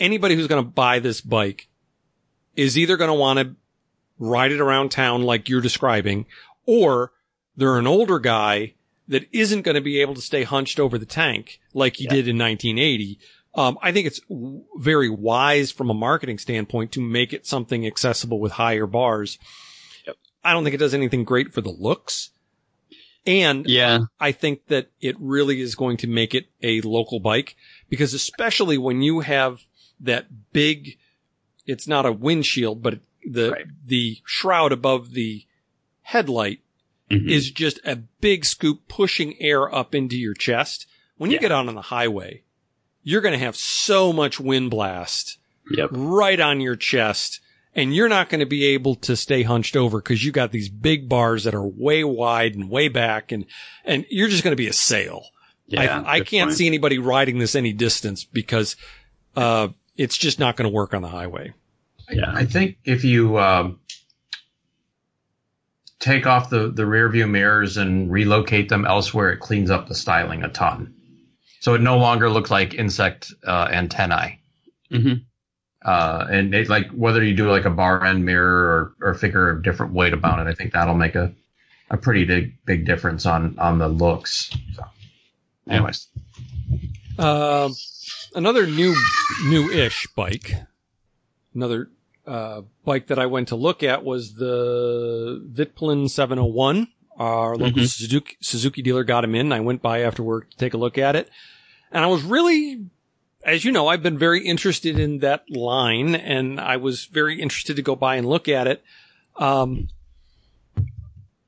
anybody 0.00 0.34
who's 0.34 0.48
going 0.48 0.62
to 0.62 0.68
buy 0.68 0.98
this 0.98 1.20
bike 1.20 1.68
is 2.56 2.76
either 2.76 2.96
going 2.96 3.08
to 3.08 3.14
want 3.14 3.38
to 3.38 3.54
ride 4.18 4.52
it 4.52 4.60
around 4.60 4.90
town 4.90 5.22
like 5.22 5.48
you're 5.48 5.60
describing, 5.60 6.26
or 6.66 7.12
they're 7.56 7.78
an 7.78 7.86
older 7.86 8.18
guy 8.18 8.74
that 9.08 9.28
isn't 9.32 9.62
going 9.62 9.74
to 9.74 9.80
be 9.80 10.00
able 10.00 10.14
to 10.14 10.20
stay 10.20 10.42
hunched 10.42 10.78
over 10.80 10.98
the 10.98 11.06
tank 11.06 11.60
like 11.72 11.96
he 11.96 12.04
Yeah. 12.04 12.10
did 12.10 12.28
in 12.28 12.38
1980. 12.38 13.18
Um, 13.54 13.78
I 13.82 13.92
think 13.92 14.06
it's 14.06 14.20
w- 14.20 14.64
very 14.76 15.10
wise 15.10 15.70
from 15.70 15.90
a 15.90 15.94
marketing 15.94 16.38
standpoint 16.38 16.92
to 16.92 17.00
make 17.00 17.32
it 17.32 17.46
something 17.46 17.86
accessible 17.86 18.40
with 18.40 18.52
higher 18.52 18.86
bars. 18.86 19.38
Yep. 20.06 20.16
I 20.42 20.52
don't 20.52 20.64
think 20.64 20.74
it 20.74 20.78
does 20.78 20.94
anything 20.94 21.24
great 21.24 21.52
for 21.52 21.60
the 21.60 21.70
looks. 21.70 22.30
And 23.26 23.66
yeah, 23.66 24.00
I 24.18 24.32
think 24.32 24.66
that 24.66 24.90
it 25.00 25.16
really 25.20 25.60
is 25.60 25.74
going 25.76 25.96
to 25.98 26.06
make 26.08 26.34
it 26.34 26.46
a 26.62 26.80
local 26.80 27.20
bike 27.20 27.54
because 27.88 28.14
especially 28.14 28.78
when 28.78 29.00
you 29.02 29.20
have 29.20 29.60
that 30.00 30.26
big, 30.52 30.98
it's 31.66 31.86
not 31.86 32.04
a 32.06 32.10
windshield, 32.12 32.82
but 32.82 32.98
the, 33.24 33.50
Right. 33.52 33.66
the 33.86 34.16
shroud 34.24 34.72
above 34.72 35.12
the 35.12 35.44
headlight 36.00 36.60
Mhm. 37.10 37.28
is 37.30 37.50
just 37.52 37.78
a 37.84 37.96
big 38.20 38.44
scoop 38.44 38.88
pushing 38.88 39.40
air 39.40 39.72
up 39.72 39.94
into 39.94 40.16
your 40.18 40.34
chest. 40.34 40.86
When 41.16 41.30
you 41.30 41.36
Yeah. 41.36 41.42
get 41.42 41.52
out 41.52 41.68
on 41.68 41.74
the 41.76 41.82
highway, 41.82 42.42
you're 43.02 43.20
going 43.20 43.32
to 43.32 43.44
have 43.44 43.56
so 43.56 44.12
much 44.12 44.38
wind 44.38 44.70
blast 44.70 45.38
yep. 45.70 45.88
right 45.92 46.40
on 46.40 46.60
your 46.60 46.76
chest 46.76 47.40
and 47.74 47.94
you're 47.94 48.08
not 48.08 48.28
going 48.28 48.40
to 48.40 48.46
be 48.46 48.64
able 48.66 48.94
to 48.94 49.16
stay 49.16 49.42
hunched 49.42 49.76
over 49.76 49.98
because 49.98 50.24
you 50.24 50.30
got 50.30 50.52
these 50.52 50.68
big 50.68 51.08
bars 51.08 51.44
that 51.44 51.54
are 51.54 51.66
way 51.66 52.04
wide 52.04 52.54
and 52.54 52.70
way 52.70 52.88
back 52.88 53.32
and, 53.32 53.46
and 53.84 54.04
you're 54.10 54.28
just 54.28 54.44
going 54.44 54.52
to 54.52 54.56
be 54.56 54.68
a 54.68 54.72
sail. 54.72 55.24
Yeah, 55.66 56.02
I, 56.04 56.16
I 56.16 56.20
can't 56.20 56.48
point. 56.48 56.58
see 56.58 56.66
anybody 56.66 56.98
riding 56.98 57.38
this 57.38 57.54
any 57.54 57.72
distance 57.72 58.24
because, 58.24 58.76
uh, 59.36 59.68
it's 59.96 60.16
just 60.16 60.38
not 60.38 60.56
going 60.56 60.68
to 60.68 60.74
work 60.74 60.94
on 60.94 61.02
the 61.02 61.08
highway. 61.08 61.52
Yeah. 62.10 62.32
I 62.34 62.44
think 62.44 62.78
if 62.84 63.04
you 63.04 63.38
um, 63.38 63.80
take 65.98 66.26
off 66.26 66.50
the, 66.50 66.68
the 66.68 66.84
rear 66.84 67.08
view 67.08 67.26
mirrors 67.26 67.76
and 67.76 68.10
relocate 68.10 68.68
them 68.68 68.84
elsewhere, 68.84 69.32
it 69.32 69.40
cleans 69.40 69.70
up 69.70 69.88
the 69.88 69.94
styling 69.94 70.42
a 70.42 70.48
ton. 70.48 70.94
So 71.62 71.74
it 71.74 71.80
no 71.80 71.96
longer 71.96 72.28
looks 72.28 72.50
like 72.50 72.74
insect 72.74 73.32
uh, 73.46 73.68
antennae. 73.70 74.40
Mhm. 74.90 75.22
Uh, 75.84 76.26
and 76.28 76.52
it, 76.52 76.68
like 76.68 76.90
whether 76.90 77.22
you 77.22 77.36
do 77.36 77.48
like 77.48 77.64
a 77.64 77.70
bar 77.70 78.04
end 78.04 78.24
mirror 78.24 78.94
or, 79.00 79.10
or 79.10 79.14
figure 79.14 79.48
a 79.50 79.62
different 79.62 79.92
way 79.92 80.10
to 80.10 80.16
mount 80.16 80.40
it, 80.40 80.50
I 80.50 80.54
think 80.54 80.72
that'll 80.72 80.96
make 80.96 81.14
a, 81.14 81.32
a 81.88 81.96
pretty 81.96 82.24
big 82.24 82.56
big 82.66 82.84
difference 82.84 83.26
on 83.26 83.56
on 83.60 83.78
the 83.78 83.86
looks. 83.86 84.50
So, 84.74 84.82
anyways, 85.70 86.08
Um, 87.16 87.74
another 88.34 88.66
new, 88.66 88.96
new-ish 89.44 90.08
bike. 90.16 90.54
Another, 91.54 91.90
uh, 92.26 92.62
bike 92.84 93.06
that 93.06 93.20
I 93.20 93.26
went 93.26 93.48
to 93.48 93.56
look 93.56 93.84
at 93.84 94.02
was 94.04 94.34
the 94.34 95.40
Vitpilen 95.52 96.10
701. 96.10 96.88
Our 97.22 97.56
local 97.56 97.82
Mhm. 97.82 97.88
Suzuki, 97.88 98.36
Suzuki 98.40 98.82
dealer 98.82 99.04
got 99.04 99.22
him 99.22 99.34
in. 99.36 99.52
I 99.52 99.60
went 99.60 99.80
by 99.80 100.00
after 100.00 100.22
work 100.22 100.50
to 100.50 100.56
take 100.56 100.74
a 100.74 100.76
look 100.76 100.98
at 100.98 101.14
it. 101.14 101.30
And 101.92 102.02
I 102.02 102.08
was 102.08 102.22
really, 102.22 102.86
as 103.44 103.64
you 103.64 103.70
know, 103.70 103.86
I've 103.86 104.02
been 104.02 104.18
very 104.18 104.44
interested 104.44 104.98
in 104.98 105.18
that 105.18 105.48
line 105.48 106.14
and 106.16 106.60
I 106.60 106.78
was 106.78 107.04
very 107.04 107.40
interested 107.40 107.76
to 107.76 107.82
go 107.82 107.94
by 107.94 108.16
and 108.16 108.26
look 108.26 108.48
at 108.48 108.66
it. 108.66 108.82
Um, 109.36 109.88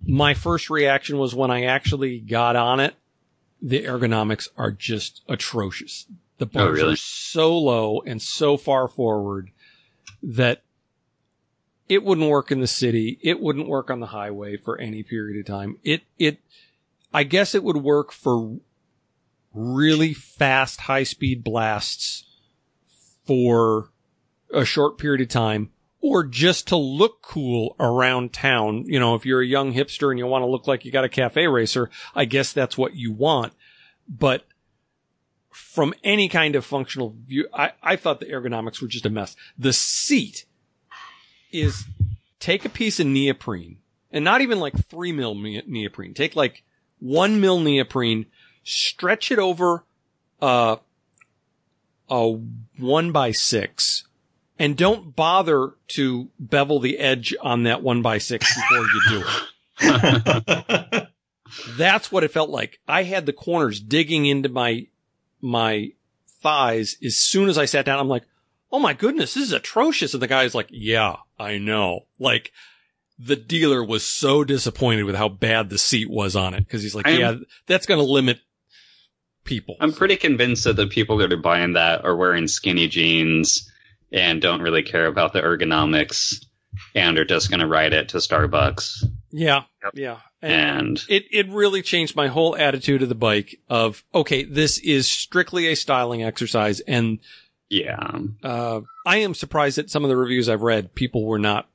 my 0.06 0.34
first 0.34 0.70
reaction 0.70 1.18
was 1.18 1.34
when 1.34 1.50
I 1.50 1.64
actually 1.64 2.18
got 2.18 2.56
on 2.56 2.78
it, 2.78 2.94
the 3.60 3.82
ergonomics 3.84 4.48
are 4.56 4.70
just 4.70 5.22
atrocious. 5.28 6.06
The 6.38 6.46
bars 6.46 6.78
really? 6.78 6.92
are 6.92 6.96
so 6.96 7.56
low 7.58 8.00
and 8.06 8.20
so 8.20 8.56
far 8.56 8.86
forward 8.86 9.50
that 10.22 10.62
it 11.89 12.03
wouldn't 12.03 12.30
work 12.30 12.51
in 12.51 12.61
the 12.61 12.66
city. 12.66 13.18
It 13.22 13.41
wouldn't 13.41 13.68
work 13.68 13.91
on 13.91 14.01
the 14.01 14.07
highway 14.07 14.57
for 14.57 14.78
any 14.78 15.03
period 15.03 15.39
of 15.39 15.47
time. 15.47 15.78
It, 15.85 16.03
it, 16.18 16.39
I 17.12 17.24
guess 17.24 17.55
it 17.55 17.64
would 17.64 17.76
work 17.78 18.12
for 18.12 18.59
really 19.53 20.14
fast, 20.14 20.82
high 20.82 21.05
speed 21.05 21.45
blasts 21.45 22.24
for 23.26 23.91
a 24.53 24.64
short 24.64 24.99
period 24.99 25.20
of 25.20 25.28
time 25.28 25.70
or 26.01 26.22
just 26.24 26.68
to 26.68 26.76
look 26.76 27.22
cool 27.22 27.76
around 27.80 28.32
town. 28.32 28.85
You 28.87 29.01
know, 29.01 29.14
if 29.14 29.24
you're 29.24 29.41
a 29.41 29.47
young 29.47 29.72
hipster 29.72 30.11
and 30.11 30.18
you 30.18 30.26
want 30.26 30.43
to 30.43 30.47
look 30.47 30.66
like 30.66 30.85
you 30.85 30.93
got 30.93 31.05
a 31.05 31.09
cafe 31.09 31.47
racer, 31.47 31.89
I 32.14 32.26
guess 32.26 32.53
that's 32.53 32.76
what 32.76 32.95
you 32.95 33.12
want. 33.12 33.55
But 34.07 34.45
from 35.51 35.95
any 36.05 36.28
kind 36.28 36.57
of 36.57 36.64
functional 36.64 37.16
view, 37.26 37.49
I, 37.55 37.72
I 37.82 37.97
thought 37.97 38.20
the 38.20 38.26
ergonomics 38.26 38.82
were 38.82 38.89
just 38.89 39.07
a 39.07 39.11
mess. 39.11 39.35
The 39.57 39.72
seat 39.72 40.45
is 41.55 41.84
take 42.40 42.64
a 42.64 42.68
piece 42.68 42.98
of 43.00 43.07
neoprene 43.07 43.78
and 44.12 44.24
not 44.24 44.40
even 44.40 44.61
like 44.61 44.74
three 44.88 45.12
mil 45.12 45.34
neoprene. 45.34 46.14
Take 46.14 46.36
like 46.36 46.62
one 46.98 47.40
mil 47.40 47.61
neoprene, 47.61 48.26
stretch 48.64 49.30
it 49.30 49.38
over, 49.38 49.84
uh, 50.42 50.76
a 52.11 52.38
one 52.78 53.12
by 53.12 53.30
six 53.30 54.05
and 54.59 54.76
don't 54.76 55.16
bother 55.16 55.74
to 55.88 56.28
bevel 56.38 56.80
the 56.80 56.98
edge 56.98 57.34
on 57.40 57.62
that 57.64 57.82
one 57.82 58.02
by 58.02 58.18
six 58.18 58.55
before 58.55 58.86
you 58.86 59.02
do 59.09 59.24
it. 59.80 61.09
That's 61.78 62.12
what 62.12 62.24
it 62.24 62.30
felt 62.30 62.50
like. 62.50 62.78
I 62.86 63.05
had 63.05 63.26
the 63.26 63.32
corners 63.32 63.80
digging 63.80 64.26
into 64.26 64.48
my, 64.48 64.86
my 65.40 65.92
thighs 66.40 66.96
as 67.02 67.16
soon 67.16 67.48
as 67.48 67.59
I 67.59 67.64
sat 67.64 67.86
down. 67.86 67.98
I'm 67.98 68.09
like, 68.09 68.24
Oh 68.74 68.80
my 68.80 68.92
goodness, 68.92 69.34
this 69.34 69.44
is 69.44 69.52
atrocious. 69.52 70.14
And 70.14 70.22
the 70.22 70.26
guy's 70.26 70.52
like, 70.52 70.66
yeah, 70.68 71.18
I 71.39 71.59
know. 71.59 72.07
Like 72.18 72.53
the 73.18 73.37
dealer 73.37 73.82
was 73.85 74.05
so 74.05 74.45
disappointed 74.45 75.05
with 75.05 75.14
how 75.16 75.28
bad 75.28 75.70
the 75.70 75.78
seat 75.78 76.11
was 76.11 76.35
on 76.37 76.55
it. 76.55 76.68
Cause 76.68 76.82
he's 76.82 76.95
like, 76.95 77.07
I'm- 77.07 77.20
yeah, 77.20 77.35
that's 77.66 77.87
going 77.87 78.01
to 78.01 78.07
limit 78.07 78.41
people. 79.45 79.76
I'm 79.80 79.93
pretty 79.93 80.16
convinced 80.16 80.64
that 80.64 80.76
the 80.76 80.87
people 80.87 81.18
that 81.18 81.32
are 81.32 81.37
buying 81.37 81.74
that 81.74 82.05
are 82.05 82.16
wearing 82.16 82.49
skinny 82.49 82.89
jeans 82.89 83.70
and 84.12 84.41
don't 84.41 84.62
really 84.62 84.82
care 84.82 85.07
about 85.07 85.32
the 85.32 85.43
ergonomics 85.43 86.45
and 86.95 87.18
are 87.18 87.24
just 87.24 87.51
going 87.51 87.61
to 87.61 87.66
ride 87.66 87.93
it 87.93 88.09
to 88.11 88.16
Starbucks. 88.18 89.05
yeah. 89.30 89.62
Yep. 89.85 89.93
Yeah. 89.95 90.18
And 90.43 91.01
it, 91.09 91.24
it 91.30 91.49
really 91.51 91.82
changed 91.82 92.16
my 92.16 92.26
whole 92.28 92.57
attitude 92.57 93.03
of 93.03 93.09
the 93.09 93.14
bike 93.14 93.61
of, 93.68 94.03
okay, 94.14 94.45
this 94.45 94.78
is 94.78 95.09
strictly 95.11 95.68
a 95.68 95.76
styling 95.76 96.22
exercise. 96.22 96.80
And, 96.80 97.20
yeah, 97.82 98.18
uh, 98.42 98.80
I 99.06 99.16
am 99.18 99.34
surprised 99.34 99.78
that 99.78 99.90
some 99.90 100.04
of 100.04 100.08
the 100.08 100.16
reviews 100.16 100.48
I've 100.48 100.62
read, 100.62 100.94
people 100.94 101.24
were 101.24 101.38
not 101.38 101.68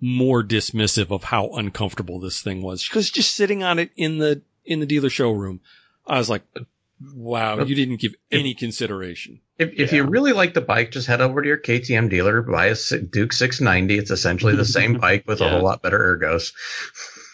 more 0.00 0.42
dismissive 0.42 1.10
of 1.10 1.24
how 1.24 1.50
uncomfortable 1.50 2.18
this 2.20 2.40
thing 2.40 2.62
was. 2.62 2.88
Cause 2.88 3.10
just 3.10 3.34
sitting 3.34 3.62
on 3.62 3.78
it 3.78 3.90
in 3.96 4.18
the, 4.18 4.42
in 4.64 4.80
the 4.80 4.86
dealer 4.86 5.10
showroom, 5.10 5.60
I 6.06 6.16
was 6.18 6.30
like, 6.30 6.42
wow, 7.14 7.58
you 7.64 7.74
didn't 7.74 8.00
give 8.00 8.14
any 8.30 8.54
consideration. 8.54 9.40
If, 9.58 9.72
if 9.78 9.92
Yeah. 9.92 9.98
you 9.98 10.04
really 10.04 10.32
like 10.32 10.54
the 10.54 10.60
bike, 10.62 10.90
just 10.90 11.06
head 11.06 11.20
over 11.20 11.42
to 11.42 11.48
your 11.48 11.58
KTM 11.58 12.08
dealer, 12.08 12.40
buy 12.42 12.66
a 12.66 12.76
Duke 12.98 13.32
690. 13.34 13.98
It's 13.98 14.10
essentially 14.10 14.56
the 14.56 14.64
same 14.64 14.94
bike 15.00 15.24
with 15.26 15.40
a 15.42 15.48
whole 15.48 15.62
lot 15.62 15.82
better 15.82 15.98
ergos. 16.18 16.52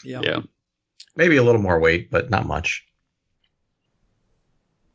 Yeah. 0.05 0.21
yeah. 0.23 0.41
Maybe 1.17 1.37
a 1.37 1.43
little 1.43 1.63
more 1.63 1.79
weight, 1.79 2.11
but 2.11 2.31
not 2.31 2.47
much. 2.47 2.85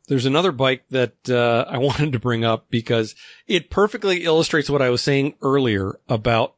There's 0.08 0.26
another 0.26 0.52
bike 0.52 0.84
that 0.90 1.14
uh, 1.30 1.64
I 1.68 1.78
wanted 1.78 2.12
to 2.12 2.18
bring 2.18 2.44
up 2.44 2.66
because 2.70 3.14
it 3.46 3.70
perfectly 3.70 4.24
illustrates 4.24 4.68
what 4.70 4.82
I 4.82 4.90
was 4.90 5.00
saying 5.02 5.34
earlier 5.42 5.98
about 6.08 6.54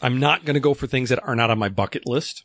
I'm 0.00 0.20
not 0.20 0.44
going 0.44 0.54
to 0.54 0.60
go 0.60 0.74
for 0.74 0.86
things 0.86 1.08
that 1.08 1.22
are 1.24 1.34
not 1.34 1.50
on 1.50 1.58
my 1.58 1.68
bucket 1.68 2.06
list. 2.06 2.44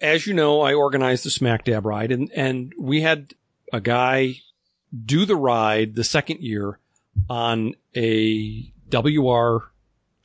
As 0.00 0.26
you 0.26 0.34
know, 0.34 0.60
I 0.60 0.74
organized 0.74 1.24
the 1.24 1.30
Smack 1.30 1.64
Dab 1.64 1.86
ride 1.86 2.12
and, 2.12 2.30
and 2.36 2.72
we 2.78 3.00
had 3.00 3.32
a 3.72 3.80
guy 3.80 4.36
do 5.04 5.24
the 5.24 5.36
ride 5.36 5.94
the 5.94 6.04
second 6.04 6.40
year 6.40 6.78
on 7.30 7.74
a 7.96 8.70
WR 8.90 9.70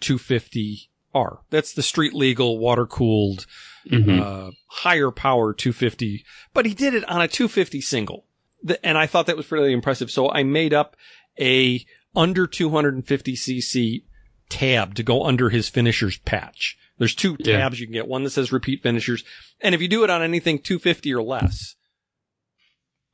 250R. 0.02 1.40
That's 1.50 1.74
the 1.74 1.82
street 1.84 2.14
legal, 2.14 2.58
water 2.60 2.86
cooled, 2.86 3.46
Mhm. 3.90 4.20
uh, 4.20 4.52
higher 4.68 5.12
power 5.12 5.54
250, 5.54 6.26
but 6.54 6.66
he 6.66 6.74
did 6.74 6.94
it 6.94 7.08
on 7.10 7.22
a 7.22 7.28
250 7.28 7.82
single. 7.82 8.26
The- 8.64 8.84
and 8.86 8.98
I 8.98 9.06
thought 9.08 9.26
that 9.28 9.38
was 9.38 9.52
really 9.52 9.74
impressive. 9.74 10.12
So 10.12 10.30
I 10.32 10.44
made 10.44 10.74
up 10.74 10.96
a 11.40 11.86
under 12.16 12.48
250 12.48 13.34
cc 13.36 14.04
tab 14.50 14.96
to 14.96 15.04
go 15.04 15.24
under 15.26 15.50
his 15.50 15.70
finishers 15.70 16.18
patch. 16.18 16.78
There's 16.98 17.16
two 17.16 17.38
Yeah. 17.40 17.58
tabs 17.58 17.80
you 17.80 17.86
can 17.88 17.94
get. 17.94 18.08
One 18.08 18.24
that 18.24 18.32
says 18.32 18.52
repeat 18.52 18.82
finishers. 18.84 19.24
And 19.62 19.74
if 19.76 19.82
you 19.82 19.88
do 19.88 20.04
it 20.04 20.10
on 20.10 20.22
anything 20.22 20.60
250 20.60 21.14
or 21.14 21.22
less, 21.22 21.76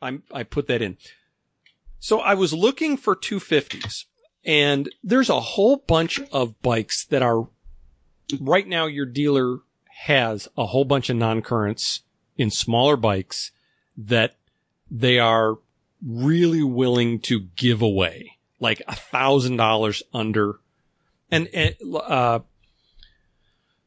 I'm, 0.01 0.23
I 0.31 0.43
put 0.43 0.67
that 0.67 0.81
in. 0.81 0.97
So 1.99 2.19
I 2.19 2.33
was 2.35 2.53
looking 2.53 2.97
for 2.97 3.15
250s 3.15 4.05
and 4.43 4.89
there's 5.03 5.29
a 5.29 5.39
whole 5.39 5.77
bunch 5.77 6.19
of 6.31 6.59
bikes 6.61 7.05
that 7.05 7.21
are 7.21 7.47
right 8.39 8.67
now 8.67 8.85
your 8.85 9.05
dealer 9.05 9.59
has 10.05 10.47
a 10.57 10.67
whole 10.67 10.85
bunch 10.85 11.09
of 11.09 11.15
non-currents 11.17 12.01
in 12.37 12.51
smaller 12.51 12.97
bikes 12.97 13.51
that 13.97 14.35
they 14.89 15.19
are 15.19 15.57
really 16.05 16.63
willing 16.63 17.19
to 17.19 17.39
give 17.55 17.81
away 17.81 18.37
like 18.59 18.81
a 18.87 18.95
thousand 18.95 19.57
dollars 19.57 20.03
under 20.13 20.59
and, 21.31 21.47
and 21.53 21.75
uh 22.07 22.39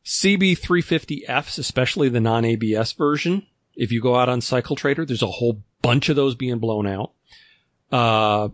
CB350Fs, 0.04 1.58
especially 1.58 2.08
the 2.08 2.18
non-ABS 2.20 2.92
version. 2.92 3.46
If 3.76 3.92
you 3.92 4.00
go 4.00 4.16
out 4.16 4.30
on 4.30 4.40
Cycle 4.40 4.74
Trader, 4.74 5.04
there's 5.04 5.22
a 5.22 5.26
whole 5.26 5.62
bunch 5.82 6.08
of 6.08 6.16
those 6.16 6.34
being 6.34 6.58
blown 6.58 6.86
out. 6.86 7.12
Uh, 7.92 8.48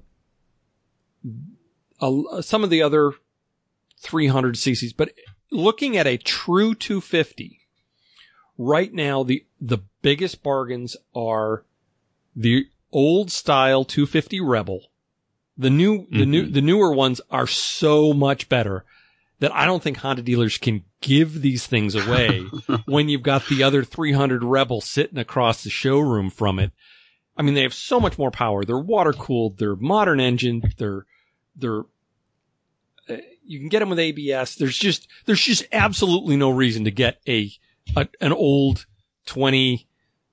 a- 2.01 2.43
some 2.43 2.65
of 2.65 2.71
the 2.71 2.83
other 2.83 3.13
300 4.01 4.57
cc's, 4.57 4.93
but 4.93 5.13
looking 5.53 5.97
at 5.97 6.09
a 6.09 6.17
true 6.17 6.75
250, 6.75 7.61
right 8.59 8.93
now 8.93 9.23
the 9.23 9.47
the 9.61 9.79
biggest 10.03 10.43
bargains 10.43 10.97
are 11.15 11.65
the 12.35 12.67
old 12.93 13.31
style 13.31 13.85
250 13.85 14.41
Rebel. 14.41 14.81
The 15.57 15.71
new 15.71 16.07
the 16.11 16.27
new 16.27 16.47
the 16.47 16.61
newer 16.61 16.93
ones 16.93 17.21
are 17.31 17.47
so 17.47 18.13
much 18.13 18.49
better 18.49 18.85
that 19.39 19.55
I 19.55 19.67
don't 19.67 19.83
think 19.83 19.99
Honda 19.99 20.23
dealers 20.23 20.59
can 20.59 20.85
give 21.01 21.43
these 21.43 21.67
things 21.67 21.95
away 21.95 22.41
when 22.87 23.09
you've 23.09 23.23
got 23.23 23.47
the 23.47 23.63
other 23.63 23.85
300 23.85 24.43
Rebel 24.43 24.81
sitting 24.81 25.19
across 25.19 25.63
the 25.63 25.71
showroom 25.71 26.31
from 26.31 26.59
it. 26.59 26.73
I 27.37 27.43
mean, 27.43 27.55
they 27.55 27.63
have 27.63 27.75
so 27.75 28.01
much 28.01 28.17
more 28.17 28.31
power. 28.31 28.65
They're 28.65 28.79
water 28.79 29.13
cooled. 29.13 29.59
They're 29.59 29.77
modern 29.77 30.21
engine. 30.21 30.63
They're, 30.79 31.05
they're, 31.57 31.81
uh, 33.09 33.17
you 33.45 33.59
can 33.59 33.69
get 33.69 33.81
them 33.81 33.91
with 33.91 33.99
ABS. 33.99 34.55
There's 34.55 34.79
just, 34.79 35.09
there's 35.27 35.43
just 35.43 35.67
absolutely 35.73 36.37
no 36.37 36.51
reason 36.51 36.85
to 36.85 36.91
get 36.91 37.21
a, 37.29 37.51
a 37.97 38.09
an 38.21 38.33
old 38.33 38.87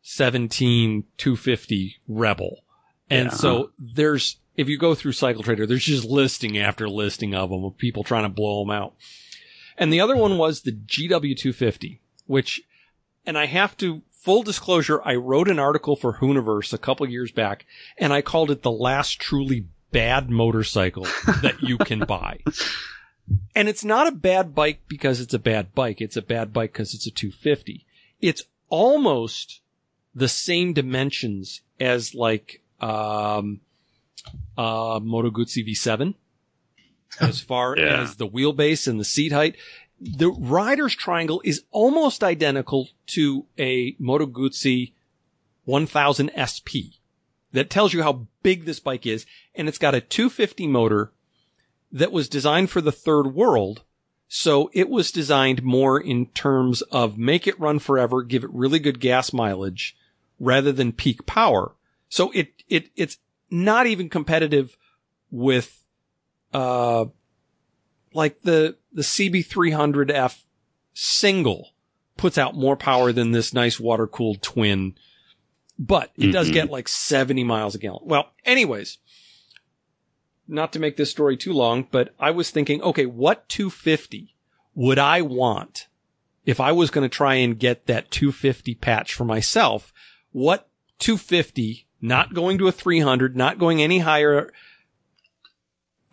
2017 0.03 1.03
250 1.17 1.95
Rebel. 2.07 2.63
And 3.09 3.27
Yeah. 3.27 3.33
so 3.35 3.71
there's, 3.77 4.37
if 4.55 4.67
you 4.67 4.77
go 4.77 4.95
through 4.95 5.11
Cycle 5.13 5.43
Trader, 5.43 5.65
there's 5.65 5.85
just 5.85 6.05
listing 6.05 6.57
after 6.57 6.89
listing 6.89 7.35
of 7.35 7.49
them 7.49 7.63
of 7.63 7.77
people 7.77 8.03
trying 8.03 8.23
to 8.23 8.29
blow 8.29 8.63
them 8.63 8.71
out. 8.71 8.95
And 9.77 9.91
the 9.91 9.99
other 10.01 10.15
one 10.15 10.37
was 10.37 10.61
the 10.61 10.71
GW250, 10.71 11.99
which, 12.25 12.61
and 13.25 13.37
I 13.37 13.45
have 13.47 13.75
to, 13.77 14.01
full 14.11 14.43
disclosure, 14.43 15.01
I 15.03 15.15
wrote 15.15 15.49
an 15.49 15.59
article 15.59 15.95
for 15.95 16.17
Hooniverse 16.19 16.73
a 16.73 16.77
couple 16.77 17.07
years 17.09 17.31
back 17.31 17.65
and 17.97 18.13
I 18.13 18.21
called 18.21 18.51
it 18.51 18.63
the 18.63 18.71
last 18.71 19.19
truly 19.19 19.65
bad 19.91 20.29
motorcycle 20.29 21.03
that 21.41 21.57
you 21.61 21.77
can 21.77 21.99
buy. 21.99 22.39
And 23.55 23.67
it's 23.69 23.83
not 23.83 24.07
a 24.07 24.11
bad 24.11 24.53
bike 24.55 24.81
because 24.87 25.19
it's 25.19 25.33
a 25.33 25.39
bad 25.39 25.73
bike. 25.73 26.01
It's 26.01 26.17
a 26.17 26.21
bad 26.21 26.53
bike 26.53 26.73
because 26.73 26.93
it's 26.93 27.07
a 27.07 27.11
250. 27.11 27.85
It's 28.19 28.43
almost 28.69 29.61
the 30.13 30.27
same 30.27 30.73
dimensions 30.73 31.61
as 31.79 32.13
like, 32.13 32.61
um, 32.79 33.61
uh, 34.57 34.99
Moto 35.01 35.29
Guzzi 35.29 35.65
V7 35.67 36.15
as 37.19 37.39
far 37.41 37.75
Yeah. 37.77 38.01
as 38.01 38.15
the 38.15 38.27
wheelbase 38.27 38.87
and 38.87 38.99
the 38.99 39.05
seat 39.05 39.31
height. 39.31 39.55
The 39.99 40.29
rider's 40.31 40.95
triangle 40.95 41.41
is 41.45 41.63
almost 41.71 42.23
identical 42.23 42.89
to 43.07 43.45
a 43.59 43.95
Moto 43.99 44.25
Guzzi 44.25 44.93
1000 45.65 46.31
SP 46.35 46.97
that 47.53 47.69
tells 47.69 47.93
you 47.93 48.01
how 48.03 48.27
big 48.43 48.65
this 48.65 48.79
bike 48.79 49.05
is. 49.05 49.25
And 49.53 49.67
it's 49.67 49.77
got 49.77 49.93
a 49.95 50.01
250 50.01 50.67
motor 50.67 51.11
that 51.91 52.11
was 52.11 52.29
designed 52.29 52.69
for 52.69 52.81
the 52.81 52.91
third 52.91 53.27
world. 53.35 53.83
So 54.27 54.69
it 54.73 54.89
was 54.89 55.11
designed 55.11 55.61
more 55.61 55.99
in 55.99 56.27
terms 56.27 56.81
of 56.83 57.17
make 57.17 57.45
it 57.47 57.59
run 57.59 57.79
forever, 57.79 58.23
give 58.23 58.43
it 58.43 58.49
really 58.53 58.79
good 58.79 58.99
gas 58.99 59.33
mileage 59.33 59.95
rather 60.41 60.71
than 60.71 60.91
peak 60.91 61.25
power. 61.27 61.75
So 62.09 62.31
it, 62.31 62.63
it, 62.67 62.89
it's 62.95 63.17
not 63.51 63.85
even 63.85 64.09
competitive 64.09 64.75
with, 65.29 65.85
uh, 66.53 67.05
like 68.13 68.41
the, 68.41 68.75
the 68.91 69.03
CB300F 69.03 70.41
single 70.93 71.69
puts 72.17 72.37
out 72.37 72.55
more 72.55 72.75
power 72.75 73.11
than 73.13 73.31
this 73.31 73.53
nice 73.53 73.79
water 73.79 74.07
cooled 74.07 74.41
twin, 74.41 74.95
but 75.79 76.11
it 76.17 76.31
does 76.31 76.49
Mhm. 76.49 76.53
get 76.53 76.69
like 76.69 76.87
70 76.87 77.43
miles 77.43 77.75
a 77.75 77.77
gallon. 77.77 78.01
Well, 78.05 78.31
anyways, 78.43 78.97
not 80.47 80.73
to 80.73 80.79
make 80.79 80.97
this 80.97 81.11
story 81.11 81.37
too 81.37 81.53
long, 81.53 81.87
but 81.91 82.13
I 82.19 82.31
was 82.31 82.49
thinking, 82.49 82.81
okay, 82.81 83.05
what 83.05 83.47
250 83.47 84.35
would 84.75 84.99
I 84.99 85.21
want 85.21 85.87
if 86.45 86.59
I 86.59 86.71
was 86.71 86.89
going 86.91 87.07
to 87.09 87.15
try 87.15 87.35
and 87.35 87.57
get 87.59 87.85
that 87.85 88.11
250 88.11 88.75
patch 88.75 89.13
for 89.13 89.23
myself? 89.23 89.93
What 90.31 90.69
250, 90.99 91.87
not 92.01 92.33
going 92.33 92.57
to 92.57 92.67
a 92.67 92.71
300, 92.71 93.35
not 93.35 93.57
going 93.57 93.81
any 93.81 93.99
higher. 93.99 94.51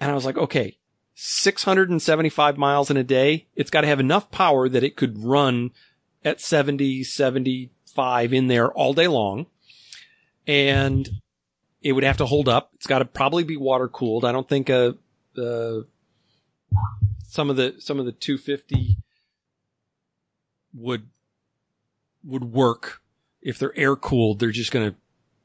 And 0.00 0.10
I 0.10 0.14
was 0.14 0.24
like, 0.24 0.38
okay, 0.38 0.78
675 1.14 2.56
miles 2.56 2.90
in 2.90 2.96
a 2.96 3.04
day. 3.04 3.46
It's 3.54 3.70
got 3.70 3.82
to 3.82 3.86
have 3.86 4.00
enough 4.00 4.30
power 4.30 4.68
that 4.68 4.84
it 4.84 4.96
could 4.96 5.22
run 5.22 5.70
at 6.24 6.40
70, 6.40 7.04
75 7.04 8.32
in 8.32 8.48
there 8.48 8.72
all 8.72 8.94
day 8.94 9.08
long. 9.08 9.46
And 10.46 11.08
It 11.82 11.92
would 11.92 12.04
have 12.04 12.16
to 12.18 12.26
hold 12.26 12.48
up. 12.48 12.70
It's 12.74 12.86
got 12.86 12.98
to 13.00 13.04
probably 13.04 13.44
be 13.44 13.56
water 13.56 13.88
cooled. 13.88 14.24
I 14.24 14.32
don't 14.32 14.48
think 14.48 14.68
uh, 14.70 14.92
uh, 15.36 15.80
some 17.28 17.50
of 17.50 17.56
the 17.56 17.76
some 17.78 18.00
of 18.00 18.06
the 18.06 18.12
250 18.12 18.96
would 20.74 21.08
would 22.24 22.44
work 22.44 23.00
if 23.48 23.58
they're 23.58 23.76
air 23.78 23.96
cooled. 23.96 24.38
They're 24.38 24.50
just 24.50 24.70
going 24.72 24.90
to 24.90 24.96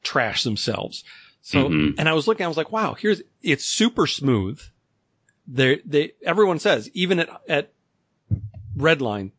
trash 0.02 0.42
themselves. 0.44 1.02
So, 1.40 1.68
Mhm. 1.68 1.94
and 1.98 2.08
I 2.08 2.12
was 2.12 2.26
looking, 2.26 2.44
I 2.44 2.48
was 2.48 2.56
like, 2.56 2.70
wow, 2.72 2.94
here's 2.94 3.22
it's 3.42 3.64
super 3.64 4.06
smooth. 4.06 4.60
They 5.46 5.80
they 5.84 6.12
everyone 6.24 6.58
says 6.58 6.90
even 6.94 7.18
at 7.20 7.28
at 7.48 7.72
Redline, 8.76 9.30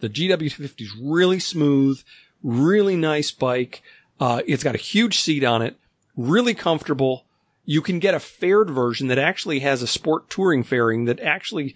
the 0.00 0.08
GW250 0.08 0.80
is 0.82 0.96
really 0.96 1.38
smooth, 1.40 2.02
really 2.42 2.96
nice 2.96 3.30
bike. 3.30 3.82
Uh, 4.20 4.42
it's 4.46 4.62
got 4.64 4.74
a 4.74 4.78
huge 4.78 5.18
seat 5.18 5.44
on 5.44 5.62
it, 5.62 5.76
really 6.16 6.54
comfortable. 6.54 7.26
You 7.64 7.82
can 7.82 7.98
get 7.98 8.14
a 8.14 8.20
faired 8.20 8.70
version 8.70 9.08
that 9.08 9.18
actually 9.18 9.60
has 9.60 9.82
a 9.82 9.86
sport 9.86 10.30
touring 10.30 10.62
fairing 10.64 11.04
that 11.06 11.20
actually 11.20 11.74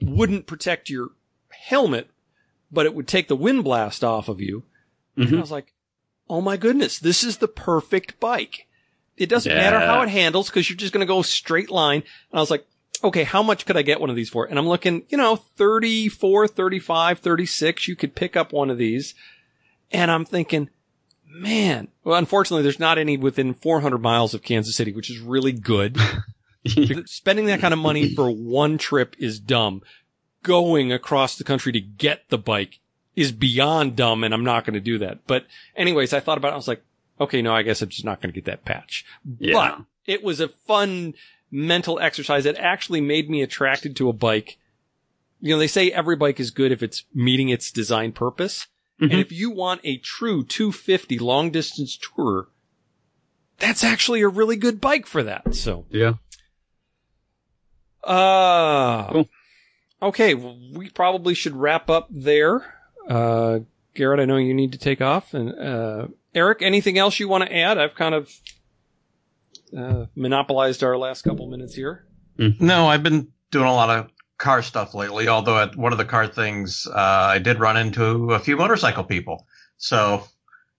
wouldn't 0.00 0.46
protect 0.46 0.90
your 0.90 1.10
helmet, 1.50 2.10
but 2.72 2.86
it 2.86 2.94
would 2.94 3.06
take 3.08 3.28
the 3.28 3.36
wind 3.36 3.64
blast 3.64 4.02
off 4.04 4.28
of 4.28 4.40
you. 4.40 4.64
And 5.16 5.26
I 5.26 5.28
mm-hmm. 5.28 5.40
was 5.40 5.50
like, 5.50 5.74
oh 6.28 6.40
my 6.40 6.56
goodness, 6.56 6.98
this 6.98 7.24
is 7.24 7.38
the 7.38 7.48
perfect 7.48 8.20
bike. 8.20 8.66
It 9.16 9.28
doesn't 9.28 9.54
matter 9.54 9.78
how 9.78 10.00
it 10.00 10.08
handles 10.08 10.48
because 10.48 10.70
you're 10.70 10.78
just 10.78 10.94
going 10.94 11.06
to 11.06 11.12
go 11.12 11.20
straight 11.20 11.70
line. 11.70 12.02
And 12.30 12.38
I 12.38 12.40
was 12.40 12.50
like, 12.50 12.66
okay, 13.04 13.24
how 13.24 13.42
much 13.42 13.66
could 13.66 13.76
I 13.76 13.82
get 13.82 14.00
one 14.00 14.08
of 14.08 14.16
these 14.16 14.30
for? 14.30 14.46
And 14.46 14.58
I'm 14.58 14.68
looking, 14.68 15.04
you 15.08 15.18
know, 15.18 15.36
34, 15.36 16.48
35, 16.48 17.18
36. 17.18 17.88
You 17.88 17.96
could 17.96 18.14
pick 18.14 18.36
up 18.36 18.52
one 18.52 18.70
of 18.70 18.78
these. 18.78 19.14
And 19.90 20.10
I'm 20.10 20.24
thinking, 20.24 20.70
man, 21.26 21.88
well, 22.04 22.18
unfortunately, 22.18 22.62
there's 22.62 22.80
not 22.80 22.96
any 22.96 23.16
within 23.16 23.52
400 23.52 23.98
miles 23.98 24.32
of 24.32 24.42
Kansas 24.42 24.76
City, 24.76 24.92
which 24.92 25.10
is 25.10 25.18
really 25.18 25.52
good. 25.52 25.98
Spending 27.06 27.46
that 27.46 27.60
kind 27.60 27.74
of 27.74 27.80
money 27.80 28.14
for 28.14 28.30
one 28.30 28.78
trip 28.78 29.16
is 29.18 29.40
dumb. 29.40 29.82
Going 30.42 30.92
across 30.92 31.36
the 31.36 31.44
country 31.44 31.72
to 31.72 31.80
get 31.80 32.28
the 32.30 32.38
bike 32.38 32.80
is 33.16 33.32
beyond 33.32 33.96
dumb 33.96 34.24
and 34.24 34.32
I'm 34.32 34.44
not 34.44 34.64
going 34.64 34.74
to 34.74 34.80
do 34.80 34.98
that. 34.98 35.26
But 35.26 35.46
anyways, 35.76 36.12
I 36.12 36.20
thought 36.20 36.38
about 36.38 36.48
it. 36.48 36.52
I 36.54 36.56
was 36.56 36.68
like, 36.68 36.82
okay, 37.20 37.42
no, 37.42 37.54
I 37.54 37.62
guess 37.62 37.82
I'm 37.82 37.88
just 37.88 38.04
not 38.04 38.20
going 38.20 38.32
to 38.32 38.34
get 38.40 38.46
that 38.46 38.64
patch. 38.64 39.04
Yeah. 39.38 39.52
But 39.52 39.80
it 40.06 40.22
was 40.22 40.40
a 40.40 40.48
fun 40.48 41.14
mental 41.50 41.98
exercise 41.98 42.44
that 42.44 42.56
actually 42.56 43.00
made 43.00 43.28
me 43.28 43.42
attracted 43.42 43.96
to 43.96 44.08
a 44.08 44.12
bike. 44.12 44.58
You 45.40 45.54
know, 45.54 45.58
they 45.58 45.66
say 45.66 45.90
every 45.90 46.16
bike 46.16 46.38
is 46.38 46.50
good 46.50 46.70
if 46.72 46.82
it's 46.82 47.04
meeting 47.14 47.48
its 47.48 47.70
design 47.72 48.12
purpose. 48.12 48.66
Mhm. 49.00 49.10
And 49.12 49.20
if 49.20 49.32
you 49.32 49.50
want 49.50 49.80
a 49.84 49.96
true 49.98 50.44
250 50.44 51.18
long 51.18 51.50
distance 51.50 51.98
tourer, 51.98 52.46
that's 53.58 53.82
actually 53.82 54.20
a 54.22 54.28
really 54.28 54.56
good 54.56 54.80
bike 54.80 55.06
for 55.06 55.22
that. 55.22 55.54
So, 55.54 55.86
yeah. 55.90 56.14
uh, 58.04 59.08
Cool. 59.12 59.28
okay. 60.02 60.34
well, 60.34 60.58
We 60.72 60.88
probably 60.90 61.34
should 61.34 61.56
wrap 61.56 61.90
up 61.90 62.08
there. 62.10 62.76
Uh, 63.10 63.60
Garrett, 63.94 64.20
I 64.20 64.24
know 64.24 64.36
you 64.36 64.54
need 64.54 64.72
to 64.72 64.78
take 64.78 65.00
off 65.00 65.34
and, 65.34 65.58
uh, 65.58 66.06
Eric, 66.32 66.62
anything 66.62 66.96
else 66.96 67.18
you 67.18 67.28
want 67.28 67.44
to 67.44 67.54
add? 67.54 67.76
I've 67.76 67.96
kind 67.96 68.14
of, 68.14 68.32
uh, 69.76 70.06
monopolized 70.14 70.84
our 70.84 70.96
last 70.96 71.22
couple 71.22 71.48
minutes 71.48 71.74
here. 71.74 72.06
No, 72.38 72.86
I've 72.86 73.02
been 73.02 73.28
doing 73.50 73.66
a 73.66 73.74
lot 73.74 73.90
of 73.90 74.10
car 74.38 74.62
stuff 74.62 74.94
lately. 74.94 75.28
Although 75.28 75.58
at 75.58 75.76
one 75.76 75.92
of 75.92 75.98
the 75.98 76.04
car 76.04 76.26
things, 76.26 76.86
uh, 76.86 76.94
I 76.94 77.38
did 77.38 77.60
run 77.60 77.76
into 77.76 78.32
a 78.32 78.38
few 78.38 78.56
motorcycle 78.56 79.04
people. 79.04 79.46
So 79.76 80.24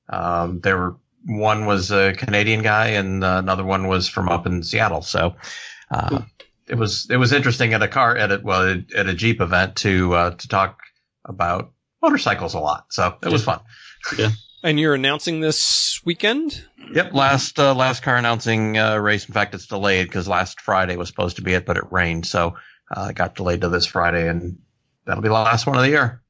um, 0.09 0.59
there 0.61 0.77
were 0.77 0.97
one 1.25 1.65
was 1.65 1.91
a 1.91 2.13
Canadian 2.13 2.63
guy, 2.63 2.87
and 2.87 3.23
uh, 3.23 3.37
another 3.37 3.63
one 3.63 3.87
was 3.87 4.07
from 4.07 4.27
up 4.27 4.47
in 4.47 4.63
Seattle. 4.63 5.03
So 5.03 5.35
uh, 5.91 6.21
it 6.67 6.75
was 6.75 7.07
it 7.09 7.17
was 7.17 7.31
interesting 7.31 7.73
at 7.73 7.83
a 7.83 7.87
car 7.87 8.17
at 8.17 8.31
a 8.31 8.41
well 8.43 8.81
at 8.95 9.07
a 9.07 9.13
Jeep 9.13 9.39
event 9.39 9.75
to 9.77 10.13
uh, 10.15 10.31
to 10.31 10.47
talk 10.47 10.79
about 11.25 11.71
motorcycles 12.01 12.53
a 12.53 12.59
lot. 12.59 12.85
So 12.89 13.17
it 13.23 13.29
was 13.29 13.43
fun. 13.43 13.59
Yeah. 14.17 14.29
And 14.63 14.79
you're 14.79 14.93
announcing 14.93 15.39
this 15.39 16.01
weekend? 16.05 16.63
Yep, 16.93 17.13
last 17.13 17.59
uh, 17.59 17.73
last 17.73 18.03
car 18.03 18.15
announcing 18.15 18.77
uh, 18.77 18.95
race. 18.97 19.25
In 19.27 19.33
fact, 19.33 19.55
it's 19.55 19.65
delayed 19.65 20.07
because 20.07 20.27
last 20.27 20.61
Friday 20.61 20.97
was 20.97 21.07
supposed 21.07 21.37
to 21.37 21.41
be 21.41 21.53
it, 21.53 21.65
but 21.65 21.77
it 21.77 21.91
rained, 21.91 22.27
so 22.27 22.57
uh, 22.95 23.07
it 23.09 23.15
got 23.15 23.33
delayed 23.33 23.61
to 23.61 23.69
this 23.69 23.87
Friday, 23.87 24.27
and 24.27 24.59
that'll 25.05 25.23
be 25.23 25.29
the 25.29 25.33
last 25.33 25.65
one 25.65 25.77
of 25.77 25.81
the 25.81 25.89
year. 25.89 26.21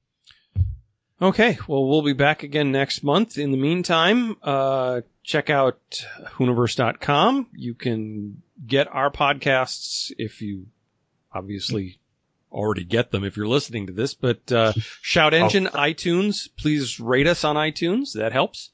Okay. 1.22 1.58
Well, 1.68 1.86
we'll 1.88 2.02
be 2.02 2.14
back 2.14 2.44
again 2.44 2.72
next 2.72 3.04
month. 3.04 3.38
In 3.38 3.52
the 3.52 3.58
meantime, 3.58 4.38
uh, 4.42 5.02
check 5.24 5.50
out 5.50 6.06
Hooniverse.com. 6.38 7.48
You 7.54 7.76
can 7.76 8.42
get 8.66 8.88
our 8.88 9.12
podcasts 9.12 10.12
if 10.18 10.42
you 10.42 10.68
obviously 11.34 12.00
already 12.52 12.84
get 12.84 13.12
them 13.12 13.24
if 13.24 13.36
you're 13.38 13.48
listening 13.48 13.88
to 13.88 13.94
this, 13.94 14.14
but, 14.14 14.52
uh, 14.52 14.74
Shout 15.02 15.34
Engine, 15.34 15.68
iTunes, 15.68 16.50
please 16.58 17.00
rate 17.00 17.28
us 17.28 17.44
on 17.44 17.56
iTunes. 17.56 18.14
That 18.14 18.32
helps. 18.34 18.72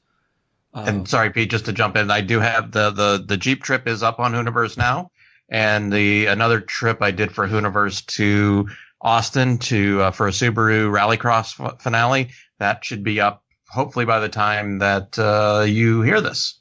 Uh, 0.74 0.84
And 0.86 1.08
sorry, 1.08 1.30
Pete, 1.30 1.50
just 1.50 1.64
to 1.66 1.72
jump 1.72 1.96
in, 1.96 2.10
I 2.10 2.20
do 2.20 2.40
have 2.40 2.72
the 2.72 2.90
the 2.90 3.24
the 3.26 3.36
Jeep 3.36 3.62
trip 3.62 3.86
is 3.88 4.02
up 4.02 4.18
on 4.18 4.32
Hooniverse 4.32 4.76
now, 4.76 5.10
and 5.48 5.92
the 5.92 6.26
another 6.26 6.60
trip 6.60 7.00
I 7.02 7.10
did 7.10 7.32
for 7.32 7.48
Hooniverse 7.48 8.04
to 8.16 8.68
Austin 9.00 9.58
to 9.58 10.02
uh, 10.02 10.10
for 10.10 10.26
a 10.28 10.30
Subaru 10.32 10.90
Rallycross 10.90 11.58
f- 11.58 11.80
finale 11.80 12.30
that 12.58 12.84
should 12.84 13.02
be 13.04 13.20
up 13.20 13.44
hopefully 13.68 14.04
by 14.04 14.18
the 14.20 14.28
time 14.28 14.78
that 14.80 15.18
uh, 15.18 15.64
you 15.66 16.02
hear 16.02 16.20
this. 16.20 16.58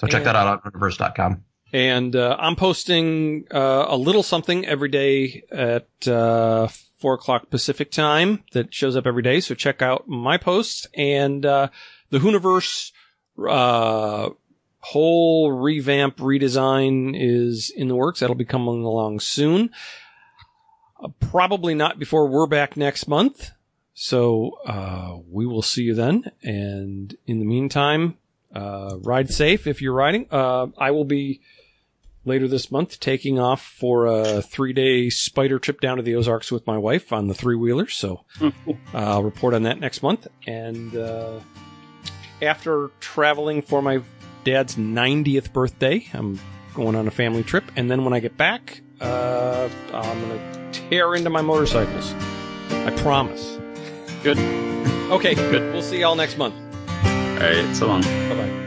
So 0.00 0.06
check 0.06 0.18
And- 0.20 0.26
that 0.26 0.36
out 0.36 0.46
on 0.64 0.72
Hooniverse.com. 0.72 1.44
And 1.72 2.14
uh, 2.14 2.36
I'm 2.38 2.56
posting 2.56 3.46
uh, 3.52 3.86
a 3.88 3.96
little 3.96 4.22
something 4.22 4.64
every 4.66 4.88
day 4.88 5.42
at 5.50 6.08
uh, 6.08 6.68
four 6.98 7.14
o'clock 7.14 7.50
Pacific 7.50 7.90
time 7.90 8.44
that 8.52 8.72
shows 8.72 8.96
up 8.96 9.06
every 9.06 9.22
day. 9.22 9.40
So 9.40 9.54
check 9.54 9.82
out 9.82 10.08
my 10.08 10.38
posts 10.38 10.86
and 10.94 11.44
uh, 11.44 11.68
the 12.10 12.18
Hooniverse 12.18 12.92
uh, 13.48 14.30
whole 14.80 15.52
revamp 15.52 16.18
redesign 16.18 17.14
is 17.18 17.70
in 17.70 17.88
the 17.88 17.96
works. 17.96 18.20
That'll 18.20 18.36
be 18.36 18.44
coming 18.44 18.84
along 18.84 19.20
soon. 19.20 19.70
Uh, 21.02 21.08
probably 21.20 21.74
not 21.74 21.98
before 21.98 22.28
we're 22.28 22.46
back 22.46 22.76
next 22.76 23.08
month. 23.08 23.50
So 23.94 24.58
uh, 24.66 25.18
we 25.28 25.46
will 25.46 25.62
see 25.62 25.82
you 25.82 25.94
then. 25.94 26.30
And 26.42 27.16
in 27.26 27.38
the 27.38 27.44
meantime, 27.44 28.18
uh, 28.54 28.96
ride 29.02 29.30
safe 29.30 29.66
if 29.66 29.82
you're 29.82 29.94
riding. 29.94 30.26
Uh, 30.30 30.68
I 30.78 30.90
will 30.90 31.04
be 31.04 31.40
later 32.24 32.48
this 32.48 32.70
month 32.70 32.98
taking 33.00 33.38
off 33.38 33.62
for 33.62 34.06
a 34.06 34.42
three 34.42 34.72
day 34.72 35.08
spider 35.08 35.58
trip 35.58 35.80
down 35.80 35.96
to 35.96 36.02
the 36.02 36.14
Ozarks 36.14 36.50
with 36.50 36.66
my 36.66 36.76
wife 36.76 37.12
on 37.12 37.28
the 37.28 37.34
three 37.34 37.56
wheeler. 37.56 37.88
So 37.88 38.24
uh, 38.40 38.52
I'll 38.92 39.22
report 39.22 39.54
on 39.54 39.62
that 39.62 39.78
next 39.80 40.02
month. 40.02 40.26
And 40.46 40.94
uh, 40.96 41.40
after 42.42 42.90
traveling 43.00 43.62
for 43.62 43.80
my 43.80 44.02
dad's 44.44 44.76
90th 44.76 45.52
birthday, 45.52 46.06
I'm 46.12 46.38
going 46.74 46.94
on 46.94 47.08
a 47.08 47.10
family 47.10 47.42
trip. 47.42 47.64
And 47.76 47.90
then 47.90 48.04
when 48.04 48.12
I 48.12 48.20
get 48.20 48.36
back, 48.36 48.82
uh, 49.00 49.68
I'm 49.92 50.28
going 50.28 50.38
to 50.38 50.80
tear 50.90 51.14
into 51.14 51.30
my 51.30 51.42
motorcycles. 51.42 52.12
I 52.70 52.90
promise. 52.98 53.58
Good. 54.22 54.38
Okay, 55.10 55.34
good. 55.34 55.72
We'll 55.72 55.82
see 55.82 56.00
y'all 56.00 56.16
next 56.16 56.36
month. 56.36 56.54
All 57.36 57.42
right, 57.42 57.76
so 57.76 57.86
long. 57.86 58.00
Bye 58.02 58.34
bye. 58.34 58.65